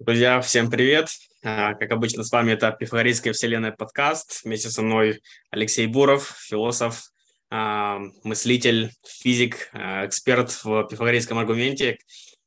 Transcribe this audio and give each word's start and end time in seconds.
Друзья, 0.00 0.40
всем 0.40 0.70
привет! 0.70 1.10
А, 1.44 1.74
как 1.74 1.90
обычно, 1.90 2.24
с 2.24 2.32
вами 2.32 2.52
это 2.52 2.72
Пифагорейская 2.72 3.34
вселенная 3.34 3.70
подкаст. 3.70 4.40
Вместе 4.44 4.70
со 4.70 4.80
мной 4.80 5.20
Алексей 5.50 5.86
Буров, 5.86 6.36
философ, 6.38 7.10
а, 7.50 7.98
мыслитель, 8.24 8.92
физик, 9.06 9.68
а, 9.74 10.06
эксперт 10.06 10.58
в 10.64 10.84
пифагорейском 10.84 11.36
аргументе. 11.36 11.98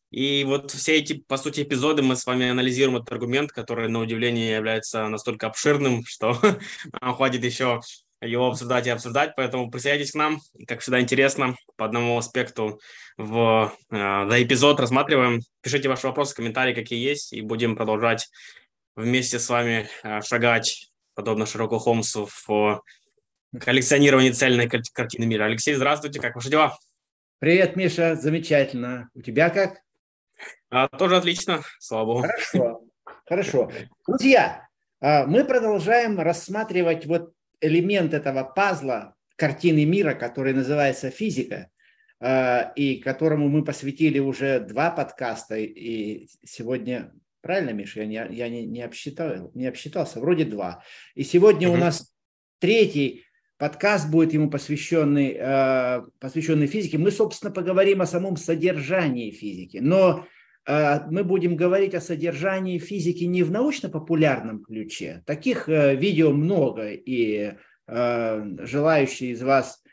И 0.09 0.43
вот 0.45 0.71
все 0.71 0.97
эти, 0.97 1.23
по 1.27 1.37
сути, 1.37 1.61
эпизоды 1.61 2.01
мы 2.01 2.15
с 2.15 2.25
вами 2.25 2.49
анализируем 2.49 2.97
этот 2.97 3.11
аргумент, 3.11 3.51
который, 3.51 3.87
на 3.87 3.99
удивление, 3.99 4.55
является 4.55 5.07
настолько 5.07 5.45
обширным, 5.45 6.03
что 6.07 6.33
хватит 7.01 7.43
еще 7.43 7.81
его 8.25 8.47
обсуждать 8.47 8.87
и 8.87 8.89
обсуждать, 8.89 9.33
поэтому 9.35 9.69
присоединяйтесь 9.69 10.11
к 10.11 10.15
нам. 10.15 10.39
Как 10.67 10.81
всегда 10.81 10.99
интересно, 11.01 11.55
по 11.75 11.85
одному 11.85 12.17
аспекту 12.17 12.79
в, 13.17 13.73
э, 13.91 14.27
за 14.27 14.43
эпизод 14.43 14.79
рассматриваем. 14.79 15.41
Пишите 15.61 15.89
ваши 15.89 16.07
вопросы, 16.07 16.35
комментарии, 16.35 16.73
какие 16.73 17.03
есть, 17.03 17.33
и 17.33 17.41
будем 17.41 17.75
продолжать 17.75 18.29
вместе 18.95 19.39
с 19.39 19.49
вами 19.49 19.87
э, 20.03 20.21
шагать, 20.21 20.91
подобно 21.15 21.45
Широку 21.45 21.77
Холмсу, 21.79 22.27
в 22.47 22.81
коллекционировании 23.59 24.31
цельной 24.31 24.67
картины 24.67 25.25
мира. 25.25 25.45
Алексей, 25.45 25.75
здравствуйте, 25.75 26.19
как 26.19 26.35
ваши 26.35 26.49
дела? 26.49 26.77
Привет, 27.39 27.75
Миша, 27.75 28.15
замечательно. 28.15 29.09
У 29.13 29.21
тебя 29.21 29.49
как? 29.49 29.79
А, 30.69 30.87
тоже 30.87 31.17
отлично, 31.17 31.61
слава 31.79 32.05
богу. 32.05 32.21
Хорошо, 32.21 32.81
хорошо. 33.27 33.71
Друзья, 34.07 34.67
а, 35.01 35.25
мы 35.25 35.43
продолжаем 35.43 36.19
рассматривать 36.19 37.05
вот 37.05 37.33
элемент 37.63 38.13
этого 38.13 38.43
пазла 38.43 39.15
картины 39.35 39.85
мира, 39.85 40.13
который 40.13 40.53
называется 40.53 41.09
физика, 41.09 41.69
э, 42.19 42.73
и 42.75 42.97
которому 42.97 43.49
мы 43.49 43.63
посвятили 43.63 44.19
уже 44.19 44.59
два 44.59 44.91
подкаста, 44.91 45.55
и 45.57 46.27
сегодня, 46.45 47.11
правильно, 47.41 47.71
Миша, 47.71 48.03
я 48.03 48.05
не, 48.27 48.35
я 48.35 48.49
не, 48.49 48.65
не, 48.65 48.81
обсчитал, 48.81 49.51
не 49.53 49.67
обсчитался, 49.67 50.19
вроде 50.19 50.45
два. 50.45 50.83
И 51.15 51.23
сегодня 51.23 51.67
mm-hmm. 51.67 51.73
у 51.73 51.77
нас 51.77 52.13
третий 52.59 53.25
подкаст 53.57 54.09
будет 54.09 54.33
ему 54.33 54.49
посвященный, 54.49 55.35
э, 55.39 56.01
посвященный 56.19 56.67
физике. 56.67 56.97
Мы, 56.97 57.11
собственно, 57.11 57.51
поговорим 57.51 58.01
о 58.01 58.05
самом 58.05 58.37
содержании 58.37 59.31
физики, 59.31 59.77
но 59.77 60.27
мы 60.65 61.23
будем 61.23 61.55
говорить 61.55 61.93
о 61.93 62.01
содержании 62.01 62.79
физики 62.79 63.25
не 63.25 63.43
в 63.43 63.51
научно-популярном 63.51 64.63
ключе. 64.63 65.23
Таких 65.25 65.67
видео 65.67 66.31
много, 66.31 66.91
и 66.91 67.53
желающие 67.87 69.31
из 69.31 69.41
вас 69.43 69.83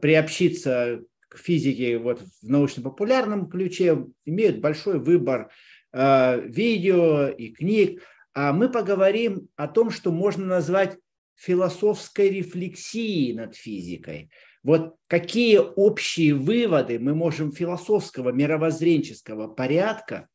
приобщиться 0.00 1.00
к 1.28 1.38
физике 1.38 1.98
вот 1.98 2.20
в 2.20 2.48
научно-популярном 2.48 3.48
ключе 3.48 4.06
имеют 4.24 4.60
большой 4.60 4.98
выбор 4.98 5.50
видео 5.92 7.28
и 7.28 7.52
книг. 7.52 8.02
А 8.34 8.52
мы 8.52 8.68
поговорим 8.68 9.48
о 9.56 9.68
том, 9.68 9.90
что 9.90 10.12
можно 10.12 10.44
назвать 10.44 10.98
философской 11.36 12.30
рефлексией 12.30 13.34
над 13.34 13.54
физикой. 13.54 14.30
Вот 14.66 14.96
какие 15.06 15.58
общие 15.58 16.34
выводы 16.34 16.98
мы 16.98 17.14
можем 17.14 17.52
философского, 17.52 18.32
мировоззренческого 18.32 19.46
порядка 19.46 20.28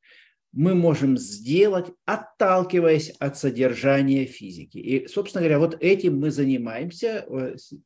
мы 0.54 0.74
можем 0.76 1.18
сделать, 1.18 1.88
отталкиваясь 2.06 3.10
от 3.20 3.38
содержания 3.38 4.26
физики. 4.26 4.78
И, 4.78 5.08
собственно 5.08 5.42
говоря, 5.42 5.60
вот 5.60 5.78
этим 5.82 6.20
мы 6.20 6.32
занимаемся. 6.32 7.26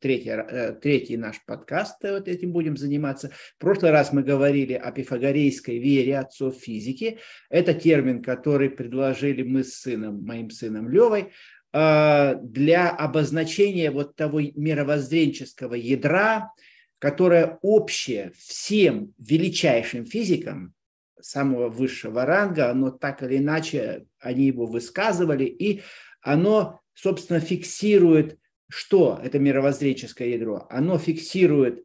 Третий, 0.00 0.30
э, 0.30 0.72
третий 0.80 1.16
наш 1.16 1.44
подкаст 1.44 2.04
э, 2.04 2.12
вот 2.12 2.28
этим 2.28 2.52
будем 2.52 2.76
заниматься. 2.76 3.30
В 3.56 3.60
прошлый 3.60 3.92
раз 3.92 4.12
мы 4.12 4.22
говорили 4.22 4.72
о 4.74 4.90
пифагорейской 4.90 5.78
вере 5.78 6.18
отцов 6.18 6.56
физики. 6.56 7.18
Это 7.50 7.72
термин, 7.72 8.22
который 8.22 8.70
предложили 8.70 9.42
мы 9.42 9.62
с 9.62 9.74
сыном, 9.74 10.24
моим 10.24 10.50
сыном 10.50 10.88
Левой, 10.88 11.32
для 11.76 12.90
обозначения 12.90 13.90
вот 13.90 14.16
того 14.16 14.40
мировоззренческого 14.40 15.74
ядра, 15.74 16.52
которое 16.98 17.58
общее 17.60 18.32
всем 18.38 19.12
величайшим 19.18 20.06
физикам, 20.06 20.72
самого 21.20 21.68
высшего 21.68 22.24
ранга, 22.24 22.70
оно 22.70 22.90
так 22.90 23.22
или 23.22 23.38
иначе, 23.38 24.06
они 24.20 24.46
его 24.46 24.64
высказывали, 24.64 25.44
и 25.44 25.82
оно, 26.22 26.80
собственно, 26.94 27.40
фиксирует, 27.40 28.38
что 28.68 29.20
это 29.22 29.38
мировоззренческое 29.38 30.28
ядро? 30.28 30.66
Оно 30.70 30.98
фиксирует 30.98 31.84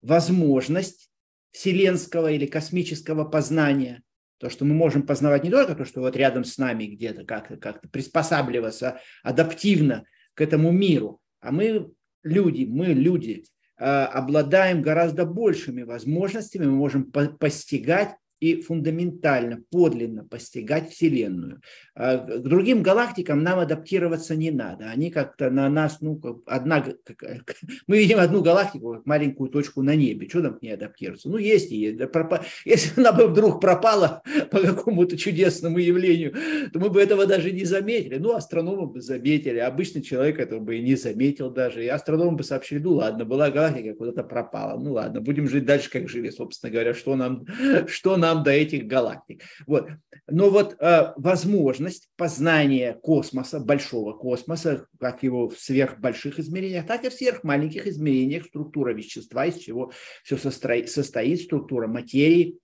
возможность 0.00 1.10
вселенского 1.50 2.30
или 2.30 2.46
космического 2.46 3.24
познания, 3.24 4.02
то, 4.38 4.50
что 4.50 4.64
мы 4.64 4.74
можем 4.74 5.02
познавать 5.02 5.44
не 5.44 5.50
только 5.50 5.74
то, 5.74 5.84
что 5.84 6.00
вот 6.00 6.16
рядом 6.16 6.44
с 6.44 6.58
нами 6.58 6.84
где-то 6.84 7.24
как-то 7.24 7.56
как 7.56 7.90
приспосабливаться 7.90 9.00
адаптивно 9.22 10.04
к 10.34 10.40
этому 10.40 10.70
миру, 10.70 11.20
а 11.40 11.50
мы 11.50 11.90
люди, 12.22 12.64
мы 12.64 12.86
люди, 12.86 13.44
а, 13.76 14.06
обладаем 14.06 14.82
гораздо 14.82 15.24
большими 15.24 15.82
возможностями, 15.82 16.66
мы 16.66 16.76
можем 16.76 17.10
постигать 17.10 18.14
и 18.40 18.60
фундаментально, 18.62 19.62
подлинно 19.70 20.24
постигать 20.24 20.90
Вселенную. 20.90 21.60
А 21.94 22.18
к 22.18 22.42
другим 22.42 22.82
галактикам 22.82 23.42
нам 23.42 23.58
адаптироваться 23.58 24.36
не 24.36 24.50
надо. 24.50 24.90
Они 24.90 25.10
как-то 25.10 25.50
на 25.50 25.68
нас, 25.68 25.98
ну, 26.00 26.20
одна, 26.46 26.84
мы 27.86 27.98
видим 27.98 28.18
одну 28.18 28.42
галактику, 28.42 28.94
как 28.94 29.06
маленькую 29.06 29.50
точку 29.50 29.82
на 29.82 29.96
небе. 29.96 30.28
Что 30.28 30.40
нам 30.40 30.58
к 30.58 30.62
ней 30.62 30.74
адаптироваться? 30.74 31.28
Ну, 31.28 31.38
есть 31.38 31.72
и 31.72 31.76
есть. 31.76 31.98
Если 32.64 33.00
она 33.00 33.12
бы 33.12 33.26
вдруг 33.26 33.60
пропала 33.60 34.22
по 34.50 34.60
какому-то 34.60 35.16
чудесному 35.16 35.78
явлению, 35.78 36.34
то 36.72 36.78
мы 36.78 36.90
бы 36.90 37.00
этого 37.00 37.26
даже 37.26 37.50
не 37.50 37.64
заметили. 37.64 38.18
Ну, 38.18 38.34
астрономы 38.34 38.86
бы 38.86 39.00
заметили. 39.00 39.58
Обычный 39.58 40.02
человек 40.02 40.38
этого 40.38 40.60
бы 40.60 40.78
и 40.78 40.82
не 40.82 40.94
заметил 40.94 41.50
даже. 41.50 41.84
И 41.84 41.88
астрономы 41.88 42.36
бы 42.36 42.44
сообщили, 42.44 42.78
ну, 42.78 42.92
ладно, 42.92 43.24
была 43.24 43.50
галактика, 43.50 43.94
куда-то 43.94 44.22
пропала. 44.22 44.78
Ну, 44.78 44.92
ладно, 44.92 45.20
будем 45.20 45.48
жить 45.48 45.64
дальше, 45.64 45.90
как 45.90 46.08
жили, 46.08 46.30
собственно 46.30 46.70
говоря. 46.70 46.94
Что 46.94 47.16
нам, 47.16 47.44
что 47.88 48.16
нам 48.16 48.27
нам 48.28 48.42
до 48.42 48.50
этих 48.50 48.86
галактик. 48.86 49.42
Вот. 49.66 49.88
Но 50.26 50.50
вот 50.50 50.76
э, 50.78 51.12
возможность 51.16 52.08
познания 52.16 52.94
космоса, 52.94 53.60
большого 53.60 54.12
космоса, 54.12 54.86
как 55.00 55.22
его 55.22 55.48
в 55.48 55.58
сверхбольших 55.58 56.38
измерениях, 56.38 56.86
так 56.86 57.04
и 57.04 57.08
в 57.08 57.14
сверхмаленьких 57.14 57.86
измерениях 57.86 58.46
структура 58.46 58.92
вещества, 58.92 59.46
из 59.46 59.56
чего 59.56 59.92
все 60.22 60.36
состоит, 60.36 60.90
состоит 60.90 61.40
структура 61.40 61.86
материи, 61.86 62.58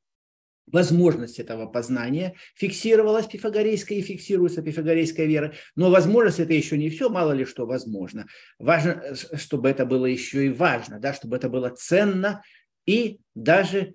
возможность 0.67 1.39
этого 1.39 1.67
познания 1.67 2.35
фиксировалась 2.55 3.27
пифагорейской 3.27 3.99
и 3.99 4.03
фиксируется 4.03 4.63
пифагорейская 4.63 5.27
вера. 5.27 5.55
Но 5.77 5.91
возможность 5.91 6.41
это 6.41 6.55
еще 6.55 6.79
не 6.79 6.91
все, 6.91 7.09
мало 7.09 7.33
ли 7.33 7.45
что 7.45 7.67
возможно. 7.67 8.27
Важно, 8.59 9.15
чтобы 9.35 9.69
это 9.69 9.85
было 9.85 10.07
еще 10.07 10.47
и 10.47 10.51
важно, 10.51 10.99
да, 10.99 11.13
чтобы 11.13 11.37
это 11.37 11.49
было 11.49 11.71
ценно 11.71 12.43
и 12.87 13.21
даже 13.35 13.95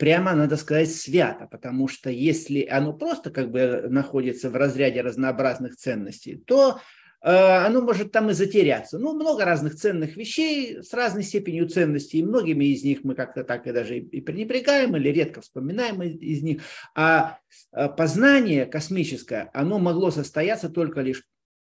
прямо, 0.00 0.34
надо 0.34 0.56
сказать, 0.56 0.90
свято, 0.90 1.46
потому 1.46 1.86
что 1.86 2.08
если 2.08 2.64
оно 2.64 2.94
просто 2.94 3.30
как 3.30 3.50
бы 3.50 3.86
находится 3.90 4.48
в 4.48 4.56
разряде 4.56 5.02
разнообразных 5.02 5.76
ценностей, 5.76 6.36
то 6.36 6.80
э, 7.22 7.30
оно 7.30 7.82
может 7.82 8.10
там 8.10 8.30
и 8.30 8.32
затеряться. 8.32 8.98
Ну, 8.98 9.12
много 9.12 9.44
разных 9.44 9.74
ценных 9.74 10.16
вещей 10.16 10.82
с 10.82 10.94
разной 10.94 11.22
степенью 11.22 11.68
ценности, 11.68 12.16
и 12.16 12.24
многими 12.24 12.64
из 12.64 12.82
них 12.82 13.04
мы 13.04 13.14
как-то 13.14 13.44
так 13.44 13.66
и 13.66 13.72
даже 13.72 13.98
и 13.98 14.20
пренебрегаем, 14.22 14.96
или 14.96 15.10
редко 15.10 15.42
вспоминаем 15.42 16.00
из 16.02 16.42
них. 16.42 16.62
А 16.94 17.36
э, 17.72 17.90
познание 17.90 18.64
космическое, 18.64 19.50
оно 19.52 19.78
могло 19.78 20.10
состояться 20.10 20.70
только 20.70 21.02
лишь 21.02 21.24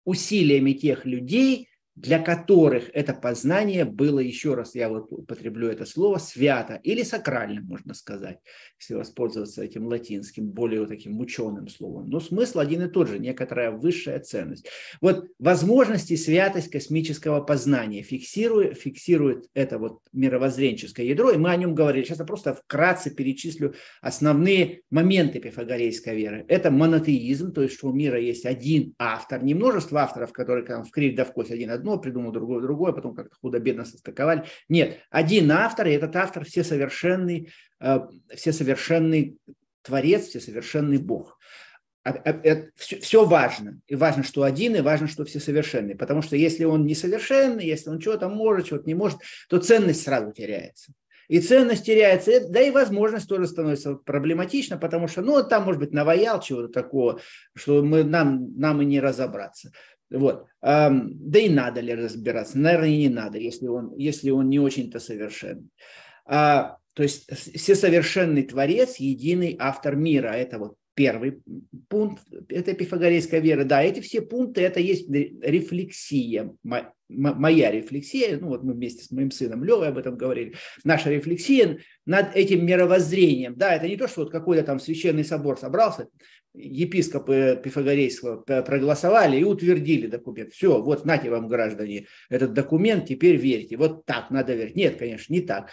усилиями 0.06 0.72
тех 0.72 1.06
людей, 1.06 1.68
для 1.96 2.20
которых 2.20 2.90
это 2.94 3.14
познание 3.14 3.86
было, 3.86 4.20
еще 4.20 4.56
раз 4.56 4.74
я 4.74 4.90
вот 4.90 5.08
употреблю 5.12 5.68
это 5.68 5.86
слово, 5.86 6.18
свято 6.18 6.80
или 6.84 7.04
сакрально, 7.04 7.62
можно 7.62 7.94
сказать, 7.94 8.40
если 8.80 8.96
воспользоваться 8.96 9.64
этим 9.64 9.86
латинским, 9.86 10.50
более 10.50 10.82
вот 10.82 10.90
таким 10.90 11.20
ученым 11.20 11.68
словом. 11.68 12.10
Но 12.10 12.20
смысл 12.20 12.60
один 12.60 12.84
и 12.84 12.90
тот 12.90 13.10
же, 13.10 13.20
некоторая 13.20 13.72
высшая 13.72 14.20
ценность. 14.20 14.68
Вот 15.02 15.28
возможности 15.38 16.16
святость 16.16 16.72
космического 16.72 17.42
познания 17.42 18.02
фиксирует, 18.02 18.80
фиксирует 18.80 19.50
это 19.54 19.78
вот 19.78 20.00
мировоззренческое 20.14 21.06
ядро, 21.06 21.30
и 21.30 21.38
мы 21.38 21.52
о 21.52 21.58
нем 21.58 21.76
говорили. 21.76 22.06
Сейчас 22.06 22.20
я 22.20 22.26
просто 22.26 22.56
вкратце 22.56 23.12
перечислю 23.12 23.76
основные 24.02 24.82
моменты 24.90 25.40
пифагорейской 25.40 26.16
веры. 26.16 26.46
Это 26.48 26.72
монотеизм, 26.72 27.54
то 27.54 27.62
есть 27.62 27.76
что 27.76 27.90
у 27.90 27.94
мира 27.94 28.20
есть 28.20 28.46
один 28.46 28.96
автор, 28.98 29.44
не 29.44 29.54
множество 29.54 30.02
авторов, 30.02 30.34
которые 30.34 30.66
там 30.66 30.84
в 30.84 30.92
кривь 30.92 31.16
да 31.16 31.24
в 31.24 31.34
кость 31.34 31.52
один 31.52 31.70
одно, 31.84 32.00
придумал 32.00 32.32
другое, 32.32 32.62
другое, 32.62 32.94
потом 32.94 33.14
как-то 33.14 33.36
худо-бедно 33.42 33.84
состыковали. 33.84 34.46
Нет, 34.70 35.00
один 35.10 35.52
автор, 35.52 35.88
и 35.88 35.92
этот 35.92 36.16
автор 36.16 36.46
всесовершенный, 36.46 37.52
э, 37.82 38.00
всесовершенный 38.34 39.38
творец, 39.82 40.28
всесовершенный 40.28 40.98
Бог. 40.98 41.38
Все, 42.76 43.00
все 43.00 43.26
важно. 43.26 43.80
И 43.88 43.96
важно, 43.96 44.24
что 44.24 44.44
один, 44.44 44.76
и 44.76 44.82
важно, 44.82 45.08
что 45.08 45.26
все 45.26 45.40
совершенные. 45.40 45.96
Потому 45.96 46.22
что 46.22 46.36
если 46.36 46.64
он 46.64 46.86
несовершенный, 46.86 47.66
если 47.66 47.90
он 47.90 48.00
чего-то 48.00 48.30
может, 48.30 48.68
чего-то 48.68 48.86
не 48.88 48.96
может, 48.96 49.20
то 49.50 49.60
ценность 49.60 50.04
сразу 50.04 50.32
теряется. 50.32 50.94
И 51.30 51.40
ценность 51.40 51.86
теряется, 51.86 52.48
да 52.50 52.62
и 52.62 52.72
возможность 52.72 53.30
тоже 53.30 53.48
становится 53.48 53.96
проблематично, 53.96 54.78
потому 54.78 55.08
что, 55.08 55.22
ну, 55.22 55.42
там, 55.44 55.64
может 55.64 55.80
быть, 55.80 55.94
наваял 55.94 56.42
чего-то 56.42 56.68
такого, 56.68 57.22
что 57.56 57.82
мы, 57.82 58.04
нам, 58.04 58.58
нам 58.60 58.82
и 58.82 58.86
не 58.86 59.00
разобраться. 59.00 59.72
Вот. 60.10 60.48
Да 60.62 61.40
и 61.40 61.50
надо 61.50 61.82
ли 61.82 61.94
разбираться? 61.94 62.58
Наверное, 62.58 62.90
не 62.90 63.10
надо, 63.10 63.38
если 63.38 63.68
он, 63.68 63.96
если 63.98 64.30
он 64.30 64.50
не 64.50 64.60
очень-то 64.60 65.00
совершенный. 65.00 65.70
А, 66.26 66.78
то 66.94 67.04
есть 67.04 67.30
всесовершенный 67.34 68.44
Творец, 68.44 68.98
единый 68.98 69.56
автор 69.60 69.96
мира. 69.96 70.30
Это 70.30 70.60
вот 70.60 70.76
первый 70.96 71.42
пункт 71.90 72.22
этой 72.50 72.74
пифагорейской 72.74 73.40
веры. 73.40 73.66
Да, 73.66 73.84
эти 73.84 74.00
все 74.00 74.22
пункты, 74.22 74.62
это 74.62 74.80
есть 74.80 75.10
рефлексия, 75.10 76.54
моя 77.10 77.72
рефлексия, 77.72 78.38
ну 78.40 78.48
вот 78.48 78.64
мы 78.64 78.74
вместе 78.74 79.04
с 79.04 79.12
моим 79.12 79.32
сыном 79.32 79.64
Левой 79.64 79.90
об 79.90 79.98
этом 79.98 80.18
говорили, 80.18 80.54
наша 80.84 81.10
рефлексия 81.10 81.80
над 82.06 82.36
этим 82.36 82.66
мировоззрением. 82.66 83.56
Да, 83.56 83.76
это 83.76 83.88
не 83.88 83.98
то, 83.98 84.08
что 84.08 84.22
вот 84.22 84.32
какой-то 84.32 84.64
там 84.64 84.80
священный 84.80 85.24
собор 85.24 85.60
собрался, 85.60 86.08
епископы 86.56 87.60
Пифагорейского 87.64 88.38
проголосовали 88.38 89.38
и 89.40 89.44
утвердили 89.44 90.06
документ. 90.06 90.54
Все, 90.54 90.82
вот 90.82 91.04
нате 91.06 91.32
вам, 91.32 91.48
граждане, 91.48 92.06
этот 92.30 92.54
документ, 92.54 93.08
теперь 93.08 93.38
верьте. 93.38 93.76
Вот 93.76 94.06
так 94.06 94.30
надо 94.30 94.54
верить. 94.54 94.76
Нет, 94.76 94.98
конечно, 94.98 95.34
не 95.34 95.42
так. 95.42 95.72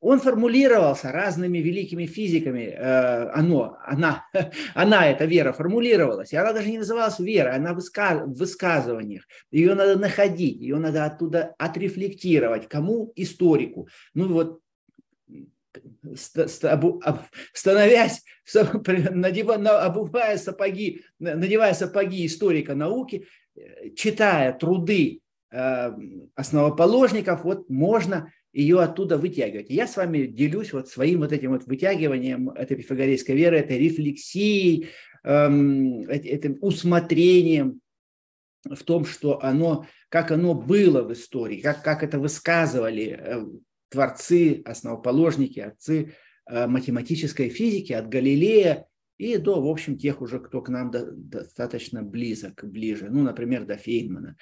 Он 0.00 0.18
формулировался 0.18 1.12
разными 1.12 1.58
великими 1.58 2.06
физиками, 2.06 2.74
э, 2.74 3.30
оно, 3.34 3.76
она, 3.84 4.24
она, 4.74 5.06
эта 5.10 5.26
вера 5.26 5.52
формулировалась, 5.52 6.32
и 6.32 6.36
она 6.36 6.52
даже 6.54 6.70
не 6.70 6.78
называлась 6.78 7.18
верой, 7.18 7.54
она 7.54 7.74
в 7.74 8.32
высказываниях, 8.32 9.28
ее 9.50 9.74
надо 9.74 9.98
находить, 9.98 10.60
ее 10.60 10.76
надо 10.76 11.04
оттуда 11.04 11.54
отрефлектировать, 11.58 12.66
кому? 12.66 13.12
Историку. 13.14 13.88
Ну 14.14 14.32
вот 14.32 14.60
становясь, 17.52 18.24
надевая, 19.10 19.84
обувая 19.84 20.38
сапоги, 20.38 21.02
надевая 21.18 21.74
сапоги 21.74 22.26
историка 22.26 22.74
науки, 22.74 23.26
э, 23.54 23.90
читая 23.94 24.52
труды 24.52 25.20
э, 25.50 25.92
основоположников, 26.34 27.44
вот 27.44 27.68
можно 27.68 28.32
ее 28.52 28.80
оттуда 28.80 29.16
вытягивать. 29.16 29.70
И 29.70 29.74
я 29.74 29.86
с 29.86 29.96
вами 29.96 30.26
делюсь 30.26 30.72
вот 30.72 30.88
своим 30.88 31.20
вот 31.20 31.32
этим 31.32 31.50
вот 31.50 31.66
вытягиванием 31.66 32.50
этой 32.50 32.76
пифагорейской 32.76 33.36
веры, 33.36 33.58
этой 33.58 33.78
рефлексией, 33.78 34.88
эм, 35.24 36.08
этим 36.08 36.58
усмотрением 36.60 37.80
в 38.64 38.82
том, 38.82 39.04
что 39.04 39.42
оно, 39.42 39.86
как 40.08 40.32
оно 40.32 40.54
было 40.54 41.02
в 41.02 41.12
истории, 41.12 41.60
как, 41.60 41.82
как 41.82 42.02
это 42.02 42.18
высказывали 42.18 43.18
э, 43.18 43.46
творцы, 43.88 44.62
основоположники, 44.64 45.60
отцы 45.60 46.14
э, 46.46 46.66
математической 46.66 47.48
физики 47.48 47.92
от 47.92 48.08
Галилея 48.08 48.86
и 49.16 49.36
до, 49.36 49.60
в 49.60 49.68
общем, 49.68 49.98
тех 49.98 50.20
уже, 50.20 50.40
кто 50.40 50.60
к 50.60 50.68
нам 50.68 50.90
до, 50.90 51.12
достаточно 51.12 52.02
близок, 52.02 52.64
ближе, 52.64 53.08
ну, 53.10 53.22
например, 53.22 53.64
до 53.64 53.76
Фейнмана. 53.76 54.36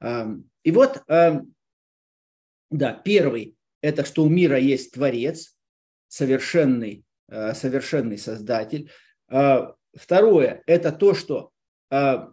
Эм, 0.00 0.48
и 0.62 0.70
вот 0.70 1.02
эм, 1.08 1.54
да, 2.70 2.92
первый– 2.92 3.56
это 3.80 4.04
что 4.04 4.24
у 4.24 4.28
мира 4.28 4.58
есть 4.58 4.92
Творец, 4.92 5.56
совершенный, 6.08 7.04
э, 7.28 7.54
совершенный 7.54 8.18
Создатель. 8.18 8.90
А, 9.28 9.74
второе– 9.94 10.62
это 10.66 10.92
то, 10.92 11.14
что 11.14 11.50
а, 11.90 12.32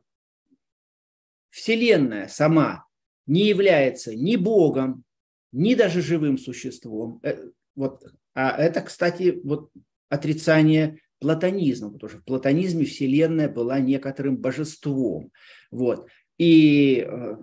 Вселенная 1.49 2.27
сама 2.27 2.85
не 3.27 3.47
является 3.47 4.15
ни 4.15 4.35
Богом, 4.35 5.03
ни 5.51 5.73
даже 5.73 6.01
живым 6.01 6.37
существом. 6.37 7.19
Э, 7.23 7.49
вот, 7.75 8.03
а 8.33 8.57
это, 8.57 8.81
кстати, 8.81 9.39
вот 9.43 9.71
отрицание 10.09 10.99
платонизма, 11.19 11.91
потому 11.91 12.09
что 12.09 12.19
в 12.19 12.25
платонизме 12.25 12.85
Вселенная 12.85 13.49
была 13.49 13.79
некоторым 13.79 14.37
божеством. 14.37 15.31
Вот. 15.71 16.09
И, 16.37 17.05
э, 17.07 17.35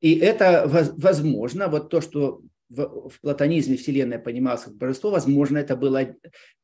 и 0.00 0.14
это 0.16 0.64
возможно, 0.66 1.68
вот 1.68 1.88
то, 1.88 2.00
что 2.00 2.42
в, 2.68 3.08
в 3.08 3.20
платонизме 3.20 3.76
Вселенная 3.76 4.18
понималась 4.18 4.62
как 4.62 4.76
божество, 4.76 5.10
возможно, 5.10 5.58
это 5.58 5.76
было 5.76 6.14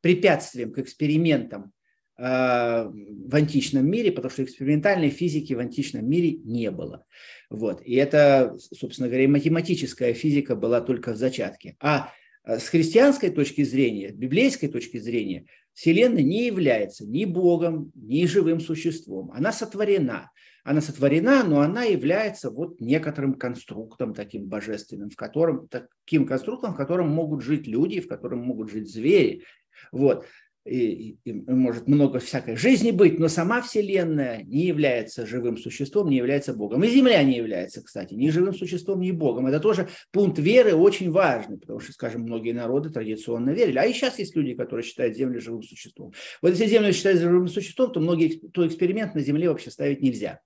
препятствием 0.01 0.73
к 0.73 0.79
экспериментам 0.79 1.73
э, 2.19 2.23
в 2.23 3.35
античном 3.35 3.89
мире, 3.91 4.13
потому 4.13 4.31
что 4.31 4.45
экспериментальной 4.45 5.11
физики 5.11 5.55
в 5.55 5.59
античном 5.59 6.09
мире 6.09 6.33
не 6.45 6.71
было. 6.71 7.05
Вот. 7.49 7.83
И 7.83 7.95
это, 7.95 8.57
собственно 8.59 9.09
говоря, 9.09 9.29
математическая 9.29 10.13
физика 10.13 10.57
была 10.57 10.81
только 10.81 11.13
в 11.13 11.17
зачатке. 11.17 11.77
А 11.81 12.13
э, 12.45 12.59
с 12.59 12.69
христианской 12.69 13.31
точки 13.31 13.63
зрения, 13.65 14.11
библейской 14.11 14.69
точки 14.69 14.99
зрения, 14.99 15.47
Вселенная 15.81 16.23
не 16.23 16.45
является 16.45 17.07
ни 17.07 17.25
Богом, 17.25 17.91
ни 17.95 18.27
живым 18.27 18.61
существом. 18.61 19.33
Она 19.33 19.51
сотворена 19.51 20.31
она 20.63 20.83
сотворена, 20.83 21.43
но 21.43 21.61
она 21.63 21.85
является 21.85 22.51
вот 22.51 22.83
некоторым 22.83 23.33
конструктом 23.33 24.13
таким 24.13 24.47
божественным, 24.47 25.09
в 25.09 25.17
котором, 25.17 25.69
таким 25.69 26.27
конструктом, 26.27 26.75
в 26.75 26.77
котором 26.77 27.09
могут 27.09 27.43
жить 27.43 27.67
люди, 27.67 28.03
в 28.03 28.09
котором 28.09 28.41
могут 28.41 28.71
жить 28.71 28.93
звери. 28.93 29.43
Вот. 29.91 30.27
И, 30.67 31.13
и, 31.13 31.19
и 31.25 31.33
может 31.33 31.89
много 31.89 32.19
всякой 32.19 32.55
жизни 32.55 32.91
быть, 32.91 33.19
но 33.19 33.29
сама 33.29 33.63
Вселенная 33.63 34.43
не 34.43 34.67
является 34.67 35.27
живым 35.27 35.57
существом, 35.57 36.11
не 36.11 36.19
является 36.19 36.53
Богом. 36.53 36.85
И 36.85 36.89
Земля 36.89 37.23
не 37.23 37.37
является, 37.37 37.83
кстати, 37.83 38.13
ни 38.13 38.29
живым 38.29 38.55
существом, 38.55 39.01
ни 39.01 39.11
Богом. 39.11 39.47
Это 39.47 39.59
тоже 39.59 39.89
пункт 40.13 40.39
веры 40.39 40.75
очень 40.75 41.11
важный, 41.11 41.59
потому 41.59 41.81
что, 41.81 41.93
скажем, 41.93 42.23
многие 42.23 42.53
народы 42.53 42.91
традиционно 42.91 43.51
верили. 43.51 43.79
А 43.79 43.87
и 43.87 43.95
сейчас 43.95 44.19
есть 44.19 44.37
люди, 44.37 44.55
которые 44.55 44.85
считают 44.85 45.17
Землю 45.17 45.41
живым 45.41 45.63
существом. 45.63 46.13
Вот 46.43 46.51
если 46.51 46.67
Землю 46.67 46.93
считают 46.93 47.21
живым 47.21 47.49
существом, 47.49 47.93
то 47.93 48.01
многие 48.01 48.39
то 48.53 48.67
эксперимент 48.67 49.15
на 49.15 49.23
Земле 49.23 49.49
вообще 49.49 49.71
ставить 49.71 50.03
нельзя. 50.03 50.41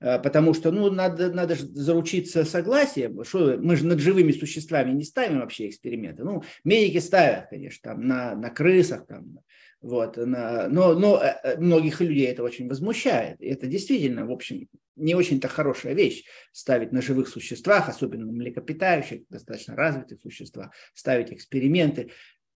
Э, 0.00 0.18
потому 0.18 0.54
что 0.54 0.70
ну, 0.70 0.90
надо, 0.90 1.32
надо 1.32 1.54
же 1.54 1.66
заручиться 1.66 2.44
согласием. 2.44 3.22
Что, 3.24 3.58
мы 3.58 3.76
же 3.76 3.86
над 3.86 4.00
живыми 4.00 4.32
существами 4.32 4.92
не 4.92 5.04
ставим 5.04 5.40
вообще 5.40 5.68
эксперименты. 5.68 6.24
Ну, 6.24 6.42
медики 6.64 6.98
ставят, 6.98 7.48
конечно, 7.50 7.90
там, 7.90 8.06
на, 8.06 8.34
на 8.34 8.50
крысах, 8.50 9.06
там, 9.06 9.38
вот, 9.80 10.16
на, 10.16 10.68
но, 10.68 10.94
но 10.94 11.22
э, 11.22 11.34
э, 11.42 11.56
многих 11.58 12.00
людей 12.00 12.26
это 12.26 12.42
очень 12.42 12.68
возмущает. 12.68 13.36
Это 13.40 13.66
действительно, 13.66 14.26
в 14.26 14.32
общем, 14.32 14.68
не 14.96 15.14
очень-то 15.14 15.48
хорошая 15.48 15.94
вещь 15.94 16.24
ставить 16.52 16.92
на 16.92 17.02
живых 17.02 17.28
существах, 17.28 17.88
особенно 17.88 18.26
на 18.26 18.32
млекопитающих, 18.32 19.22
достаточно 19.28 19.74
развитых 19.74 20.20
существах, 20.20 20.70
ставить 20.94 21.32
эксперименты. 21.32 22.10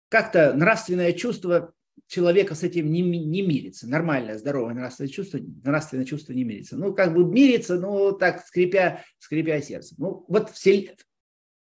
Как-то 0.08 0.54
нравственное 0.54 1.12
чувство 1.12 1.74
человека 2.06 2.54
с 2.54 2.62
этим 2.62 2.90
не, 2.90 3.02
не 3.02 3.42
мирится. 3.42 3.88
Нормальное, 3.88 4.38
здоровое 4.38 4.74
нравственное 4.74 5.10
чувство, 5.10 5.38
нравственное 5.64 6.04
чувство 6.04 6.32
не 6.32 6.44
мирится. 6.44 6.76
Ну, 6.76 6.94
как 6.94 7.14
бы 7.14 7.24
мирится, 7.24 7.78
ну, 7.78 8.12
так, 8.12 8.46
скрипя, 8.46 9.04
скрипя 9.18 9.60
сердце. 9.60 9.94
Ну, 9.98 10.24
вот 10.28 10.50
все, 10.50 10.94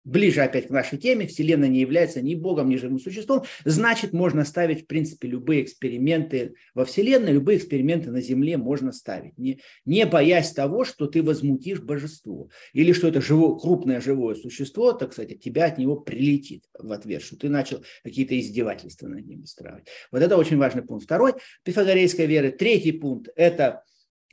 ближе 0.03 0.41
опять 0.41 0.67
к 0.67 0.71
нашей 0.71 0.97
теме, 0.97 1.27
Вселенная 1.27 1.69
не 1.69 1.79
является 1.79 2.21
ни 2.21 2.35
Богом, 2.35 2.69
ни 2.69 2.75
живым 2.75 2.99
существом, 2.99 3.43
значит, 3.65 4.13
можно 4.13 4.45
ставить, 4.45 4.83
в 4.83 4.87
принципе, 4.87 5.27
любые 5.27 5.63
эксперименты 5.63 6.55
во 6.73 6.85
Вселенной, 6.85 7.33
любые 7.33 7.57
эксперименты 7.57 8.11
на 8.11 8.21
Земле 8.21 8.57
можно 8.57 8.91
ставить, 8.91 9.37
не, 9.37 9.61
не 9.85 10.05
боясь 10.05 10.51
того, 10.51 10.83
что 10.83 11.07
ты 11.07 11.21
возмутишь 11.21 11.81
божество, 11.81 12.49
или 12.73 12.93
что 12.93 13.07
это 13.07 13.21
живое, 13.21 13.59
крупное 13.59 14.01
живое 14.01 14.35
существо, 14.35 14.93
так 14.93 15.13
сказать, 15.13 15.39
тебя 15.41 15.65
от 15.65 15.77
него 15.77 15.95
прилетит 15.95 16.63
в 16.77 16.91
ответ, 16.91 17.21
что 17.21 17.37
ты 17.37 17.49
начал 17.49 17.83
какие-то 18.03 18.39
издевательства 18.39 19.07
над 19.07 19.25
ним 19.25 19.43
устраивать. 19.43 19.87
Вот 20.11 20.21
это 20.21 20.37
очень 20.37 20.57
важный 20.57 20.81
пункт. 20.81 21.05
Второй, 21.05 21.33
пифагорейской 21.63 22.25
веры. 22.25 22.51
Третий 22.51 22.91
пункт– 22.91 23.29
это 23.35 23.83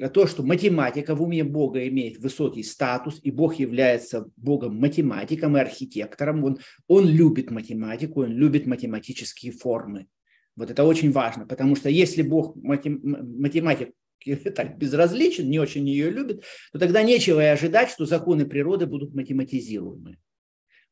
то, 0.09 0.29
что 0.29 0.45
математика 0.45 1.17
в 1.17 1.23
уме 1.23 1.43
Бога 1.43 1.87
имеет 1.89 2.19
высокий 2.19 2.63
статус, 2.63 3.19
и 3.23 3.33
Бог 3.33 3.57
является 3.57 4.31
Богом 4.37 4.79
математиком 4.79 5.57
и 5.57 5.61
архитектором. 5.61 6.45
Он, 6.45 6.59
он 6.87 7.09
любит 7.09 7.51
математику, 7.51 8.23
он 8.23 8.31
любит 8.31 8.67
математические 8.67 9.51
формы. 9.51 10.07
Вот 10.55 10.71
это 10.71 10.85
очень 10.85 11.11
важно, 11.11 11.47
потому 11.47 11.75
что 11.75 11.89
если 11.89 12.23
Бог 12.23 12.55
матем, 12.57 13.01
математик 13.03 13.91
так 14.55 14.79
безразличен, 14.79 15.51
не 15.51 15.59
очень 15.59 15.89
ее 15.89 16.11
любит, 16.11 16.45
то 16.73 16.79
тогда 16.79 17.03
нечего 17.03 17.41
и 17.41 17.47
ожидать, 17.47 17.91
что 17.91 18.07
законы 18.07 18.47
природы 18.47 18.87
будут 18.87 19.15
математизируемы. 19.15 20.17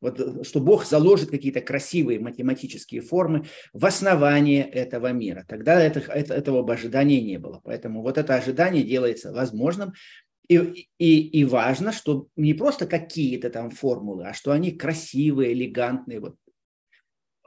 Вот, 0.01 0.21
э, 0.21 0.45
что 0.45 0.61
Бог 0.61 0.85
заложит 0.85 1.31
какие-то 1.31 1.61
красивые 1.61 2.21
математические 2.21 3.01
формы 3.01 3.47
в 3.73 3.85
основании 3.87 4.63
этого 4.63 5.13
мира. 5.13 5.45
Тогда 5.49 5.81
это, 5.81 6.01
это, 6.01 6.35
этого 6.35 6.73
ожидания 6.73 7.21
не 7.21 7.39
было. 7.39 7.61
Поэтому 7.65 8.03
вот 8.03 8.19
это 8.19 8.35
ожидание 8.35 8.83
делается 8.83 9.33
возможным. 9.33 9.93
И, 10.49 10.89
и, 10.99 11.41
и 11.41 11.45
важно, 11.45 11.93
что 11.93 12.29
не 12.37 12.55
просто 12.55 12.87
какие-то 12.87 13.51
там 13.51 13.71
формулы, 13.71 14.29
а 14.29 14.33
что 14.33 14.53
они 14.53 14.71
красивые, 14.71 15.53
элегантные, 15.55 16.21
вот 16.21 16.37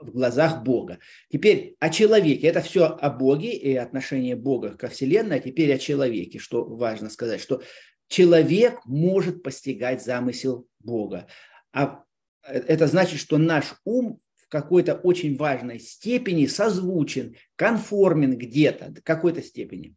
в 0.00 0.10
глазах 0.10 0.62
Бога. 0.62 0.98
Теперь 1.30 1.76
о 1.78 1.90
человеке. 1.90 2.46
Это 2.46 2.62
все 2.62 2.86
о 2.86 3.10
Боге 3.10 3.52
и 3.52 3.74
отношении 3.76 4.34
Бога 4.34 4.70
ко 4.76 4.88
Вселенной, 4.88 5.36
а 5.36 5.40
теперь 5.40 5.72
о 5.74 5.78
человеке, 5.78 6.38
что 6.38 6.64
важно 6.64 7.10
сказать, 7.10 7.40
что 7.40 7.62
человек 8.08 8.80
может 8.86 9.42
постигать 9.42 10.02
замысел 10.02 10.66
Бога. 10.80 11.26
А 11.72 12.04
это 12.52 12.86
значит, 12.86 13.20
что 13.20 13.38
наш 13.38 13.74
ум 13.84 14.20
в 14.36 14.48
какой-то 14.48 14.94
очень 14.94 15.36
важной 15.36 15.78
степени 15.78 16.46
созвучен, 16.46 17.36
конформен 17.56 18.36
где-то, 18.36 18.92
в 18.92 19.02
какой-то 19.02 19.42
степени 19.42 19.94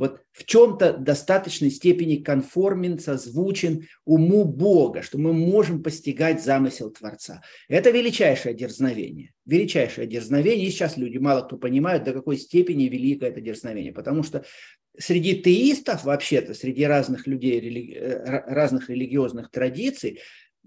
вот 0.00 0.22
в 0.32 0.46
чем-то 0.46 0.94
достаточной 0.94 1.70
степени 1.70 2.16
конформен, 2.16 2.98
созвучен 2.98 3.86
уму 4.06 4.44
Бога, 4.44 5.02
что 5.02 5.18
мы 5.18 5.34
можем 5.34 5.82
постигать 5.82 6.42
замысел 6.42 6.90
Творца. 6.90 7.42
Это 7.68 7.90
величайшее 7.90 8.54
дерзновение. 8.54 9.32
Величайшее 9.44 10.06
дерзновение. 10.06 10.66
И 10.66 10.70
сейчас 10.70 10.96
люди 10.96 11.18
мало 11.18 11.42
кто 11.42 11.58
понимают, 11.58 12.04
до 12.04 12.14
какой 12.14 12.38
степени 12.38 12.84
велико 12.84 13.26
это 13.26 13.42
дерзновение. 13.42 13.92
Потому 13.92 14.22
что 14.22 14.42
среди 14.98 15.42
теистов, 15.42 16.04
вообще-то, 16.04 16.54
среди 16.54 16.84
разных 16.84 17.26
людей, 17.26 17.60
религи... 17.60 17.92
Э, 17.92 18.42
разных 18.46 18.88
религиозных 18.88 19.50
традиций, 19.50 20.20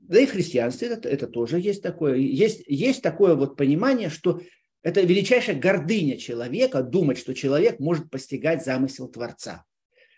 да 0.07 0.19
и 0.19 0.25
в 0.25 0.31
христианстве 0.31 0.89
это, 0.89 1.07
это 1.07 1.27
тоже 1.27 1.59
есть 1.59 1.81
такое. 1.81 2.15
Есть, 2.17 2.63
есть 2.67 3.01
такое 3.01 3.35
вот 3.35 3.55
понимание, 3.55 4.09
что 4.09 4.41
это 4.81 5.01
величайшая 5.01 5.57
гордыня 5.57 6.17
человека 6.17 6.83
думать, 6.83 7.17
что 7.17 7.33
человек 7.33 7.79
может 7.79 8.09
постигать 8.09 8.65
замысел 8.65 9.07
Творца. 9.07 9.63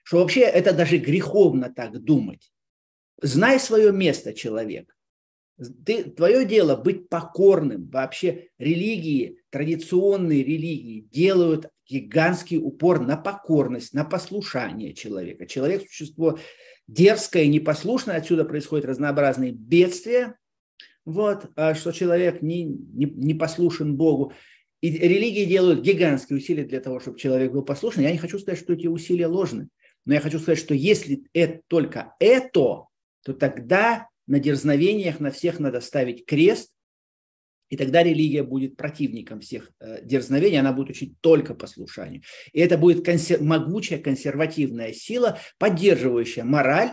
Что 0.04 0.18
вообще 0.18 0.42
это 0.42 0.74
даже 0.74 0.98
греховно 0.98 1.72
так 1.72 2.04
думать. 2.04 2.51
Знай 3.22 3.60
свое 3.60 3.92
место, 3.92 4.34
человек. 4.34 4.96
Ты, 5.86 6.04
твое 6.04 6.46
дело 6.46 6.75
быть 6.75 7.10
покорным. 7.10 7.89
Вообще 7.89 8.50
религии, 8.58 9.39
традиционные 9.51 10.44
религии 10.44 11.08
делают 11.12 11.70
гигантский 11.88 12.58
упор 12.58 13.00
на 13.00 13.18
покорность, 13.18 13.94
на 13.94 14.04
послушание 14.04 14.94
человека. 14.94 15.46
Человек– 15.46 15.84
существо 15.88 16.39
дерзкое, 16.88 17.44
и 17.44 17.50
непослушное, 17.50 18.18
отсюда 18.18 18.46
происходят 18.46 18.86
разнообразные 18.86 19.51
бедствия, 19.51 20.38
вот, 21.06 21.51
а 21.56 21.75
что 21.75 21.92
человек 21.92 22.42
не, 22.42 22.63
не, 22.63 23.06
не 23.06 23.34
послушен 23.34 23.96
Богу. 23.96 24.34
И 24.82 24.89
религии 24.92 25.46
делают 25.46 25.82
гигантские 25.82 26.38
усилия 26.38 26.63
для 26.63 26.80
того, 26.80 27.00
чтобы 27.00 27.18
человек 27.20 27.51
был 27.51 27.63
послушен. 27.63 28.04
Я 28.04 28.12
не 28.12 28.18
хочу 28.18 28.39
сказать, 28.39 28.60
что 28.60 28.74
эти 28.74 28.88
усилия 28.88 29.27
ложны. 29.27 29.70
Но 30.06 30.13
я 30.13 30.20
хочу 30.20 30.39
сказать, 30.39 30.60
что 30.60 30.74
если 30.74 31.24
это 31.34 31.62
только 31.68 32.13
это, 32.20 32.86
то 33.24 33.34
тогда 33.34 34.10
на 34.27 34.39
дерзновениях 34.39 35.20
на 35.20 35.32
всех 35.32 35.60
надо 35.60 35.82
ставить 35.82 36.25
крест, 36.25 36.75
и 37.69 37.77
тогда 37.77 38.03
религия 38.03 38.43
будет 38.43 38.77
противником 38.77 39.39
всех 39.39 39.72
э, 39.79 40.03
дерзновений, 40.03 40.60
она 40.60 40.74
будет 40.74 40.91
учить 40.91 41.19
только 41.22 41.55
послушанию. 41.55 42.22
И 42.53 42.60
это 42.60 42.77
будет 42.77 43.07
консер- 43.07 43.41
могучая 43.41 44.00
консервативная 44.00 44.93
сила, 44.93 45.39
поддерживающая 45.57 46.43
мораль, 46.43 46.91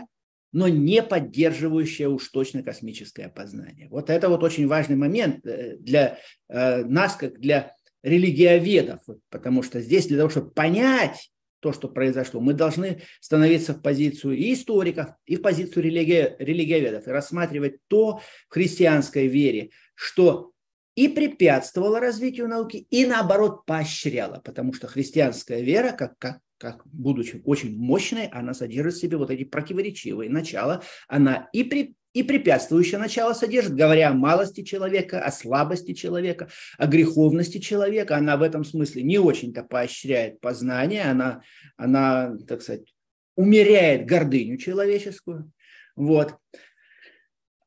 но 0.51 0.67
не 0.67 1.01
поддерживающая 1.03 2.07
уж 2.07 2.29
точно 2.29 2.63
космическое 2.63 3.27
познание. 3.27 3.87
Вот 3.89 4.09
это 4.09 4.29
вот 4.29 4.43
очень 4.43 4.67
важный 4.67 4.95
момент 4.95 5.45
э, 5.45 5.77
для 5.77 6.19
э, 6.49 6.83
нас, 6.85 7.15
как 7.15 7.39
для 7.39 7.75
религиоведов, 8.03 9.01
потому 9.29 9.63
что 9.63 9.79
здесь 9.79 10.07
для 10.07 10.17
того, 10.17 10.29
чтобы 10.29 10.51
понять 10.51 11.31
то, 11.59 11.71
что 11.71 11.87
произошло, 11.87 12.41
мы 12.41 12.53
должны 12.53 13.01
становиться 13.21 13.73
в 13.73 13.81
позицию 13.81 14.35
и 14.35 14.53
историков, 14.53 15.11
и 15.25 15.37
в 15.37 15.41
позицию 15.41 15.83
религи, 15.83 16.35
религиоведов, 16.37 17.07
и 17.07 17.11
рассматривать 17.11 17.77
то 17.87 18.19
в 18.49 18.53
христианской 18.53 19.27
вере, 19.27 19.69
что 19.95 20.52
и 20.95 21.07
препятствовало 21.07 21.99
развитию 21.99 22.47
науки, 22.47 22.87
и 22.89 23.05
наоборот 23.05 23.65
поощряло, 23.65 24.41
потому 24.43 24.73
что 24.73 24.87
христианская 24.87 25.61
вера, 25.61 25.91
как, 25.91 26.17
как, 26.17 26.39
как 26.57 26.85
будучи 26.85 27.41
очень 27.45 27.77
мощной, 27.77 28.27
она 28.27 28.53
содержит 28.53 28.93
в 28.93 28.99
себе 28.99 29.17
вот 29.17 29.31
эти 29.31 29.43
противоречивые 29.43 30.29
начала, 30.29 30.83
она 31.07 31.49
и 31.51 31.63
при, 31.63 31.95
и 32.13 32.21
препятствующее 32.21 32.99
начало 32.99 33.33
содержит, 33.33 33.73
говоря 33.73 34.09
о 34.09 34.13
малости 34.13 34.63
человека, 34.63 35.19
о 35.19 35.31
слабости 35.31 35.93
человека, 35.93 36.47
о 36.77 36.85
греховности 36.85 37.57
человека. 37.57 38.17
Она 38.17 38.37
в 38.37 38.43
этом 38.43 38.63
смысле 38.63 39.01
не 39.01 39.17
очень-то 39.17 39.63
поощряет 39.63 40.39
познание, 40.39 41.03
она, 41.03 41.41
она 41.75 42.37
так 42.47 42.61
сказать, 42.61 42.93
умеряет 43.35 44.05
гордыню 44.05 44.57
человеческую. 44.57 45.51
Вот. 45.95 46.35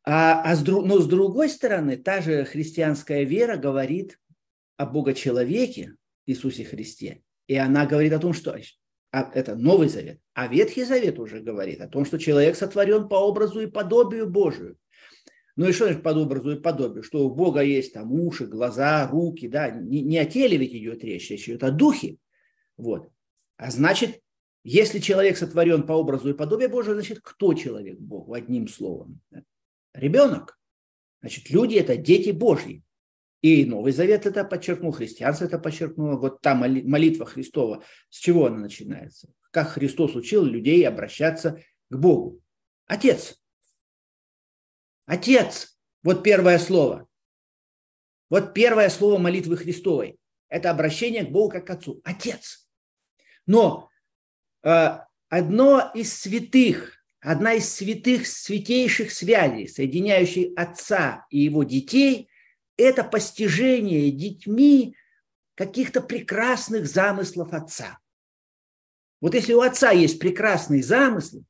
А, 0.08 0.40
а 0.42 0.54
с, 0.54 0.64
но 0.64 1.00
с 1.00 1.06
другой 1.08 1.48
стороны, 1.48 1.96
та 1.96 2.20
же 2.22 2.44
христианская 2.44 3.24
вера 3.24 3.56
говорит 3.56 4.20
о 4.76 4.86
Бога-человеке, 4.86 5.96
Иисусе 6.26 6.64
Христе. 6.64 7.22
И 7.48 7.56
она 7.56 7.86
говорит 7.86 8.12
о 8.12 8.20
том, 8.20 8.32
что 8.32 8.56
а 9.12 9.30
это 9.34 9.56
Новый 9.56 9.88
Завет. 9.88 10.20
А 10.34 10.46
Ветхий 10.46 10.84
Завет 10.84 11.18
уже 11.18 11.40
говорит 11.40 11.80
о 11.80 11.88
том, 11.88 12.04
что 12.04 12.18
человек 12.18 12.54
сотворен 12.54 13.08
по 13.08 13.16
образу 13.16 13.60
и 13.60 13.66
подобию 13.66 14.28
Божию. 14.28 14.76
Ну 15.56 15.66
и 15.66 15.72
что 15.72 15.86
значит 15.86 16.02
по 16.02 16.10
образу 16.10 16.52
и 16.52 16.60
подобию? 16.60 17.02
Что 17.02 17.26
у 17.26 17.34
Бога 17.34 17.62
есть 17.62 17.94
там 17.94 18.12
уши, 18.12 18.46
глаза, 18.46 19.08
руки, 19.08 19.48
да, 19.48 19.70
не, 19.70 20.02
не 20.02 20.18
о 20.18 20.26
теле 20.26 20.56
ведь 20.56 20.74
идет 20.74 21.02
речь, 21.02 21.30
речь 21.30 21.48
идет 21.48 21.64
о 21.64 21.70
духе. 21.70 22.18
Вот. 22.76 23.08
А 23.56 23.70
значит, 23.70 24.20
если 24.64 24.98
человек 24.98 25.38
сотворен 25.38 25.84
по 25.84 25.94
образу 25.94 26.28
и 26.28 26.34
подобию 26.34 26.68
Божию, 26.68 26.94
значит, 26.94 27.20
кто 27.22 27.54
человек 27.54 27.98
Бог, 27.98 28.32
одним 28.34 28.68
словом? 28.68 29.20
Ребенок. 29.96 30.58
Значит, 31.20 31.50
люди– 31.50 31.74
это 31.76 31.96
дети 31.96 32.30
Божьи. 32.30 32.82
И 33.42 33.64
Новый 33.64 33.92
Завет 33.92 34.26
это 34.26 34.44
подчеркнул, 34.44 34.92
христианство 34.92 35.44
это 35.44 35.58
подчеркнуло. 35.58 36.16
Вот 36.16 36.40
та 36.40 36.54
молитва 36.54 37.26
Христова, 37.26 37.84
с 38.10 38.18
чего 38.18 38.46
она 38.46 38.58
начинается? 38.58 39.28
Как 39.50 39.68
Христос 39.68 40.14
учил 40.14 40.44
людей 40.44 40.86
обращаться 40.86 41.62
к 41.88 41.96
Богу. 41.96 42.40
Отец. 42.86 43.40
Отец. 45.06 45.78
Вот 46.02 46.22
первое 46.22 46.58
слово. 46.58 47.08
Вот 48.28 48.54
первое 48.54 48.88
слово 48.90 49.18
молитвы 49.18 49.56
Христовой. 49.56 50.18
Это 50.48 50.70
обращение 50.70 51.24
к 51.24 51.30
Богу 51.30 51.50
как 51.50 51.66
к 51.66 51.70
Отцу. 51.70 52.00
Отец. 52.04 52.68
Но 53.46 53.90
э, 54.62 54.98
одно 55.28 55.90
из 55.94 56.12
святых, 56.12 56.95
одна 57.26 57.54
из 57.54 57.72
святых, 57.72 58.24
святейших 58.24 59.10
связей, 59.10 59.66
соединяющих 59.66 60.52
Отца 60.56 61.26
и 61.28 61.40
его 61.40 61.64
детей– 61.64 62.28
это 62.76 63.02
постижение 63.02 64.12
детьми 64.12 64.96
каких-то 65.56 66.00
прекрасных 66.02 66.86
замыслов 66.86 67.52
отца. 67.52 67.98
Вот 69.20 69.34
если 69.34 69.54
у 69.54 69.62
отца 69.62 69.90
есть 69.90 70.20
прекрасные 70.20 70.84
замыслы, 70.84 71.44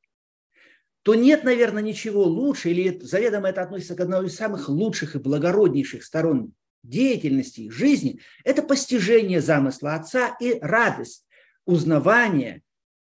то 1.03 1.13
нет, 1.13 1.43
наверное, 1.43 1.83
ничего 1.83 2.23
лучше, 2.23 2.71
или 2.71 2.97
заведомо 2.99 3.49
это 3.49 3.61
относится 3.61 3.95
к 3.95 3.99
одной 3.99 4.27
из 4.27 4.35
самых 4.35 4.69
лучших 4.69 5.15
и 5.15 5.19
благороднейших 5.19 6.03
сторон 6.03 6.53
деятельности 6.81 7.69
жизни, 7.69 8.19
это 8.43 8.63
постижение 8.63 9.41
замысла 9.41 9.93
отца 9.93 10.35
и 10.39 10.57
радость 10.59 11.27
узнавания, 11.65 12.63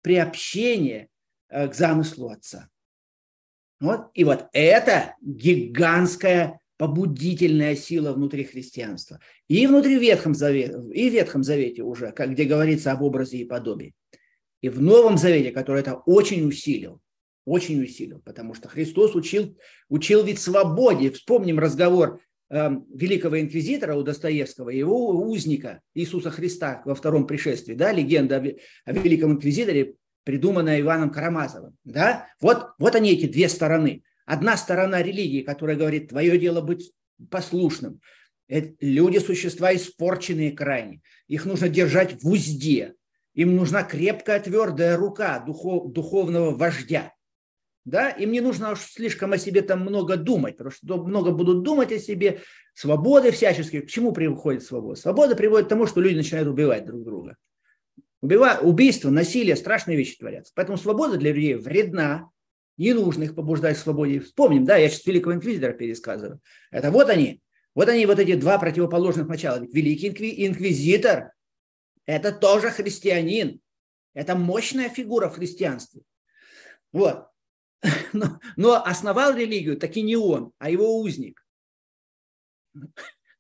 приобщения 0.01 1.03
э, 1.03 1.14
к 1.55 1.75
замыслу 1.75 2.31
отца. 2.31 2.69
Вот. 3.81 4.11
И 4.15 4.25
вот 4.25 4.47
это 4.53 5.15
гигантская 5.21 6.61
побудительная 6.77 7.77
сила 7.77 8.13
внутри 8.13 8.45
христианства. 8.45 9.21
И 9.49 9.67
внутри 9.67 9.99
Ветхом 9.99 10.35
Завете, 10.35 10.81
и 10.93 11.09
Ветхом 11.09 11.43
Завете 11.43 11.83
уже, 11.83 12.13
как, 12.13 12.33
где 12.33 12.45
говорится 12.45 12.93
об 12.93 13.03
образе 13.03 13.39
и 13.39 13.45
подобии. 13.45 13.95
И 14.61 14.69
в 14.69 14.81
Новом 14.81 15.19
Завете, 15.19 15.53
который 15.53 15.81
это 15.81 15.95
очень 15.95 16.47
усилил, 16.47 17.01
очень 17.45 17.83
усилил, 17.83 18.21
потому 18.25 18.55
что 18.55 18.69
Христос 18.69 19.15
учил, 19.15 19.57
учил 19.89 20.25
ведь 20.25 20.41
свободе. 20.41 21.11
Вспомним 21.11 21.59
разговор 21.59 22.21
э, 22.51 22.71
великого 22.93 23.41
инквизитора 23.41 23.95
у 23.95 24.03
Достоевского, 24.03 24.71
его 24.71 25.11
узника 25.11 25.83
Иисуса 25.95 26.31
Христа 26.31 26.83
во 26.87 26.95
втором 26.95 27.27
пришествии, 27.27 27.75
да, 27.75 27.93
легенда 27.93 28.39
о, 28.39 28.91
о 28.91 28.93
великом 28.93 29.33
инквизиторе, 29.33 29.97
придуманная 30.25 30.81
Иваном 30.81 31.11
Карамазовым. 31.11 31.77
Да? 31.85 32.27
Вот, 32.41 32.71
вот 32.79 32.95
они, 32.95 33.13
эти 33.13 33.27
две 33.27 33.49
стороны– 33.49 34.03
Одна 34.27 34.57
сторона 34.57 35.03
религии, 35.03 35.43
которая 35.43 35.77
говорит, 35.77 36.09
твое 36.09 36.39
дело 36.39 36.61
быть 36.61 36.93
послушным. 37.31 38.01
Это 38.49 38.75
люди– 38.81 39.19
существа 39.21 39.75
испорченные 39.75 40.53
крайне. 40.53 41.03
Их 41.29 41.45
нужно 41.45 41.69
держать 41.69 42.23
в 42.23 42.29
узде. 42.29 42.95
Им 43.35 43.57
нужна 43.57 43.83
крепкая, 43.83 44.41
твердая 44.41 44.97
рука 44.97 45.41
духов, 45.41 45.93
духовного 45.93 46.55
вождя. 46.55 47.13
Да? 47.85 48.11
Им 48.11 48.33
не 48.33 48.41
нужно 48.41 48.73
уж 48.73 48.81
слишком 48.81 49.33
о 49.33 49.39
себе 49.39 49.61
там 49.61 49.81
много 49.81 50.17
думать, 50.17 50.57
потому 50.57 50.71
что 50.71 51.05
много 51.05 51.31
будут 51.33 51.63
думать 51.63 51.93
о 51.93 51.99
себе. 51.99 52.41
Свободы 52.75 53.31
всяческие. 53.31 53.83
К 53.83 53.89
чему 53.89 54.13
приходит 54.13 54.63
свобода? 54.63 54.99
Свобода 54.99 55.37
приводит 55.37 55.67
к 55.67 55.69
тому, 55.69 55.87
что 55.87 56.01
люди 56.01 56.17
начинают 56.17 56.49
убивать 56.49 56.87
друг. 56.87 57.04
Убива... 58.25 58.59
Убийство, 58.63 59.11
насилие, 59.11 59.55
страшные 59.55 59.99
вещи 59.99 60.17
творятся. 60.17 60.51
Поэтому 60.57 60.79
свобода 60.79 61.19
для 61.19 61.31
людей 61.31 61.57
вредна, 61.57 62.31
не 62.79 62.95
нужно 62.95 63.25
их 63.25 63.35
побуждать 63.35 63.77
к 63.77 63.81
свободе. 63.81 64.21
Вспомним, 64.21 64.65
да, 64.65 64.79
я 64.79 64.89
сейчас 64.89 65.05
Великого 65.05 65.35
Инквизитора 65.35 65.75
пересказываю. 65.75 66.41
Это 66.71 66.91
вот 66.91 67.11
они, 67.11 67.43
вот 67.75 67.91
они, 67.91 68.07
вот 68.07 68.19
эти 68.19 68.35
два 68.35 68.59
противоположных 68.59 69.29
начала. 69.29 69.59
Ведь 69.59 69.75
Великий 69.75 70.09
Инквизитор– 70.47 71.33
это 72.07 72.33
тоже 72.33 72.71
христианин. 72.71 73.61
Это 74.15 74.35
мощная 74.35 74.89
фигура 74.89 75.29
в 75.29 75.35
христианстве. 75.35 76.01
Вот. 76.93 77.27
Но, 78.15 78.41
но 78.57 78.83
основал 78.83 79.37
религию 79.37 79.77
таки 79.77 80.01
не 80.01 80.17
он, 80.17 80.53
а 80.57 80.71
его 80.71 80.99
узник. 80.99 81.45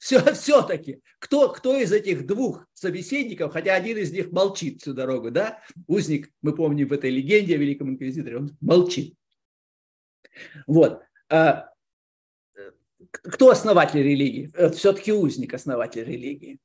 Все, 0.04 0.20
все-таки, 0.34 1.00
кто, 1.18 1.48
кто 1.48 1.74
из 1.74 1.90
этих 1.90 2.26
двух 2.26 2.66
собеседников, 2.74 3.54
хотя 3.54 3.74
один 3.74 3.96
из 3.96 4.12
них 4.12 4.30
молчит 4.32 4.82
всю 4.82 4.92
дорогу, 4.92 5.30
да, 5.30 5.62
узник, 5.86 6.30
мы 6.42 6.54
помним 6.54 6.88
в 6.88 6.92
этой 6.92 7.10
легенде 7.10 7.54
о 7.54 7.58
Великом 7.58 7.88
Инквизиторе, 7.88 8.36
он 8.36 8.56
молчит. 8.60 9.14
Вот. 10.66 11.00
А, 11.30 11.70
кто 13.10 13.48
основатель 13.48 14.02
религии? 14.02 14.50
Э, 14.52 14.68
все-таки 14.68 15.10
узник 15.10 15.54
основатель 15.54 16.04
религии. 16.04 16.58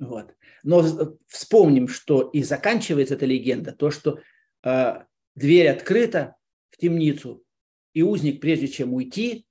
Вот. 0.00 0.34
Но 0.64 0.82
вспомним, 1.28 1.86
что 1.86 2.22
и 2.30 2.42
заканчивается 2.42 3.14
эта 3.14 3.24
легенда, 3.24 3.70
то, 3.70 3.92
что 3.92 4.18
э, 4.64 5.04
дверь 5.36 5.68
открыта 5.68 6.34
в 6.70 6.76
темницу, 6.76 7.44
и 7.92 8.02
узник, 8.02 8.40
прежде 8.40 8.66
чем 8.66 8.94
уйти, 8.94 9.46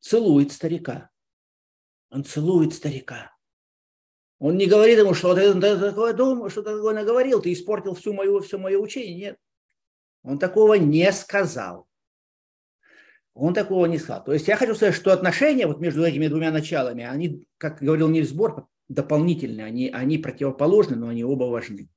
целует 0.00 0.52
старика. 0.52 1.09
Он 2.10 2.24
целует 2.24 2.74
старика. 2.74 3.32
Он 4.38 4.56
не 4.56 4.66
говорит 4.66 4.98
ему, 4.98 5.14
что 5.14 5.34
ты, 5.34 5.52
ты 5.52 5.78
такое 5.78 6.12
думаешь, 6.14 6.52
что 6.52 6.62
ты 6.62 6.74
такое 6.74 6.94
наговорил, 6.94 7.42
ты 7.42 7.52
испортил 7.52 7.94
всю 7.94 8.14
мою, 8.14 8.40
все 8.40 8.58
мое 8.58 8.78
учение. 8.78 9.14
Нет. 9.14 9.36
Он 10.22 10.38
такого 10.38 10.74
не 10.74 11.10
сказал. 11.12 11.86
Он 13.34 13.54
такого 13.54 13.86
не 13.86 13.98
сказал. 13.98 14.24
То 14.24 14.32
есть 14.32 14.48
я 14.48 14.56
хочу 14.56 14.74
сказать, 14.74 14.94
что 14.94 15.12
отношения 15.12 15.66
вот 15.66 15.80
между 15.80 16.04
этими 16.04 16.26
двумя 16.26 16.50
началами, 16.50 17.04
они, 17.04 17.46
как 17.58 17.82
говорил 17.82 18.08
Нильс 18.08 18.32
Бор, 18.32 18.66
дополнительные, 18.88 19.66
они, 19.66 19.88
они 19.88 20.18
противоположны, 20.18 20.96
но 20.96 21.08
они 21.08 21.22
оба 21.22 21.44
важны. 21.44 21.88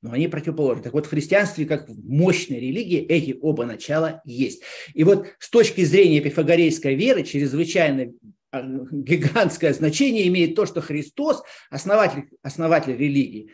Но 0.00 0.12
они 0.12 0.28
противоположны. 0.28 0.82
Так 0.82 0.92
вот, 0.92 1.06
в 1.06 1.10
христианстве, 1.10 1.66
как 1.66 1.88
в 1.88 2.08
мощной 2.08 2.58
религии, 2.58 3.00
эти 3.00 3.38
оба 3.40 3.64
начала 3.64 4.22
есть. 4.24 4.62
И 4.92 5.04
вот 5.04 5.28
с 5.38 5.48
точки 5.50 5.84
зрения 5.84 6.20
пифагорейской 6.20 6.94
веры, 6.94 7.22
чрезвычайно 7.22 8.12
гигантское 8.52 9.72
значение 9.72 10.28
имеет 10.28 10.54
то, 10.54 10.66
что 10.66 10.80
Христос, 10.80 11.42
основатель, 11.70 12.28
основатель 12.42 12.96
религии, 12.96 13.52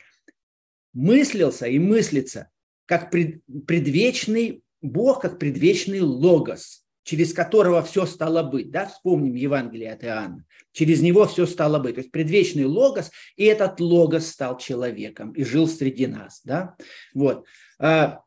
мыслился 0.93 1.67
и 1.67 1.79
мыслится 1.79 2.51
как 2.87 3.11
пред, 3.11 3.43
предвечный 3.67 4.63
Бог, 4.81 5.23
как 5.23 5.39
предвечный 5.39 6.01
логос, 6.01 6.85
через 7.05 7.33
которого 7.33 7.83
все 7.83 8.07
стало 8.07 8.43
быть. 8.43 8.71
Да? 8.71 8.87
Вспомним 8.87 9.35
Евангелие 9.35 9.93
от 9.93 10.05
Иоанна. 10.05 10.45
Через 10.73 11.01
него 11.03 11.27
все 11.27 11.47
стало 11.47 11.79
быть. 11.79 11.95
То 11.95 12.01
есть 12.01 12.13
предвечный 12.13 12.65
логос, 12.65 13.11
и 13.37 13.45
этот 13.45 13.81
логос 13.81 14.29
стал 14.29 14.59
человеком 14.59 15.33
и 15.33 15.45
жил 15.45 15.69
среди 15.69 16.07
нас. 16.07 16.41
Да? 16.45 16.77
Вот. 17.15 17.45
А, 17.79 18.21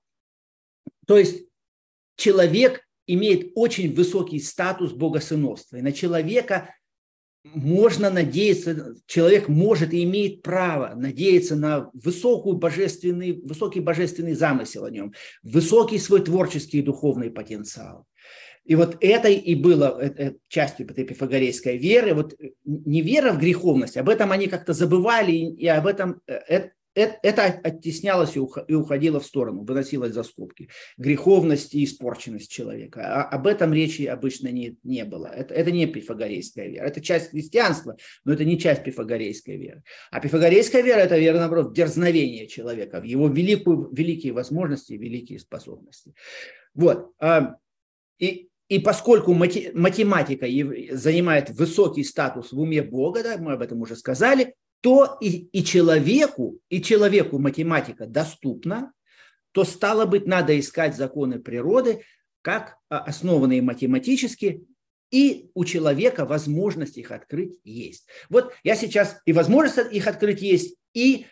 то 1.08 1.18
есть 1.18 1.46
человек 2.16 2.82
имеет 3.14 3.52
очень 3.56 3.94
высокий 3.94 4.40
статус 4.40 4.92
богосыновства. 4.92 5.78
И 5.78 5.82
на 5.82 5.92
человека 5.92 6.74
можно 7.44 8.10
надеяться, 8.10 8.96
человек 9.08 9.48
может 9.48 9.94
и 9.94 10.04
имеет 10.04 10.44
право 10.44 10.94
надеяться 10.96 11.56
на 11.56 11.90
высокую 11.94 12.58
божественный, 12.58 13.42
высокий 13.42 13.80
божественный 13.80 14.34
замысел 14.34 14.86
о 14.86 14.92
нем, 14.92 15.14
высокий 15.42 15.98
свой 15.98 16.22
творческий 16.22 16.80
и 16.80 16.84
духовный 16.84 17.32
потенциал. 17.32 18.06
И 18.64 18.76
вот 18.76 18.98
это 19.02 19.28
и 19.28 19.56
было 19.56 19.98
э, 20.00 20.14
э, 20.18 20.34
частью 20.48 20.90
этой 20.90 21.04
пифагорейской 21.04 21.78
веры. 21.78 22.14
Вот 22.14 22.34
э, 22.34 22.52
не 22.64 23.02
вера 23.02 23.32
в 23.34 23.40
греховность, 23.40 23.98
об 23.98 24.08
этом 24.08 24.32
они 24.32 24.48
как-то 24.48 24.74
забывали, 24.74 25.32
и 25.32 25.66
об 25.66 25.88
этом 25.88 26.22
это 26.94 27.44
оттеснялось 27.46 28.36
и 28.36 28.40
уходило 28.40 29.20
в 29.20 29.26
сторону, 29.26 29.64
выносилось 29.64 30.14
за 30.14 30.24
скобки. 30.24 30.70
Греховность 30.98 31.74
и 31.74 31.84
испорченность 31.84 32.52
человека. 32.52 33.02
А 33.04 33.24
об 33.24 33.48
этом 33.48 33.74
речи 33.74 34.04
обычно 34.04 34.50
не, 34.50 34.78
не 34.84 35.06
было. 35.06 35.28
Это, 35.28 35.54
это 35.54 35.72
не 35.72 35.86
пифагорейская 35.88 36.68
вера. 36.68 36.86
Это 36.86 37.02
часть 37.02 37.32
христианства, 37.32 37.96
но 38.26 38.34
это 38.34 38.44
не 38.44 38.60
часть 38.60 38.84
пифагорейской 38.84 39.58
веры. 39.58 39.84
А 40.12 40.20
пифагорейская 40.20 40.82
вера– 40.82 41.00
это 41.02 41.18
вера, 41.18 41.38
наоборот, 41.38 41.68
в 41.68 41.74
дерзновение 41.74 42.48
человека, 42.48 43.00
в 43.00 43.04
его 43.04 43.28
великую, 43.28 43.90
великие 43.94 44.34
возможности 44.34 44.94
великие 44.94 45.40
способности. 45.40 46.14
Вот. 46.74 47.12
А, 47.20 47.56
и 48.20 48.50
и 48.72 48.80
поскольку 48.80 49.34
математика 49.34 50.48
занимает 50.96 51.50
высокий 51.50 52.06
статус 52.06 52.54
в 52.54 52.60
уме 52.62 52.82
Бога, 52.82 53.22
да, 53.22 53.38
мы 53.38 53.52
об 53.52 53.62
этом 53.62 53.82
уже 53.82 53.98
сказали, 53.98 54.56
то 54.82 55.18
и, 55.22 55.48
и 55.52 55.64
человеку, 55.64 56.60
и 56.70 56.82
человеку 56.82 57.40
математика 57.40 58.08
доступна, 58.08 58.92
то 59.52 59.64
стало 59.64 60.06
быть, 60.06 60.26
надо 60.26 60.60
искать 60.60 60.96
законы 60.96 61.40
природы, 61.40 62.04
как 62.42 62.78
а, 62.90 63.00
основанные 63.00 63.62
математически, 63.62 64.66
и 65.12 65.52
у 65.54 65.66
человека 65.66 66.26
возможность 66.26 66.98
их 66.98 67.12
открыть 67.12 67.60
есть. 67.64 68.08
Вот 68.30 68.54
я 68.64 68.76
сейчас 68.76 69.22
и 69.26 69.34
возможность 69.34 69.92
их 69.92 70.08
открыть 70.08 70.42
есть, 70.42 70.76
и 70.94 71.28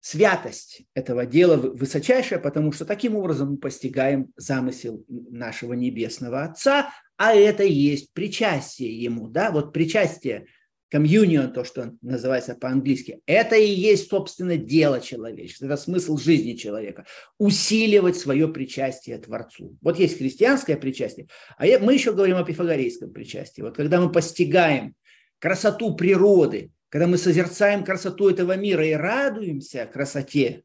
святость 0.00 0.82
этого 0.94 1.26
дела 1.26 1.56
высочайшая, 1.56 2.38
потому 2.38 2.70
что 2.70 2.84
таким 2.84 3.16
образом 3.16 3.52
мы 3.52 3.56
постигаем 3.56 4.32
замысел 4.36 5.04
нашего 5.08 5.72
Небесного 5.72 6.44
Отца, 6.44 6.92
а 7.16 7.34
это 7.34 7.64
и 7.64 7.72
есть 7.72 8.12
причастие 8.12 9.02
Ему. 9.02 9.26
Да? 9.28 9.50
Вот 9.50 9.72
причастие, 9.72 10.46
комьюнион, 10.90 11.52
то, 11.52 11.64
что 11.64 11.94
называется 12.00 12.54
по-английски, 12.54 13.20
это 13.26 13.56
и 13.56 13.68
есть, 13.68 14.08
собственно, 14.08 14.56
дело 14.56 15.00
человечества, 15.00 15.66
это 15.66 15.76
смысл 15.76 16.16
жизни 16.16 16.54
человека, 16.54 17.06
усиливать 17.38 18.16
свое 18.16 18.48
причастие 18.48 19.18
Творцу. 19.18 19.76
Вот 19.80 19.98
есть 19.98 20.18
христианское 20.18 20.76
причастие, 20.76 21.28
а 21.58 21.64
мы 21.80 21.94
еще 21.94 22.12
говорим 22.12 22.36
о 22.36 22.44
пифагорейском 22.44 23.12
причастии. 23.12 23.62
Вот 23.62 23.76
когда 23.76 24.00
мы 24.00 24.12
постигаем 24.12 24.94
красоту 25.38 25.96
природы, 25.96 26.70
когда 26.88 27.06
мы 27.06 27.18
созерцаем 27.18 27.84
красоту 27.84 28.30
этого 28.30 28.56
мира 28.56 28.86
и 28.86 28.92
радуемся 28.92 29.86
красоте, 29.86 30.62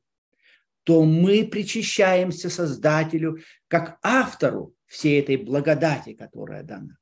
то 0.84 1.04
мы 1.04 1.46
причащаемся 1.46 2.50
Создателю 2.50 3.40
как 3.68 4.00
автору 4.02 4.76
всей 4.88 5.20
этой 5.20 5.38
благодати, 5.38 6.14
которая 6.14 6.64
дана. 6.64 6.98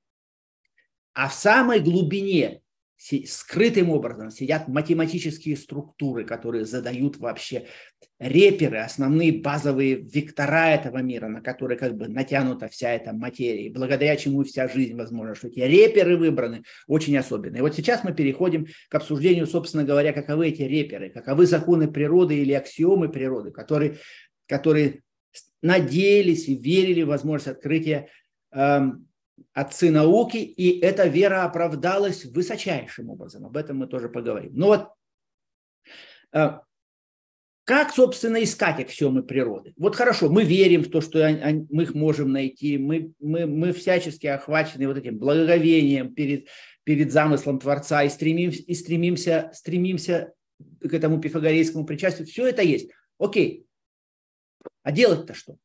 А 1.14 1.28
в 1.28 1.34
самой 1.34 1.80
глубине 1.80 2.62
скрытым 3.00 3.90
образом 3.92 4.30
сидят 4.30 4.68
математические 4.68 5.56
структуры, 5.56 6.26
которые 6.26 6.66
задают 6.66 7.18
вообще 7.18 7.68
реперы, 8.20 8.80
основные 8.80 9.32
базовые 9.32 9.96
вектора 9.96 10.72
этого 10.72 10.98
мира, 10.98 11.30
на 11.30 11.40
которые 11.40 11.78
как 11.78 11.96
бы 11.96 12.10
натянута 12.10 12.68
вся 12.68 12.92
эта 12.92 13.14
материя, 13.14 13.72
благодаря 13.72 14.18
чему 14.18 14.44
вся 14.44 14.68
жизнь 14.68 14.98
возможна, 14.98 15.34
что 15.34 15.48
эти 15.48 15.60
реперы 15.60 16.18
выбраны 16.18 16.64
очень 16.88 17.18
особенные. 17.18 17.60
И 17.60 17.62
вот 17.62 17.74
сейчас 17.74 18.04
мы 18.04 18.14
переходим 18.14 18.68
к 18.90 18.96
обсуждению, 18.96 19.48
собственно 19.48 19.86
говоря, 19.86 20.12
каковы 20.12 20.50
эти 20.50 20.64
реперы, 20.64 21.10
каковы 21.10 21.46
законы 21.46 21.90
природы 21.90 22.38
или 22.38 22.52
аксиомы 22.52 23.08
природы, 23.08 23.52
которые, 23.52 23.96
которые 24.46 25.04
надеялись 25.62 26.50
и 26.50 26.56
верили 26.56 27.04
в 27.04 27.08
возможность 27.08 27.48
открытия 27.48 28.10
эм, 28.52 29.09
отцы 29.54 29.92
науки, 29.92 30.38
и 30.38 30.80
эта 30.80 31.08
вера 31.08 31.44
оправдалась 31.44 32.26
высочайшим 32.26 33.10
образом. 33.10 33.46
Об 33.46 33.58
этом 33.58 33.78
мы 33.78 33.88
тоже 33.88 34.10
поговорим. 34.10 34.52
Но 34.54 34.68
вот 34.68 34.90
э, 36.34 36.60
как, 37.70 37.94
собственно, 37.94 38.44
искать 38.44 38.80
аксиомы 38.80 39.22
природы? 39.22 39.74
Вот 39.78 39.96
хорошо, 39.96 40.28
мы 40.28 40.44
верим 40.44 40.84
в 40.84 40.90
то, 40.90 41.02
что 41.02 41.20
мы 41.70 41.84
их 41.84 41.94
можем 41.94 42.32
найти, 42.32 42.80
мы, 42.80 43.14
мы, 43.20 43.46
мы 43.46 43.74
всячески 43.74 44.26
охвачены 44.26 44.88
вот 44.88 44.98
этим 44.98 45.20
благоговением 45.20 46.16
перед, 46.16 46.48
перед 46.84 47.12
замыслом 47.12 47.60
Творца 47.60 48.04
и 48.04 48.10
стремимся, 48.10 48.64
и 48.64 48.74
стремимся, 48.74 49.52
стремимся 49.54 50.34
к 50.82 50.92
этому 50.92 51.22
пифагорейскому 51.22 51.86
причастию. 51.86 52.26
Все 52.26 52.48
это 52.48 52.64
есть. 52.64 52.90
Окей. 53.20 53.68
А 54.82 54.92
делать-то 54.92 55.36
что? 55.36 55.58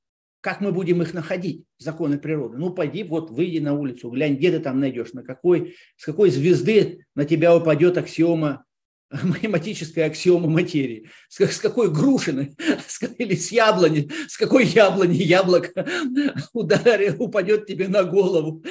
Как 0.44 0.60
мы 0.60 0.72
будем 0.72 1.00
их 1.00 1.14
находить, 1.14 1.64
законы 1.78 2.18
природы? 2.18 2.58
Ну, 2.58 2.68
пойди, 2.68 3.02
вот, 3.02 3.30
выйди 3.30 3.60
на 3.60 3.72
улицу, 3.72 4.10
глянь, 4.10 4.36
где 4.36 4.50
ты 4.50 4.60
там 4.60 4.78
найдешь, 4.78 5.14
на 5.14 5.22
какой, 5.22 5.74
с 5.96 6.04
какой 6.04 6.28
звезды 6.28 7.06
на 7.14 7.24
тебя 7.24 7.56
упадет 7.56 7.96
аксиома, 7.96 8.66
математическая 9.22 10.04
аксиома 10.04 10.50
материи, 10.50 11.08
с, 11.30 11.40
с 11.40 11.58
какой 11.60 11.90
грушины 11.90 12.54
или 13.16 13.34
с 13.34 13.52
яблони, 13.52 14.10
с 14.28 14.36
какой 14.36 14.66
яблони 14.66 15.16
яблоко 15.16 15.86
ударит, 16.52 17.16
упадет 17.18 17.64
тебе 17.64 17.88
на 17.88 18.04
голову 18.04 18.62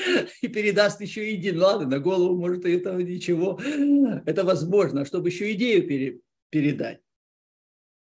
и 0.44 0.48
передаст 0.50 1.02
еще 1.02 1.34
идею. 1.34 1.56
Ну, 1.56 1.64
ладно, 1.64 1.88
на 1.88 1.98
голову, 1.98 2.40
может, 2.40 2.66
этого 2.66 3.00
ничего. 3.00 3.60
Это 4.28 4.44
возможно, 4.44 5.02
а 5.02 5.06
чтобы 5.06 5.30
еще 5.30 5.52
идею 5.54 5.88
пере, 5.88 6.20
передать 6.52 7.03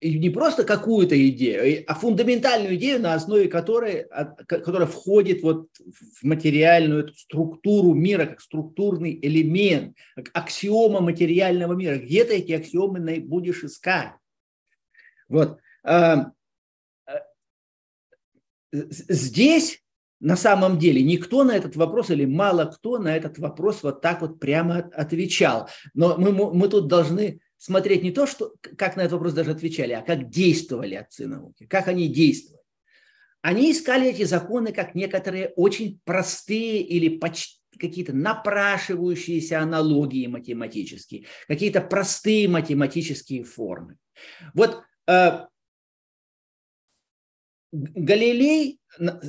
и 0.01 0.19
не 0.19 0.29
просто 0.29 0.63
какую-то 0.63 1.15
идею, 1.29 1.83
а 1.87 1.95
фундаментальную 1.95 2.75
идею, 2.75 3.01
на 3.01 3.13
основе 3.13 3.47
которой, 3.47 4.05
которая 4.47 4.87
входит 4.87 5.41
вот 5.41 5.69
в 5.79 6.23
материальную 6.23 7.05
эту 7.05 7.15
структуру 7.15 7.93
мира, 7.93 8.25
как 8.25 8.41
структурный 8.41 9.17
элемент, 9.21 9.95
как 10.15 10.29
аксиома 10.33 10.99
материального 10.99 11.73
мира. 11.73 11.97
Где 11.97 12.25
ты 12.25 12.35
эти 12.35 12.51
аксиомы 12.51 13.19
будешь 13.21 13.63
искать? 13.63 14.11
Вот. 15.29 15.59
А, 15.83 16.31
а, 17.05 17.21
здесь 18.71 19.81
на 20.19 20.35
самом 20.35 20.77
деле 20.77 21.03
никто 21.03 21.43
на 21.43 21.55
этот 21.55 21.75
вопрос 21.75 22.09
или 22.09 22.25
мало 22.25 22.65
кто 22.65 22.97
на 22.97 23.15
этот 23.15 23.37
вопрос 23.37 23.83
вот 23.83 24.01
так 24.01 24.21
вот 24.21 24.39
прямо 24.39 24.77
отвечал. 24.93 25.69
Но 25.93 26.17
мы, 26.17 26.31
мы 26.31 26.67
тут 26.67 26.87
должны 26.87 27.39
смотреть 27.65 28.03
не 28.03 28.11
то, 28.11 28.27
что, 28.27 28.53
как 28.77 28.95
на 28.95 29.01
этот 29.01 29.13
вопрос 29.13 29.33
даже 29.33 29.49
отвечали, 29.49 29.93
а 29.93 30.03
как 30.03 30.29
действовали 30.29 30.93
отцы 30.93 31.25
науки, 31.25 31.65
как 31.65 31.87
они 31.87 32.07
действовали. 32.07 32.61
Они 33.41 33.71
искали 33.71 34.09
эти 34.09 34.23
законы 34.23 34.71
как 34.71 34.93
некоторые 34.93 35.49
очень 35.55 35.99
простые 36.03 36.83
или 36.83 37.17
почти 37.17 37.59
какие-то 37.79 38.13
напрашивающиеся 38.13 39.59
аналогии 39.59 40.27
математические, 40.27 41.25
какие-то 41.47 41.81
простые 41.81 42.47
математические 42.47 43.43
формы. 43.43 43.97
Вот 44.53 44.83
э, 45.07 45.45
Галилей 47.71 48.79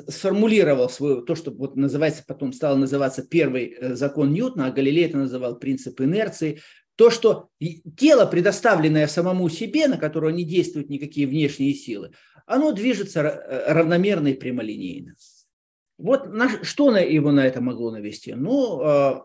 сформулировал 0.08 0.90
свою, 0.90 1.22
то, 1.22 1.34
что 1.34 1.50
вот 1.52 1.74
называется, 1.74 2.22
потом 2.26 2.52
стало 2.52 2.76
называться 2.76 3.26
первый 3.26 3.68
э, 3.68 3.94
закон 3.94 4.34
Ньютона, 4.34 4.66
а 4.66 4.70
Галилей 4.72 5.06
это 5.06 5.16
называл 5.16 5.58
принцип 5.58 6.00
инерции, 6.02 6.60
то, 6.96 7.10
что 7.10 7.50
тело, 7.96 8.26
предоставленное 8.26 9.06
самому 9.06 9.48
себе, 9.48 9.86
на 9.86 9.98
которое 9.98 10.32
не 10.32 10.44
действуют 10.44 10.90
никакие 10.90 11.26
внешние 11.26 11.74
силы, 11.74 12.12
оно 12.46 12.72
движется 12.72 13.20
э, 13.20 13.72
равномерно 13.72 14.28
и 14.28 14.34
прямолинейно. 14.34 15.14
Вот 15.98 16.26
на, 16.28 16.64
что 16.64 16.90
на 16.90 16.98
его 16.98 17.32
на 17.32 17.46
это 17.46 17.60
могло 17.60 17.90
навести? 17.90 18.34
Ну, 18.34 18.82
э, 18.82 19.20